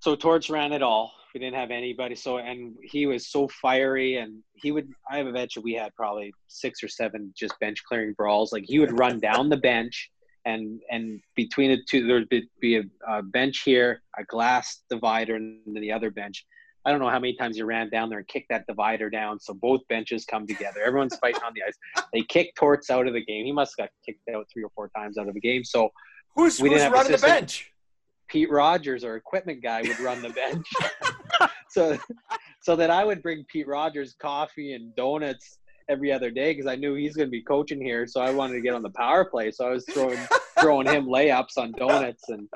so 0.00 0.14
Torts 0.14 0.50
ran 0.50 0.72
it 0.72 0.82
all. 0.82 1.12
We 1.34 1.40
didn't 1.40 1.56
have 1.56 1.70
anybody. 1.70 2.14
So 2.14 2.38
and 2.38 2.74
he 2.82 3.06
was 3.06 3.28
so 3.28 3.48
fiery 3.48 4.18
and 4.18 4.42
he 4.54 4.70
would. 4.70 4.88
I 5.10 5.18
have 5.18 5.26
a 5.26 5.32
bet 5.32 5.50
we 5.62 5.74
had 5.74 5.94
probably 5.96 6.32
six 6.48 6.82
or 6.82 6.88
seven 6.88 7.32
just 7.36 7.58
bench 7.58 7.82
clearing 7.86 8.14
brawls. 8.16 8.52
Like 8.52 8.64
he 8.66 8.78
would 8.78 8.96
run 8.96 9.18
down 9.18 9.48
the 9.48 9.56
bench 9.56 10.10
and 10.44 10.80
and 10.90 11.20
between 11.34 11.70
the 11.70 11.78
two 11.88 12.06
there'd 12.06 12.28
be 12.60 12.76
a, 12.76 12.82
a 13.08 13.22
bench 13.22 13.62
here, 13.64 14.02
a 14.16 14.24
glass 14.24 14.82
divider, 14.88 15.34
and 15.36 15.60
the 15.74 15.90
other 15.90 16.10
bench 16.10 16.46
I 16.86 16.90
don't 16.90 17.00
know 17.00 17.08
how 17.08 17.18
many 17.18 17.34
times 17.34 17.56
you 17.56 17.64
ran 17.64 17.88
down 17.88 18.10
there 18.10 18.18
and 18.18 18.28
kicked 18.28 18.50
that 18.50 18.66
divider 18.66 19.08
down 19.08 19.40
so 19.40 19.54
both 19.54 19.80
benches 19.88 20.26
come 20.26 20.46
together. 20.46 20.82
Everyone's 20.84 21.16
fighting 21.16 21.42
on 21.42 21.52
the 21.54 21.62
ice. 21.62 22.04
They 22.12 22.22
kicked 22.22 22.58
Torts 22.58 22.90
out 22.90 23.06
of 23.06 23.14
the 23.14 23.24
game. 23.24 23.46
He 23.46 23.52
must 23.52 23.74
have 23.78 23.86
got 23.86 23.92
kicked 24.04 24.28
out 24.34 24.46
three 24.52 24.64
or 24.64 24.70
four 24.74 24.90
times 24.94 25.16
out 25.16 25.26
of 25.26 25.34
the 25.34 25.40
game. 25.40 25.64
So 25.64 25.90
who's, 26.34 26.58
who's 26.58 26.82
running 26.82 27.12
the 27.12 27.18
bench? 27.18 27.70
Pete 28.28 28.50
Rogers, 28.50 29.02
our 29.02 29.16
equipment 29.16 29.62
guy, 29.62 29.82
would 29.82 30.00
run 30.00 30.20
the 30.20 30.30
bench. 30.30 30.66
so 31.68 31.98
so 32.60 32.76
that 32.76 32.90
I 32.90 33.04
would 33.04 33.22
bring 33.22 33.44
Pete 33.50 33.68
Rogers 33.68 34.14
coffee 34.18 34.72
and 34.72 34.94
donuts 34.96 35.58
every 35.88 36.12
other 36.12 36.30
day 36.30 36.52
because 36.52 36.66
I 36.66 36.76
knew 36.76 36.94
he's 36.94 37.14
going 37.14 37.26
to 37.26 37.30
be 37.30 37.42
coaching 37.42 37.80
here. 37.80 38.06
So 38.06 38.20
I 38.20 38.30
wanted 38.30 38.54
to 38.54 38.60
get 38.60 38.74
on 38.74 38.82
the 38.82 38.90
power 38.90 39.24
play. 39.24 39.50
So 39.50 39.66
I 39.66 39.70
was 39.70 39.84
throwing 39.92 40.18
throwing 40.60 40.86
him 40.86 41.06
layups 41.06 41.58
on 41.58 41.72
donuts 41.72 42.28
and 42.28 42.48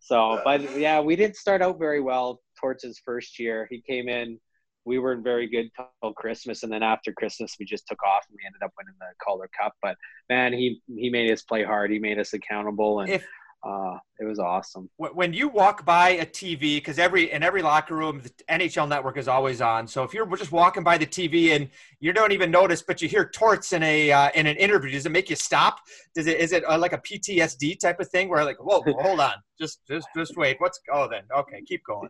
so. 0.00 0.40
But 0.44 0.78
yeah, 0.78 1.00
we 1.00 1.16
didn't 1.16 1.36
start 1.36 1.62
out 1.62 1.78
very 1.78 2.00
well 2.00 2.40
towards 2.60 2.82
his 2.82 3.00
first 3.04 3.38
year. 3.38 3.66
He 3.70 3.80
came 3.80 4.08
in. 4.08 4.38
We 4.84 4.98
weren't 4.98 5.22
very 5.22 5.46
good 5.48 5.70
till 5.76 6.12
Christmas, 6.14 6.64
and 6.64 6.72
then 6.72 6.82
after 6.82 7.12
Christmas, 7.12 7.54
we 7.60 7.64
just 7.64 7.86
took 7.86 8.02
off 8.02 8.24
and 8.28 8.36
we 8.36 8.44
ended 8.44 8.62
up 8.64 8.72
winning 8.76 8.96
the 8.98 9.06
Calder 9.24 9.48
Cup. 9.56 9.74
But 9.80 9.96
man, 10.28 10.52
he 10.52 10.82
he 10.88 11.08
made 11.08 11.30
us 11.30 11.42
play 11.42 11.62
hard. 11.62 11.92
He 11.92 12.00
made 12.00 12.18
us 12.18 12.32
accountable, 12.32 12.98
and 12.98 13.10
if, 13.10 13.24
uh, 13.64 13.96
it 14.18 14.24
was 14.24 14.40
awesome. 14.40 14.90
When 14.96 15.32
you 15.32 15.48
walk 15.48 15.84
by 15.84 16.10
a 16.10 16.26
TV, 16.26 16.76
because 16.76 16.98
every 16.98 17.30
in 17.30 17.44
every 17.44 17.62
locker 17.62 17.94
room, 17.94 18.20
the 18.20 18.30
NHL 18.50 18.88
Network 18.88 19.16
is 19.16 19.28
always 19.28 19.60
on. 19.60 19.86
So 19.86 20.02
if 20.02 20.12
you're 20.12 20.26
just 20.36 20.50
walking 20.50 20.82
by 20.82 20.98
the 20.98 21.06
TV 21.06 21.54
and 21.54 21.68
you 22.00 22.12
don't 22.12 22.32
even 22.32 22.50
notice, 22.50 22.82
but 22.82 23.00
you 23.00 23.08
hear 23.08 23.28
torts 23.28 23.72
in 23.72 23.82
a 23.84 24.10
uh, 24.10 24.30
in 24.34 24.48
an 24.48 24.56
interview, 24.56 24.90
does 24.90 25.06
it 25.06 25.12
make 25.12 25.30
you 25.30 25.36
stop? 25.36 25.78
Does 26.14 26.26
it 26.26 26.40
is 26.40 26.52
it 26.52 26.64
uh, 26.68 26.76
like 26.76 26.92
a 26.92 26.98
PTSD 26.98 27.78
type 27.78 28.00
of 28.00 28.08
thing 28.08 28.28
where 28.28 28.44
like, 28.44 28.58
whoa, 28.58 28.82
hold 29.00 29.20
on, 29.20 29.34
just 29.60 29.86
just 29.86 30.08
just 30.16 30.36
wait. 30.36 30.56
What's 30.58 30.80
oh 30.92 31.08
then 31.08 31.22
okay, 31.36 31.62
keep 31.64 31.84
going. 31.84 32.08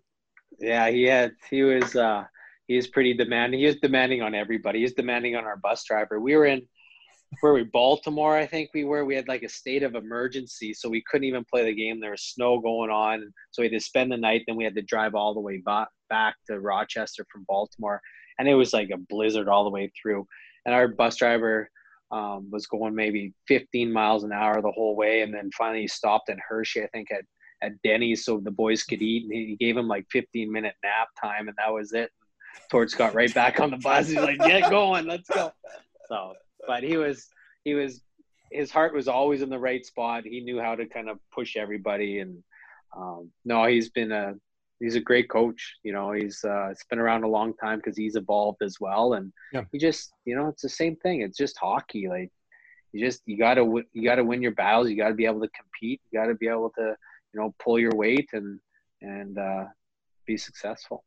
Yeah, 0.59 0.89
he 0.89 1.03
had 1.05 1.33
he 1.51 1.63
was 1.63 1.95
uh 1.95 2.25
he 2.67 2.77
was 2.77 2.87
pretty 2.87 3.13
demanding. 3.13 3.61
He 3.61 3.67
was 3.67 3.77
demanding 3.77 4.23
on 4.23 4.35
everybody. 4.35 4.79
He 4.79 4.85
was 4.85 4.95
demanding 4.95 5.37
on 5.37 5.45
our 5.45 5.59
bus 5.59 5.85
driver. 5.85 6.19
We 6.19 6.35
were 6.35 6.47
in 6.47 6.63
where 7.41 7.53
we 7.53 7.65
Baltimore, 7.65 8.37
I 8.37 8.47
think 8.47 8.71
we 8.75 8.85
were. 8.85 9.05
We 9.05 9.15
had 9.15 9.29
like 9.29 9.43
a 9.43 9.49
state 9.49 9.83
of 9.83 9.95
emergency, 9.95 10.75
so 10.75 10.89
we 10.89 11.03
couldn't 11.11 11.27
even 11.27 11.45
play 11.45 11.65
the 11.65 11.75
game. 11.75 12.01
There 12.01 12.11
was 12.11 12.23
snow 12.23 12.61
going 12.61 12.91
on, 12.91 13.33
so 13.51 13.63
we 13.63 13.67
had 13.67 13.73
to 13.73 13.81
spend 13.81 14.13
the 14.13 14.17
night. 14.17 14.43
Then 14.47 14.57
we 14.57 14.65
had 14.65 14.75
to 14.75 14.83
drive 14.83 15.15
all 15.15 15.35
the 15.35 15.41
way 15.41 15.63
back 16.11 16.37
to 16.47 16.61
Rochester 16.61 17.27
from 17.33 17.45
Baltimore, 17.49 18.01
and 18.39 18.49
it 18.49 18.55
was 18.55 18.73
like 18.73 18.91
a 18.91 18.99
blizzard 18.99 19.49
all 19.49 19.65
the 19.65 19.71
way 19.71 19.91
through. 20.01 20.27
And 20.67 20.75
our 20.75 20.89
bus 20.89 21.17
driver 21.17 21.69
um, 22.13 22.49
was 22.51 22.67
going 22.67 22.95
maybe 22.95 23.33
15 23.49 23.91
miles 23.91 24.23
an 24.23 24.33
hour 24.33 24.61
the 24.61 24.71
whole 24.71 24.95
way, 24.95 25.23
and 25.23 25.35
then 25.35 25.51
finally 25.57 25.83
he 25.83 25.89
stopped 25.89 26.29
in 26.29 26.39
Hershey, 26.47 26.83
I 26.83 26.89
think 26.89 27.11
at 27.11 27.25
at 27.63 27.81
Denny's, 27.83 28.25
so 28.25 28.41
the 28.41 28.51
boys 28.51 28.83
could 28.83 29.01
eat. 29.03 29.23
And 29.25 29.33
he 29.33 29.57
gave 29.59 29.77
them 29.77 29.89
like 29.89 30.05
15 30.11 30.51
minute 30.51 30.75
nap 30.85 31.09
time, 31.21 31.49
and 31.49 31.57
that 31.59 31.73
was 31.73 31.93
it. 31.93 32.11
Torts 32.71 32.95
got 32.95 33.15
right 33.15 33.33
back 33.33 33.61
on 33.61 33.71
the 33.71 33.77
bus. 33.79 34.09
He's 34.09 34.17
like, 34.17 34.39
"Get 34.39 34.69
going, 34.69 35.07
let's 35.07 35.29
go." 35.29 35.53
So, 36.09 36.35
but 36.67 36.83
he 36.83 36.97
was 36.97 37.29
he 37.65 37.75
was 37.75 38.03
his 38.51 38.71
heart 38.71 38.93
was 38.95 39.09
always 39.09 39.41
in 39.43 39.49
the 39.49 39.59
right 39.59 39.85
spot. 39.85 40.25
He 40.25 40.41
knew 40.41 40.61
how 40.61 40.75
to 40.75 40.87
kind 40.87 41.09
of 41.09 41.19
push 41.33 41.57
everybody, 41.57 42.21
and 42.21 42.43
um, 42.97 43.31
no, 43.45 43.65
he's 43.67 43.89
been 43.91 44.13
a 44.13 44.35
he's 44.81 44.95
a 44.95 45.01
great 45.01 45.29
coach. 45.31 45.77
You 45.83 45.93
know, 45.93 46.13
he's 46.13 46.45
uh, 46.45 46.69
it's 46.71 46.85
been 46.85 46.99
around 46.99 47.25
a 47.25 47.29
long 47.29 47.55
time 47.57 47.79
because 47.79 47.97
he's 47.97 48.17
evolved 48.17 48.63
as 48.63 48.77
well, 48.81 49.15
and 49.15 49.33
Yeah. 49.53 49.65
he 49.73 49.79
just 49.79 50.13
you 50.25 50.37
know 50.37 50.49
it's 50.49 50.63
the 50.63 50.69
same 50.69 50.97
thing. 50.97 51.23
It's 51.23 51.39
just 51.39 51.57
hockey. 51.59 52.09
Like 52.09 52.31
you 52.93 53.05
just 53.05 53.23
you 53.27 53.39
gotta 53.39 53.63
you 53.93 54.05
gotta 54.05 54.25
win 54.25 54.43
your 54.43 54.53
battles. 54.53 54.91
You 54.91 54.97
gotta 54.97 55.15
be 55.15 55.27
able 55.27 55.41
to 55.41 55.49
compete. 55.49 56.01
You 56.11 56.21
gotta 56.21 56.35
be 56.35 56.49
able 56.49 56.71
to 56.79 56.95
you 57.33 57.41
know 57.41 57.55
pull 57.59 57.79
your 57.79 57.95
weight 57.95 58.29
and 58.33 58.61
and 59.01 59.39
uh, 59.39 59.65
be 60.27 60.37
successful. 60.37 61.05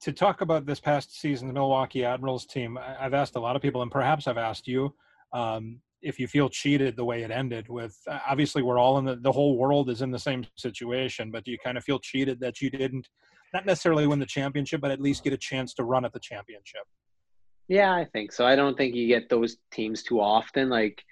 To 0.00 0.12
talk 0.12 0.40
about 0.40 0.66
this 0.66 0.80
past 0.80 1.20
season, 1.20 1.48
the 1.48 1.54
Milwaukee 1.54 2.04
Admirals 2.04 2.46
team, 2.46 2.78
I- 2.78 3.04
I've 3.04 3.14
asked 3.14 3.36
a 3.36 3.40
lot 3.40 3.56
of 3.56 3.62
people, 3.62 3.82
and 3.82 3.90
perhaps 3.90 4.26
I've 4.26 4.38
asked 4.38 4.66
you 4.66 4.94
um, 5.32 5.80
if 6.02 6.20
you 6.20 6.28
feel 6.28 6.48
cheated 6.48 6.96
the 6.96 7.04
way 7.04 7.22
it 7.22 7.30
ended. 7.30 7.68
With 7.68 7.98
uh, 8.08 8.20
obviously, 8.28 8.62
we're 8.62 8.78
all 8.78 8.98
in 8.98 9.04
the 9.04 9.16
the 9.16 9.32
whole 9.32 9.56
world 9.56 9.90
is 9.90 10.02
in 10.02 10.10
the 10.10 10.18
same 10.18 10.44
situation, 10.56 11.30
but 11.30 11.44
do 11.44 11.50
you 11.50 11.58
kind 11.58 11.76
of 11.78 11.84
feel 11.84 11.98
cheated 11.98 12.40
that 12.40 12.60
you 12.60 12.70
didn't, 12.70 13.08
not 13.52 13.66
necessarily 13.66 14.06
win 14.06 14.18
the 14.18 14.26
championship, 14.26 14.80
but 14.80 14.90
at 14.90 15.00
least 15.00 15.24
get 15.24 15.32
a 15.32 15.38
chance 15.38 15.74
to 15.74 15.84
run 15.84 16.04
at 16.04 16.12
the 16.12 16.20
championship? 16.20 16.82
Yeah, 17.68 17.94
I 17.94 18.04
think 18.04 18.32
so. 18.32 18.46
I 18.46 18.56
don't 18.56 18.76
think 18.76 18.94
you 18.94 19.06
get 19.08 19.30
those 19.30 19.56
teams 19.72 20.02
too 20.02 20.20
often. 20.20 20.68
Like 20.68 21.02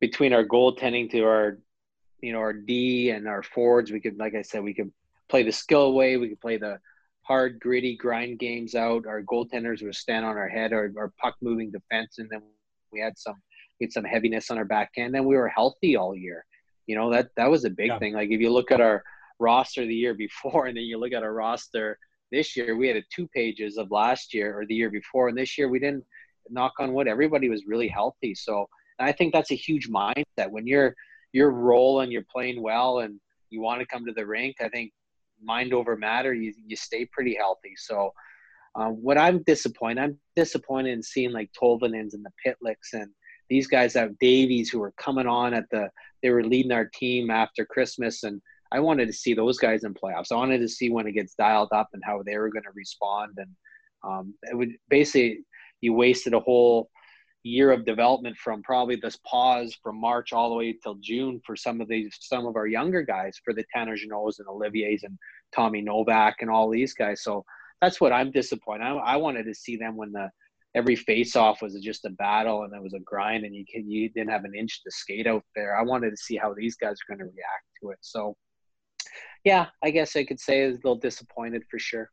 between 0.00 0.32
our 0.32 0.44
goaltending 0.44 1.08
to 1.12 1.20
our, 1.22 1.58
you 2.20 2.32
know, 2.32 2.40
our 2.40 2.52
D 2.52 3.10
and 3.10 3.28
our 3.28 3.42
forwards, 3.44 3.92
we 3.92 4.00
could, 4.00 4.18
like 4.18 4.34
I 4.34 4.42
said, 4.42 4.64
we 4.64 4.74
could 4.74 4.92
play 5.28 5.44
the 5.44 5.52
skill 5.52 5.94
way. 5.94 6.16
We 6.16 6.28
could 6.28 6.40
play 6.40 6.56
the 6.56 6.80
hard, 7.26 7.58
gritty, 7.60 7.96
grind 7.96 8.38
games 8.38 8.74
out. 8.74 9.06
Our 9.06 9.22
goaltenders 9.22 9.82
would 9.82 9.94
stand 9.94 10.24
on 10.24 10.36
our 10.36 10.48
head, 10.48 10.72
our, 10.72 10.90
our 10.98 11.12
puck 11.20 11.34
moving 11.42 11.70
defense, 11.70 12.18
and 12.18 12.28
then 12.30 12.42
we 12.92 13.00
had 13.00 13.18
some 13.18 13.36
we 13.80 13.84
had 13.86 13.92
some 13.92 14.04
heaviness 14.04 14.50
on 14.50 14.58
our 14.58 14.64
backhand. 14.64 15.14
Then 15.14 15.24
we 15.24 15.34
were 15.36 15.48
healthy 15.48 15.96
all 15.96 16.14
year. 16.14 16.44
You 16.86 16.96
know 16.96 17.10
that 17.10 17.28
that 17.36 17.50
was 17.50 17.64
a 17.64 17.70
big 17.70 17.88
Yeah. 17.88 17.98
thing. 17.98 18.14
Like 18.14 18.30
if 18.30 18.40
you 18.40 18.50
look 18.50 18.70
at 18.70 18.80
our 18.80 19.02
roster 19.40 19.84
the 19.86 19.94
year 19.94 20.14
before, 20.26 20.66
and 20.66 20.76
then 20.76 20.84
you 20.84 20.98
look 20.98 21.12
at 21.12 21.22
our 21.22 21.32
roster 21.34 21.98
this 22.30 22.56
year, 22.56 22.76
we 22.76 22.88
had 22.88 22.96
a 22.96 23.02
two 23.14 23.26
pages 23.28 23.76
of 23.78 23.90
last 23.90 24.32
year 24.34 24.58
or 24.58 24.66
the 24.66 24.74
year 24.74 24.90
before, 24.90 25.28
and 25.28 25.36
this 25.38 25.56
year 25.58 25.68
we 25.68 25.78
didn't. 25.78 26.04
Knock 26.50 26.74
on 26.78 26.92
wood, 26.92 27.08
everybody 27.08 27.48
was 27.48 27.64
really 27.66 27.88
healthy. 27.88 28.34
So 28.34 28.68
I 28.98 29.12
think 29.12 29.32
that's 29.32 29.50
a 29.50 29.54
huge 29.56 29.88
mindset 29.88 30.50
when 30.50 30.66
you're 30.66 30.94
you're 31.32 31.50
rolling, 31.50 32.10
you're 32.12 32.26
playing 32.30 32.60
well, 32.60 32.98
and 32.98 33.18
you 33.48 33.62
want 33.62 33.80
to 33.80 33.86
come 33.86 34.04
to 34.04 34.12
the 34.12 34.26
rink. 34.26 34.56
I 34.60 34.68
think 34.68 34.92
mind 35.42 35.72
over 35.72 35.96
matter, 35.96 36.32
you 36.34 36.52
you 36.66 36.76
stay 36.76 37.06
pretty 37.06 37.34
healthy. 37.34 37.74
So. 37.76 38.12
Uh, 38.76 38.88
what 38.88 39.16
I'm 39.16 39.40
disappointed, 39.44 40.02
I'm 40.02 40.18
disappointed 40.34 40.94
in 40.94 41.00
seeing 41.00 41.30
like 41.30 41.48
Tolvanens 41.52 42.12
and 42.12 42.24
the 42.24 42.32
Pitlicks 42.44 42.92
and 42.92 43.08
these 43.48 43.66
guys 43.66 43.96
out 43.96 44.18
Davies 44.20 44.70
who 44.70 44.80
were 44.80 44.92
coming 44.96 45.26
on 45.26 45.54
at 45.54 45.68
the 45.70 45.90
they 46.22 46.30
were 46.30 46.44
leading 46.44 46.72
our 46.72 46.86
team 46.86 47.30
after 47.30 47.64
Christmas 47.64 48.22
and 48.22 48.40
I 48.72 48.80
wanted 48.80 49.06
to 49.06 49.12
see 49.12 49.34
those 49.34 49.58
guys 49.58 49.84
in 49.84 49.94
playoffs. 49.94 50.32
I 50.32 50.36
wanted 50.36 50.58
to 50.58 50.68
see 50.68 50.90
when 50.90 51.06
it 51.06 51.12
gets 51.12 51.34
dialed 51.34 51.68
up 51.72 51.90
and 51.92 52.02
how 52.04 52.22
they 52.22 52.36
were 52.36 52.50
going 52.50 52.64
to 52.64 52.70
respond 52.74 53.32
and 53.36 53.50
um, 54.02 54.34
it 54.42 54.56
would 54.56 54.72
basically 54.88 55.44
you 55.80 55.92
wasted 55.92 56.34
a 56.34 56.40
whole 56.40 56.90
year 57.44 57.70
of 57.70 57.84
development 57.84 58.36
from 58.36 58.62
probably 58.62 58.96
this 58.96 59.18
pause 59.24 59.76
from 59.82 60.00
March 60.00 60.32
all 60.32 60.48
the 60.48 60.56
way 60.56 60.72
till 60.72 60.94
June 60.96 61.40
for 61.46 61.54
some 61.54 61.80
of 61.80 61.88
these 61.88 62.16
some 62.20 62.46
of 62.46 62.56
our 62.56 62.66
younger 62.66 63.02
guys 63.02 63.38
for 63.44 63.54
the 63.54 63.64
Tanner 63.72 63.96
Jeannots 63.96 64.38
and 64.38 64.48
Olivier's 64.48 65.02
and 65.04 65.18
Tommy 65.54 65.82
Novak 65.82 66.36
and 66.40 66.50
all 66.50 66.70
these 66.70 66.94
guys. 66.94 67.22
So 67.22 67.44
that's 67.80 68.00
what 68.00 68.12
I'm 68.12 68.30
disappointed. 68.30 68.84
I, 68.84 68.94
I 68.94 69.16
wanted 69.16 69.44
to 69.44 69.54
see 69.54 69.76
them 69.76 69.96
when 69.96 70.10
the 70.10 70.30
every 70.74 70.96
face 70.96 71.36
off 71.36 71.62
was 71.62 71.78
just 71.80 72.04
a 72.04 72.10
battle 72.10 72.64
and 72.64 72.74
it 72.74 72.82
was 72.82 72.94
a 72.94 73.00
grind 73.00 73.44
and 73.44 73.54
you 73.54 73.64
can, 73.70 73.88
you 73.88 74.08
didn't 74.08 74.30
have 74.30 74.44
an 74.44 74.54
inch 74.54 74.82
to 74.82 74.90
skate 74.90 75.26
out 75.26 75.44
there. 75.54 75.76
I 75.76 75.82
wanted 75.82 76.10
to 76.10 76.16
see 76.16 76.36
how 76.36 76.52
these 76.52 76.74
guys 76.74 76.94
are 76.94 77.14
going 77.14 77.20
to 77.20 77.32
react 77.32 77.66
to 77.80 77.90
it. 77.90 77.98
So 78.00 78.36
yeah, 79.44 79.66
I 79.84 79.90
guess 79.90 80.16
I 80.16 80.24
could 80.24 80.40
say 80.40 80.64
a 80.64 80.70
little 80.70 80.96
disappointed 80.96 81.62
for 81.70 81.78
sure. 81.78 82.10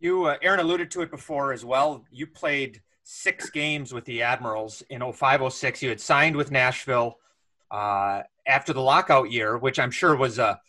You, 0.00 0.24
uh, 0.24 0.36
Aaron 0.42 0.60
alluded 0.60 0.90
to 0.92 1.02
it 1.02 1.10
before 1.10 1.52
as 1.52 1.64
well. 1.64 2.04
You 2.10 2.26
played 2.26 2.80
six 3.12 3.48
games 3.48 3.94
with 3.94 4.04
the 4.04 4.20
Admirals 4.22 4.82
in 4.90 5.00
05 5.12 5.50
06. 5.52 5.82
You 5.82 5.88
had 5.88 6.00
signed 6.00 6.36
with 6.36 6.50
Nashville 6.50 7.16
uh, 7.70 8.20
after 8.46 8.74
the 8.74 8.82
lockout 8.82 9.30
year, 9.32 9.56
which 9.56 9.78
I'm 9.78 9.90
sure 9.90 10.14
was 10.14 10.38
a 10.38 10.60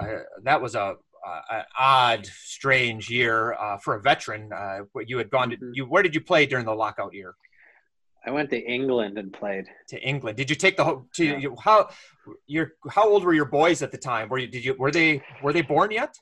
uh, 0.00 0.06
that 0.42 0.60
was 0.60 0.74
a, 0.74 0.94
an 1.50 1.64
odd, 1.78 2.26
strange 2.26 3.08
year 3.08 3.54
uh, 3.54 3.78
for 3.78 3.94
a 3.94 4.00
veteran. 4.00 4.52
Uh, 4.52 4.78
you 5.06 5.18
had 5.18 5.30
gone 5.30 5.50
to 5.50 5.56
Mhm. 5.56 5.70
you. 5.74 5.84
Where 5.86 6.02
did 6.02 6.14
you 6.16 6.20
play 6.20 6.46
during 6.46 6.64
the 6.66 6.74
lockout 6.74 7.14
year? 7.14 7.34
I 8.26 8.32
went 8.32 8.50
to 8.50 8.58
England 8.60 9.16
and 9.18 9.32
played. 9.32 9.66
To 9.90 10.00
England. 10.02 10.36
Did 10.36 10.50
you 10.50 10.56
take 10.56 10.76
the 10.76 10.84
whole? 10.84 11.06
To, 11.14 11.24
Yeah. 11.24 11.36
you, 11.38 11.56
how 11.62 11.88
your 12.46 12.72
how 12.90 13.08
old 13.08 13.22
were 13.24 13.34
your 13.34 13.50
boys 13.60 13.82
at 13.82 13.92
the 13.92 13.98
time? 13.98 14.28
Were 14.28 14.38
you 14.38 14.48
did 14.48 14.64
you 14.64 14.74
were 14.74 14.90
they 14.90 15.22
were 15.42 15.52
they 15.52 15.62
born 15.62 15.92
yet? 15.92 16.16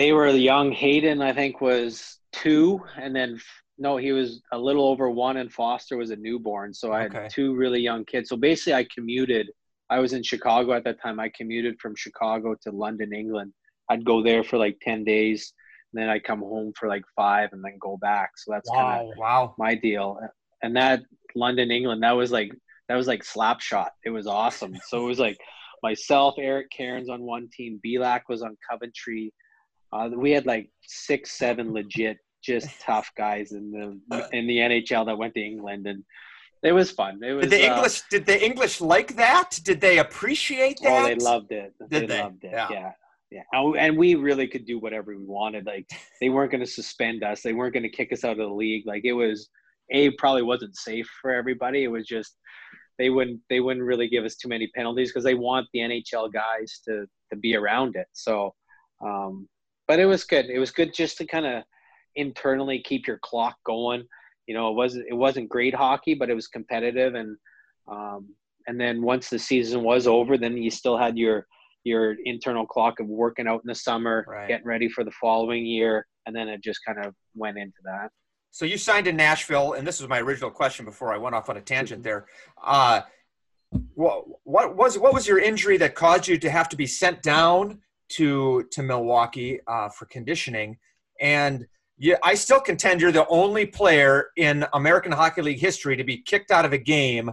They 0.00 0.12
were 0.12 0.28
young. 0.28 0.72
Hayden, 0.72 1.20
I 1.20 1.34
think, 1.34 1.60
was 1.60 2.18
two, 2.32 2.82
and 2.96 3.14
then 3.14 3.38
no, 3.78 3.96
he 3.96 4.12
was 4.12 4.40
a 4.52 4.58
little 4.58 4.86
over 4.88 5.10
one, 5.10 5.36
and 5.38 5.52
Foster 5.52 5.96
was 5.96 6.10
a 6.10 6.16
newborn. 6.16 6.72
So 6.72 6.92
I 6.92 7.04
Okay. 7.04 7.22
had 7.22 7.30
two 7.30 7.54
really 7.54 7.80
young 7.80 8.04
kids. 8.04 8.28
So 8.28 8.36
basically, 8.36 8.74
I 8.74 8.86
commuted. 8.94 9.50
I 9.90 9.98
was 9.98 10.12
in 10.12 10.22
Chicago 10.22 10.72
at 10.72 10.84
that 10.84 11.00
time. 11.02 11.18
I 11.20 11.28
commuted 11.36 11.78
from 11.80 11.94
Chicago 11.96 12.54
to 12.62 12.70
London, 12.70 13.12
England. 13.12 13.52
I'd 13.90 14.04
go 14.04 14.22
there 14.22 14.44
for 14.44 14.56
like 14.58 14.78
ten 14.80 15.04
days, 15.04 15.52
and 15.92 16.00
then 16.00 16.08
I'd 16.08 16.24
come 16.24 16.40
home 16.40 16.72
for 16.78 16.88
like 16.88 17.04
five, 17.16 17.50
and 17.52 17.62
then 17.64 17.76
go 17.80 17.96
back. 17.98 18.30
So 18.38 18.52
that's 18.52 18.70
kind 18.70 19.10
of 19.10 19.16
Wow. 19.18 19.54
my 19.58 19.74
deal. 19.74 20.18
And 20.62 20.74
that 20.76 21.02
London, 21.34 21.70
England, 21.70 22.02
that 22.02 22.12
was 22.12 22.30
like 22.32 22.52
that 22.88 22.96
was 22.96 23.06
like 23.06 23.24
slap 23.24 23.60
shot. 23.60 23.92
It 24.04 24.10
was 24.10 24.26
awesome. 24.26 24.74
So 24.88 25.04
it 25.04 25.08
was 25.08 25.18
like 25.18 25.38
myself, 25.82 26.34
Eric 26.38 26.70
Cairns 26.70 27.08
on 27.10 27.22
one 27.22 27.48
team, 27.54 27.80
Belak 27.84 28.22
was 28.28 28.42
on 28.42 28.56
Coventry. 28.70 29.32
Uh, 29.92 30.08
we 30.14 30.30
had 30.30 30.46
like 30.46 30.70
six, 30.82 31.32
seven 31.32 31.72
legit, 31.72 32.16
just 32.44 32.68
tough 32.80 33.10
guys 33.16 33.52
in 33.52 33.70
the 34.08 34.28
in 34.32 34.46
the 34.46 34.58
NHL 34.58 35.06
that 35.06 35.18
went 35.18 35.34
to 35.34 35.40
England, 35.40 35.86
and 35.86 36.04
it 36.62 36.72
was 36.72 36.90
fun. 36.90 37.20
It 37.22 37.32
was 37.32 37.48
Did 37.48 37.52
the 37.52 37.70
uh, 37.70 37.74
English 37.74 38.02
did 38.10 38.26
the 38.26 38.44
English 38.44 38.80
like 38.80 39.16
that? 39.16 39.58
Did 39.64 39.80
they 39.80 39.98
appreciate 39.98 40.78
that? 40.82 41.04
Oh, 41.04 41.06
they 41.06 41.14
loved 41.16 41.52
it. 41.52 41.74
Did 41.78 41.90
they, 41.90 42.06
they? 42.06 42.22
loved 42.22 42.44
it. 42.44 42.52
Yeah. 42.52 42.68
Yeah. 42.70 42.92
Yeah. 43.30 43.42
And, 43.52 43.76
and 43.76 43.98
we 43.98 44.14
really 44.14 44.46
could 44.46 44.64
do 44.64 44.78
whatever 44.78 45.16
we 45.16 45.24
wanted. 45.24 45.66
Like 45.66 45.88
they 46.20 46.28
weren't 46.28 46.52
going 46.52 46.64
to 46.64 46.70
suspend 46.70 47.24
us. 47.24 47.42
They 47.42 47.52
weren't 47.52 47.74
going 47.74 47.82
to 47.82 47.88
kick 47.88 48.12
us 48.12 48.22
out 48.22 48.38
of 48.38 48.48
the 48.48 48.54
league. 48.54 48.86
Like 48.86 49.04
it 49.04 49.12
was, 49.12 49.48
a 49.90 50.10
probably 50.12 50.42
wasn't 50.42 50.76
safe 50.76 51.08
for 51.20 51.32
everybody. 51.32 51.84
It 51.84 51.88
was 51.88 52.06
just 52.06 52.36
they 52.98 53.10
wouldn't 53.10 53.40
they 53.50 53.60
wouldn't 53.60 53.84
really 53.84 54.08
give 54.08 54.24
us 54.24 54.36
too 54.36 54.48
many 54.48 54.68
penalties 54.74 55.10
because 55.10 55.24
they 55.24 55.34
want 55.34 55.66
the 55.72 55.80
NHL 55.80 56.32
guys 56.32 56.80
to 56.86 57.06
to 57.30 57.36
be 57.36 57.56
around 57.56 57.96
it. 57.96 58.06
So, 58.12 58.54
um, 59.04 59.48
but 59.88 59.98
it 59.98 60.06
was 60.06 60.24
good. 60.24 60.46
It 60.46 60.58
was 60.58 60.70
good 60.70 60.94
just 60.94 61.18
to 61.18 61.26
kind 61.26 61.46
of 61.46 61.64
internally 62.16 62.80
keep 62.82 63.06
your 63.06 63.18
clock 63.22 63.56
going. 63.64 64.04
You 64.46 64.54
know, 64.54 64.70
it 64.70 64.74
wasn't 64.74 65.06
it 65.08 65.14
wasn't 65.14 65.48
great 65.48 65.74
hockey, 65.74 66.14
but 66.14 66.30
it 66.30 66.34
was 66.34 66.48
competitive 66.48 67.14
and 67.14 67.36
um, 67.90 68.28
and 68.66 68.80
then 68.80 69.02
once 69.02 69.28
the 69.28 69.38
season 69.38 69.82
was 69.82 70.06
over, 70.06 70.38
then 70.38 70.56
you 70.56 70.70
still 70.70 70.96
had 70.96 71.16
your 71.18 71.46
your 71.84 72.16
internal 72.24 72.66
clock 72.66 72.98
of 73.00 73.06
working 73.08 73.46
out 73.46 73.60
in 73.62 73.68
the 73.68 73.74
summer, 73.74 74.24
Right. 74.26 74.48
getting 74.48 74.66
ready 74.66 74.88
for 74.88 75.04
the 75.04 75.12
following 75.20 75.66
year, 75.66 76.06
and 76.26 76.34
then 76.34 76.48
it 76.48 76.62
just 76.62 76.80
kind 76.86 77.04
of 77.04 77.14
went 77.34 77.58
into 77.58 77.76
that. 77.84 78.08
So 78.52 78.64
you 78.64 78.78
signed 78.78 79.06
in 79.06 79.16
Nashville, 79.16 79.74
and 79.74 79.86
this 79.86 80.00
was 80.00 80.08
my 80.08 80.20
original 80.20 80.50
question 80.50 80.84
before 80.86 81.12
I 81.12 81.18
went 81.18 81.34
off 81.34 81.50
on 81.50 81.56
a 81.56 81.60
tangent 81.60 82.00
Mm-hmm. 82.00 82.04
there. 82.04 82.26
Uh, 82.62 83.02
what, 83.94 84.24
what 84.44 84.76
was 84.76 84.98
what 84.98 85.12
was 85.12 85.26
your 85.26 85.38
injury 85.38 85.76
that 85.78 85.94
caused 85.94 86.28
you 86.28 86.38
to 86.38 86.50
have 86.50 86.68
to 86.70 86.76
be 86.76 86.86
sent 86.86 87.22
down 87.22 87.80
to 88.10 88.64
to 88.70 88.82
Milwaukee 88.82 89.60
uh, 89.66 89.88
for 89.88 90.06
conditioning? 90.06 90.78
And 91.20 91.66
yeah, 91.98 92.16
I 92.22 92.34
still 92.34 92.60
contend 92.60 93.00
you're 93.00 93.12
the 93.12 93.26
only 93.28 93.66
player 93.66 94.30
in 94.36 94.66
American 94.72 95.12
Hockey 95.12 95.42
League 95.42 95.60
history 95.60 95.96
to 95.96 96.04
be 96.04 96.18
kicked 96.18 96.50
out 96.50 96.64
of 96.64 96.72
a 96.72 96.78
game 96.78 97.30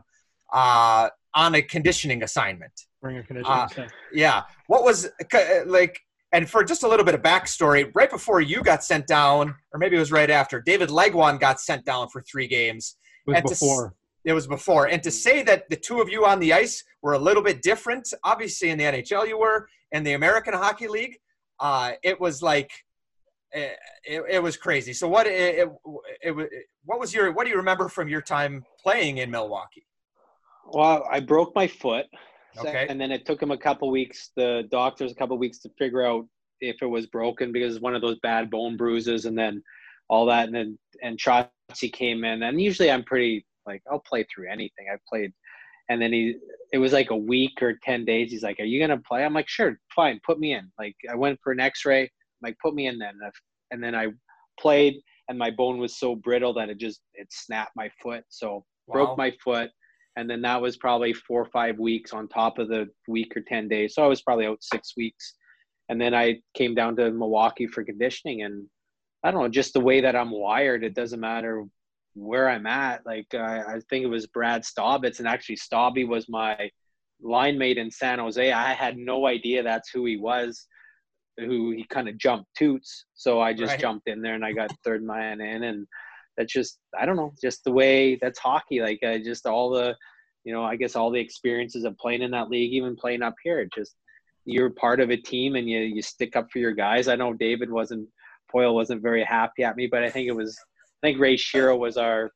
uh, 0.53 1.09
on 1.33 1.55
a 1.55 1.61
conditioning 1.61 2.23
assignment. 2.23 2.71
Bring 3.01 3.17
a 3.17 3.23
conditioning 3.23 3.57
Uh. 3.57 3.87
Yeah. 4.13 4.43
What 4.67 4.83
was 4.83 5.07
uh, 5.33 5.39
like, 5.65 5.99
and 6.31 6.47
for 6.49 6.63
just 6.63 6.83
a 6.83 6.87
little 6.87 7.05
bit 7.05 7.15
of 7.15 7.21
backstory, 7.21 7.91
right 7.95 8.09
before 8.09 8.39
you 8.39 8.61
got 8.61 8.83
sent 8.83 9.07
down, 9.07 9.55
or 9.73 9.79
maybe 9.79 9.95
it 9.95 9.99
was 9.99 10.11
right 10.11 10.29
after, 10.29 10.61
David 10.61 10.89
Legwand 10.89 11.39
got 11.39 11.59
sent 11.59 11.83
down 11.83 12.09
for 12.09 12.21
three 12.21 12.47
games. 12.47 12.97
It 13.25 13.31
was 13.31 13.37
and 13.37 13.47
to 13.47 13.53
before. 13.53 13.95
it 14.25 14.33
was 14.33 14.45
before. 14.45 14.87
And 14.87 15.01
to 15.01 15.11
say 15.11 15.41
that 15.43 15.69
the 15.69 15.75
two 15.75 16.01
of 16.01 16.09
you 16.09 16.25
on 16.25 16.39
the 16.39 16.53
ice 16.53 16.83
were 17.01 17.13
a 17.13 17.19
little 17.19 17.43
bit 17.43 17.63
different, 17.63 18.13
obviously 18.23 18.69
in 18.69 18.77
the 18.77 18.83
NHL 18.83 19.27
you 19.27 19.39
were, 19.39 19.67
in 19.91 20.03
the 20.03 20.13
American 20.13 20.53
Hockey 20.53 20.87
League, 20.87 21.17
uh, 21.59 21.93
it 22.03 22.19
was 22.19 22.41
like 22.41 22.71
it, 23.53 23.77
it, 24.03 24.23
it, 24.29 24.43
was 24.43 24.57
crazy. 24.57 24.93
So 24.93 25.07
what 25.07 25.27
it, 25.27 25.67
it, 26.21 26.65
what 26.85 26.99
was 26.99 27.13
your 27.13 27.31
what 27.31 27.45
do 27.45 27.49
you 27.49 27.57
remember 27.57 27.89
from 27.89 28.07
your 28.07 28.21
time 28.21 28.63
playing 28.81 29.17
in 29.17 29.29
Milwaukee? 29.29 29.85
Well, 30.65 31.05
I 31.09 31.19
broke 31.19 31.53
my 31.55 31.67
foot. 31.67 32.05
Okay. 32.57 32.85
And 32.89 32.99
then 32.99 33.11
it 33.11 33.25
took 33.25 33.41
him 33.41 33.51
a 33.51 33.57
couple 33.57 33.89
weeks, 33.89 34.31
the 34.35 34.63
doctors 34.71 35.11
a 35.11 35.15
couple 35.15 35.37
weeks 35.37 35.59
to 35.59 35.69
figure 35.77 36.05
out 36.05 36.25
if 36.59 36.81
it 36.81 36.85
was 36.85 37.07
broken 37.07 37.51
because 37.51 37.79
one 37.79 37.95
of 37.95 38.01
those 38.01 38.19
bad 38.19 38.49
bone 38.49 38.75
bruises 38.75 39.25
and 39.25 39.37
then 39.37 39.63
all 40.09 40.25
that 40.25 40.47
and 40.47 40.55
then 40.55 40.77
and 41.01 41.17
Trotzy 41.17 41.91
came 41.91 42.23
in 42.23 42.43
and 42.43 42.61
usually 42.61 42.91
I'm 42.91 43.03
pretty 43.03 43.45
like 43.65 43.81
I'll 43.89 43.99
play 43.99 44.25
through 44.33 44.49
anything. 44.49 44.87
I've 44.91 45.05
played 45.07 45.31
and 45.91 46.01
then 46.01 46.13
he 46.13 46.35
it 46.71 46.77
was 46.77 46.93
like 46.93 47.09
a 47.09 47.15
week 47.15 47.61
or 47.61 47.73
10 47.83 48.05
days 48.05 48.31
he's 48.31 48.43
like 48.43 48.59
are 48.59 48.65
you 48.65 48.79
gonna 48.79 49.01
play 49.01 49.25
i'm 49.25 49.33
like 49.33 49.47
sure 49.49 49.79
fine 49.93 50.19
put 50.25 50.39
me 50.39 50.53
in 50.53 50.71
like 50.79 50.95
i 51.09 51.15
went 51.15 51.37
for 51.43 51.51
an 51.51 51.59
x-ray 51.59 52.09
like 52.41 52.55
put 52.63 52.73
me 52.73 52.87
in 52.87 52.97
then 52.97 53.13
and 53.71 53.83
then 53.83 53.95
i 53.95 54.07
played 54.59 54.95
and 55.31 55.39
my 55.39 55.49
bone 55.49 55.77
was 55.77 55.97
so 55.97 56.13
brittle 56.13 56.53
that 56.53 56.69
it 56.69 56.77
just 56.77 57.01
it 57.13 57.27
snapped 57.31 57.71
my 57.75 57.89
foot. 58.03 58.25
So 58.27 58.65
wow. 58.87 58.93
broke 58.93 59.17
my 59.17 59.31
foot. 59.43 59.69
And 60.17 60.29
then 60.29 60.41
that 60.41 60.61
was 60.61 60.75
probably 60.75 61.13
four 61.13 61.41
or 61.41 61.49
five 61.51 61.79
weeks 61.79 62.11
on 62.11 62.27
top 62.27 62.59
of 62.59 62.67
the 62.67 62.89
week 63.07 63.31
or 63.35 63.41
10 63.41 63.69
days. 63.69 63.95
So 63.95 64.03
i 64.03 64.07
was 64.07 64.21
probably 64.21 64.45
out 64.45 64.61
six 64.61 64.93
weeks. 64.97 65.35
And 65.87 65.99
then 65.99 66.13
i 66.13 66.41
came 66.53 66.75
down 66.75 66.97
to 66.97 67.11
milwaukee 67.11 67.67
for 67.67 67.83
conditioning. 67.83 68.43
And 68.43 68.67
i 69.23 69.31
don't 69.31 69.41
know 69.41 69.49
just 69.49 69.73
the 69.73 69.79
way 69.79 70.01
that 70.01 70.15
i'm 70.15 70.31
wired 70.31 70.83
it 70.83 70.95
doesn't 70.95 71.19
matter 71.19 71.63
where 72.13 72.49
I'm 72.49 72.67
at. 72.67 73.05
Like 73.05 73.27
uh, 73.33 73.63
I 73.65 73.79
think 73.89 74.03
it 74.03 74.09
was 74.09 74.27
Brad 74.27 74.63
Staubitz, 74.63 75.19
and 75.19 75.27
actually 75.29 75.55
Stabby 75.55 76.05
was 76.05 76.27
my 76.27 76.69
line 77.23 77.57
mate 77.57 77.77
in 77.77 77.89
San 77.89 78.19
Jose. 78.19 78.51
I 78.51 78.73
had 78.73 78.97
no 78.97 79.27
idea 79.27 79.63
that's 79.63 79.89
who 79.91 80.05
he 80.05 80.17
was, 80.17 80.67
who 81.41 81.71
he 81.71 81.83
kind 81.85 82.07
of 82.07 82.17
jumped 82.17 82.47
toots. 82.57 83.05
So 83.13 83.41
I 83.41 83.53
just 83.53 83.71
right. 83.71 83.79
jumped 83.79 84.07
in 84.07 84.21
there 84.21 84.35
and 84.35 84.45
I 84.45 84.53
got 84.53 84.71
third 84.83 85.03
man 85.03 85.41
in, 85.41 85.63
and 85.63 85.87
that's 86.37 86.51
just 86.51 86.79
I 86.97 87.05
don't 87.05 87.15
know, 87.15 87.33
just 87.41 87.63
the 87.63 87.71
way 87.71 88.17
that's 88.21 88.39
hockey. 88.39 88.81
Like 88.81 88.99
uh, 89.05 89.17
just 89.19 89.45
all 89.45 89.69
the, 89.69 89.95
you 90.43 90.53
know, 90.53 90.63
I 90.63 90.75
guess 90.75 90.95
all 90.95 91.11
the 91.11 91.19
experiences 91.19 91.83
of 91.83 91.97
playing 91.97 92.21
in 92.21 92.31
that 92.31 92.49
league, 92.49 92.73
even 92.73 92.95
playing 92.95 93.21
up 93.21 93.35
here, 93.43 93.67
just 93.75 93.95
you're 94.45 94.71
part 94.71 94.99
of 94.99 95.11
a 95.11 95.17
team 95.17 95.55
and 95.55 95.69
you 95.69 95.79
you 95.79 96.01
stick 96.01 96.35
up 96.35 96.49
for 96.51 96.59
your 96.59 96.73
guys. 96.73 97.07
I 97.07 97.15
know 97.15 97.33
David 97.33 97.71
wasn't. 97.71 98.07
Poile 98.53 98.73
wasn't 98.73 99.01
very 99.01 99.23
happy 99.23 99.63
at 99.63 99.77
me, 99.77 99.87
but 99.87 100.03
I 100.03 100.09
think 100.09 100.27
it 100.27 100.35
was 100.35 100.59
I 101.01 101.07
think 101.07 101.19
Ray 101.19 101.35
Shero 101.35 101.77
was 101.79 101.97
our 101.97 102.31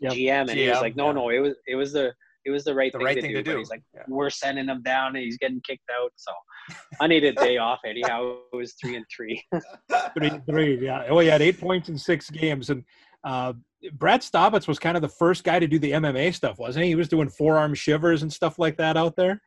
yep. 0.00 0.12
GM, 0.12 0.40
and 0.42 0.50
GM, 0.50 0.54
he 0.54 0.68
was 0.70 0.80
like, 0.80 0.96
"No, 0.96 1.06
yeah. 1.06 1.12
no, 1.12 1.28
it 1.30 1.40
was 1.40 1.54
it 1.66 1.74
was 1.74 1.92
the 1.92 2.14
it 2.48 2.52
was 2.52 2.64
the 2.64 2.74
right 2.74 2.90
the 2.90 2.98
thing, 2.98 3.04
right 3.04 3.14
to, 3.14 3.20
thing 3.20 3.30
do. 3.32 3.42
to 3.42 3.42
do." 3.42 3.58
he's 3.58 3.68
like, 3.68 3.82
yeah. 3.94 4.02
"We're 4.08 4.30
sending 4.30 4.66
him 4.66 4.82
down, 4.82 5.14
and 5.14 5.24
he's 5.24 5.36
getting 5.36 5.60
kicked 5.66 5.90
out." 5.90 6.10
So 6.16 6.32
I 7.00 7.06
needed 7.06 7.36
a 7.38 7.44
day 7.44 7.58
off. 7.58 7.80
Anyhow, 7.84 8.38
it 8.52 8.56
was 8.56 8.74
three 8.80 8.96
and 8.96 9.04
three. 9.14 9.42
three 10.16 10.28
and 10.28 10.46
three, 10.46 10.84
yeah. 10.84 11.04
Oh, 11.08 11.18
he 11.18 11.28
had 11.28 11.42
eight 11.42 11.60
points 11.60 11.90
in 11.90 11.98
six 11.98 12.30
games, 12.30 12.70
and 12.70 12.82
uh, 13.24 13.52
Brad 13.92 14.22
Staubitz 14.22 14.66
was 14.66 14.78
kind 14.78 14.96
of 14.96 15.02
the 15.02 15.08
first 15.08 15.44
guy 15.44 15.58
to 15.58 15.66
do 15.66 15.78
the 15.78 15.92
MMA 15.92 16.34
stuff, 16.34 16.58
wasn't 16.58 16.84
he? 16.84 16.90
He 16.90 16.94
was 16.94 17.08
doing 17.08 17.28
forearm 17.28 17.74
shivers 17.74 18.22
and 18.22 18.32
stuff 18.32 18.58
like 18.58 18.78
that 18.78 18.96
out 18.96 19.14
there. 19.14 19.42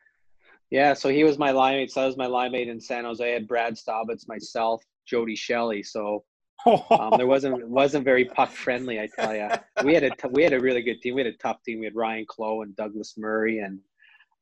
Yeah, 0.70 0.94
so 0.94 1.08
he 1.08 1.24
was 1.24 1.38
my 1.38 1.52
linemate. 1.52 1.90
So 1.90 2.02
I 2.02 2.06
was 2.06 2.16
my 2.16 2.26
line 2.26 2.52
mate 2.52 2.68
in 2.68 2.80
San 2.80 3.04
Jose. 3.04 3.22
I 3.22 3.34
had 3.34 3.48
Brad 3.48 3.74
Staubitz, 3.74 4.26
myself, 4.28 4.82
Jody 5.06 5.36
Shelley. 5.36 5.82
So 5.82 6.24
um, 6.66 7.14
there 7.16 7.26
wasn't 7.26 7.68
wasn't 7.68 8.04
very 8.04 8.24
puck 8.24 8.50
friendly. 8.50 9.00
I 9.00 9.08
tell 9.18 9.34
you, 9.34 9.48
we 9.84 9.94
had 9.94 10.04
a 10.04 10.10
t- 10.10 10.28
we 10.30 10.42
had 10.42 10.52
a 10.52 10.60
really 10.60 10.82
good 10.82 11.00
team. 11.00 11.14
We 11.14 11.22
had 11.24 11.32
a 11.32 11.36
tough 11.38 11.62
team. 11.62 11.80
We 11.80 11.86
had 11.86 11.96
Ryan 11.96 12.24
Clowe 12.28 12.62
and 12.62 12.74
Douglas 12.76 13.14
Murray, 13.16 13.58
and 13.58 13.78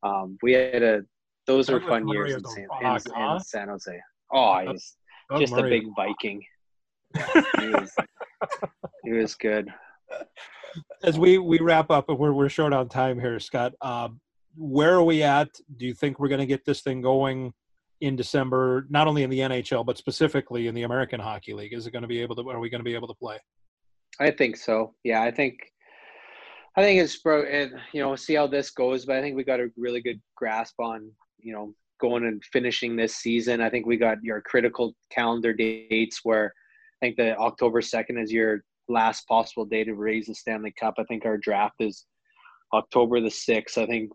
um, 0.02 0.38
we 0.42 0.52
had 0.52 0.82
a 0.82 1.02
those 1.46 1.66
Douglas 1.66 1.84
were 1.84 1.88
fun 1.88 2.04
Murray 2.04 2.30
years 2.30 2.34
in 2.34 2.44
San, 2.44 2.62
in, 2.64 2.68
huh? 3.14 3.34
in 3.34 3.40
San, 3.40 3.68
Jose. 3.68 4.00
Oh, 4.32 4.58
he 4.60 4.68
was 4.68 4.96
Doug 5.30 5.40
just 5.40 5.52
Murray. 5.52 5.78
a 5.78 5.80
big 5.80 5.88
Viking. 5.96 6.42
he, 7.58 7.68
was, 7.68 7.92
he 9.04 9.12
was 9.12 9.34
good. 9.34 9.68
As 11.02 11.18
we 11.18 11.38
we 11.38 11.58
wrap 11.58 11.90
up, 11.90 12.08
and 12.08 12.18
we're 12.18 12.32
we're 12.32 12.48
short 12.48 12.72
on 12.72 12.88
time 12.88 13.18
here, 13.18 13.40
Scott. 13.40 13.72
Uh, 13.80 14.10
where 14.56 14.94
are 14.94 15.02
we 15.02 15.22
at? 15.22 15.48
Do 15.76 15.86
you 15.86 15.94
think 15.94 16.18
we're 16.18 16.28
going 16.28 16.40
to 16.40 16.46
get 16.46 16.64
this 16.64 16.82
thing 16.82 17.00
going? 17.00 17.52
In 18.00 18.16
December, 18.16 18.86
not 18.88 19.06
only 19.06 19.22
in 19.22 19.30
the 19.30 19.40
NHL 19.40 19.84
but 19.84 19.98
specifically 19.98 20.66
in 20.66 20.74
the 20.74 20.82
American 20.82 21.20
Hockey 21.20 21.52
League? 21.52 21.72
Is 21.72 21.86
it 21.86 21.90
going 21.90 22.02
to 22.02 22.08
be 22.08 22.20
able 22.20 22.36
to? 22.36 22.48
Are 22.50 22.60
we 22.60 22.70
going 22.70 22.80
to 22.80 22.84
be 22.84 22.94
able 22.94 23.08
to 23.08 23.14
play? 23.14 23.38
I 24.18 24.30
think 24.30 24.56
so. 24.56 24.94
Yeah, 25.04 25.22
I 25.22 25.30
think. 25.30 25.58
I 26.76 26.82
think 26.82 27.00
it's 27.00 27.18
and 27.24 27.72
you 27.92 28.00
know 28.00 28.14
see 28.16 28.34
how 28.34 28.46
this 28.46 28.70
goes, 28.70 29.04
but 29.04 29.16
I 29.16 29.20
think 29.20 29.36
we 29.36 29.44
got 29.44 29.60
a 29.60 29.70
really 29.76 30.00
good 30.00 30.20
grasp 30.36 30.78
on 30.78 31.10
you 31.38 31.52
know 31.52 31.74
going 32.00 32.24
and 32.24 32.42
finishing 32.52 32.96
this 32.96 33.16
season. 33.16 33.60
I 33.60 33.68
think 33.68 33.86
we 33.86 33.96
got 33.96 34.22
your 34.22 34.40
critical 34.40 34.94
calendar 35.10 35.52
dates 35.52 36.20
where 36.22 36.52
I 37.02 37.06
think 37.06 37.16
the 37.16 37.36
October 37.36 37.82
second 37.82 38.18
is 38.18 38.32
your 38.32 38.64
last 38.88 39.26
possible 39.26 39.64
day 39.64 39.84
to 39.84 39.94
raise 39.94 40.26
the 40.26 40.34
Stanley 40.34 40.72
Cup. 40.78 40.94
I 40.98 41.04
think 41.04 41.24
our 41.24 41.36
draft 41.36 41.76
is 41.80 42.06
October 42.72 43.20
the 43.20 43.30
sixth. 43.30 43.76
I 43.76 43.86
think 43.86 44.10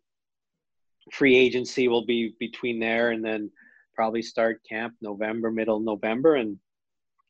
free 1.12 1.36
agency 1.36 1.88
will 1.88 2.06
be 2.06 2.36
between 2.40 2.80
there 2.80 3.12
and 3.12 3.24
then 3.24 3.52
probably 3.96 4.22
start 4.22 4.62
camp 4.68 4.94
November, 5.02 5.52
middle 5.52 5.80
November, 5.80 6.36
and 6.36 6.58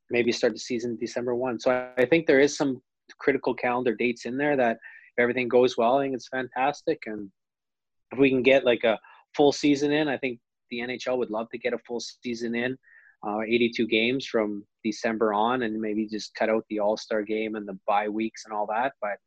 maybe 0.10 0.32
start 0.32 0.54
the 0.54 0.60
season 0.60 0.98
December 1.00 1.36
1. 1.36 1.60
So 1.60 1.92
I 1.98 2.06
think 2.06 2.28
there 2.28 2.40
is 2.40 2.56
some 2.56 2.82
critical 3.20 3.54
calendar 3.54 3.96
dates 3.96 4.26
in 4.26 4.38
there 4.38 4.56
that 4.58 4.78
if 5.18 5.22
everything 5.22 5.48
goes 5.48 5.78
well, 5.78 5.98
I 5.98 6.04
think 6.04 6.16
it's 6.16 6.28
fantastic. 6.28 7.04
And 7.06 7.30
if 8.12 8.20
we 8.20 8.30
can 8.30 8.44
get 8.44 8.66
like 8.66 8.84
a 8.84 9.00
full 9.36 9.52
season 9.52 9.92
in, 9.92 10.08
I 10.08 10.18
think 10.18 10.40
the 10.70 10.80
NHL 10.80 11.18
would 11.18 11.32
love 11.32 11.50
to 11.52 11.58
get 11.58 11.74
a 11.74 11.80
full 11.80 12.00
season 12.00 12.56
in, 12.56 12.78
uh, 13.26 13.42
82 13.42 13.88
games 13.88 14.26
from 14.26 14.66
December 14.84 15.34
on, 15.34 15.64
and 15.64 15.80
maybe 15.80 16.08
just 16.08 16.36
cut 16.36 16.50
out 16.50 16.66
the 16.70 16.80
All 16.80 16.98
Star 16.98 17.22
game 17.24 17.56
and 17.56 17.68
the 17.68 17.78
bye 17.88 18.10
weeks 18.10 18.44
and 18.46 18.54
all 18.54 18.68
that. 18.68 18.94
But 19.02 19.18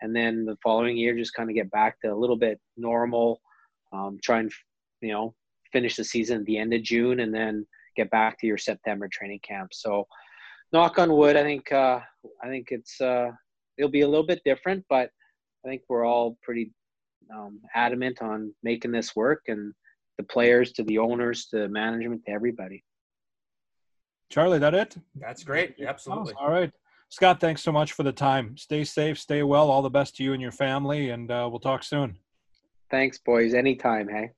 and 0.00 0.14
then 0.14 0.44
the 0.44 0.56
following 0.62 0.96
year, 0.96 1.16
just 1.16 1.34
kind 1.34 1.48
of 1.48 1.54
get 1.54 1.70
back 1.70 2.00
to 2.00 2.08
a 2.08 2.16
little 2.16 2.36
bit 2.36 2.60
normal. 2.76 3.40
Um, 3.92 4.18
try 4.22 4.40
and 4.40 4.52
you 5.00 5.12
know 5.12 5.34
finish 5.74 5.96
the 5.96 6.04
season 6.04 6.40
at 6.40 6.46
the 6.46 6.56
end 6.56 6.72
of 6.72 6.82
June 6.82 7.20
and 7.20 7.34
then 7.34 7.66
get 7.96 8.10
back 8.10 8.38
to 8.38 8.46
your 8.46 8.56
September 8.58 9.08
training 9.12 9.40
camp. 9.42 9.74
So, 9.74 10.06
knock 10.72 10.98
on 10.98 11.12
wood, 11.12 11.36
I 11.36 11.42
think 11.42 11.70
uh, 11.72 12.00
I 12.42 12.48
think 12.48 12.68
it's 12.70 13.00
uh, 13.00 13.30
it'll 13.76 13.90
be 13.90 14.02
a 14.02 14.08
little 14.08 14.26
bit 14.26 14.40
different, 14.44 14.84
but 14.88 15.10
I 15.64 15.68
think 15.68 15.82
we're 15.88 16.06
all 16.06 16.38
pretty 16.42 16.70
um, 17.34 17.60
adamant 17.74 18.22
on 18.22 18.54
making 18.62 18.92
this 18.92 19.16
work, 19.16 19.42
and 19.48 19.74
the 20.16 20.24
players 20.24 20.72
to 20.72 20.84
the 20.84 20.98
owners 20.98 21.46
to 21.46 21.68
management 21.68 22.22
to 22.26 22.32
everybody. 22.32 22.84
Charlie, 24.30 24.58
that 24.60 24.74
it? 24.74 24.96
That's 25.16 25.44
great. 25.44 25.74
Absolutely. 25.86 26.34
All 26.40 26.50
right. 26.50 26.72
Scott, 27.08 27.40
thanks 27.40 27.62
so 27.62 27.70
much 27.70 27.92
for 27.92 28.02
the 28.02 28.12
time. 28.12 28.56
Stay 28.56 28.82
safe, 28.82 29.18
stay 29.18 29.42
well. 29.42 29.70
All 29.70 29.82
the 29.82 29.90
best 29.90 30.16
to 30.16 30.24
you 30.24 30.32
and 30.32 30.42
your 30.42 30.50
family, 30.50 31.10
and 31.10 31.30
uh, 31.30 31.46
we'll 31.50 31.60
talk 31.60 31.84
soon. 31.84 32.16
Thanks, 32.90 33.18
boys. 33.18 33.54
Anytime, 33.54 34.08
hey. 34.08 34.30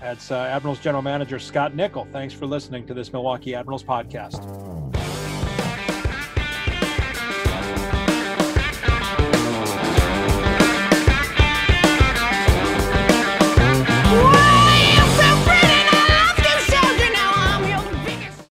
That's 0.00 0.30
uh, 0.30 0.36
Admirals 0.36 0.80
General 0.80 1.02
Manager 1.02 1.38
Scott 1.38 1.74
Nichol. 1.74 2.08
Thanks 2.12 2.34
for 2.34 2.46
listening 2.46 2.86
to 2.86 2.94
this 2.94 3.12
Milwaukee 3.12 3.54
Admirals 3.54 3.84
podcast. 3.84 4.81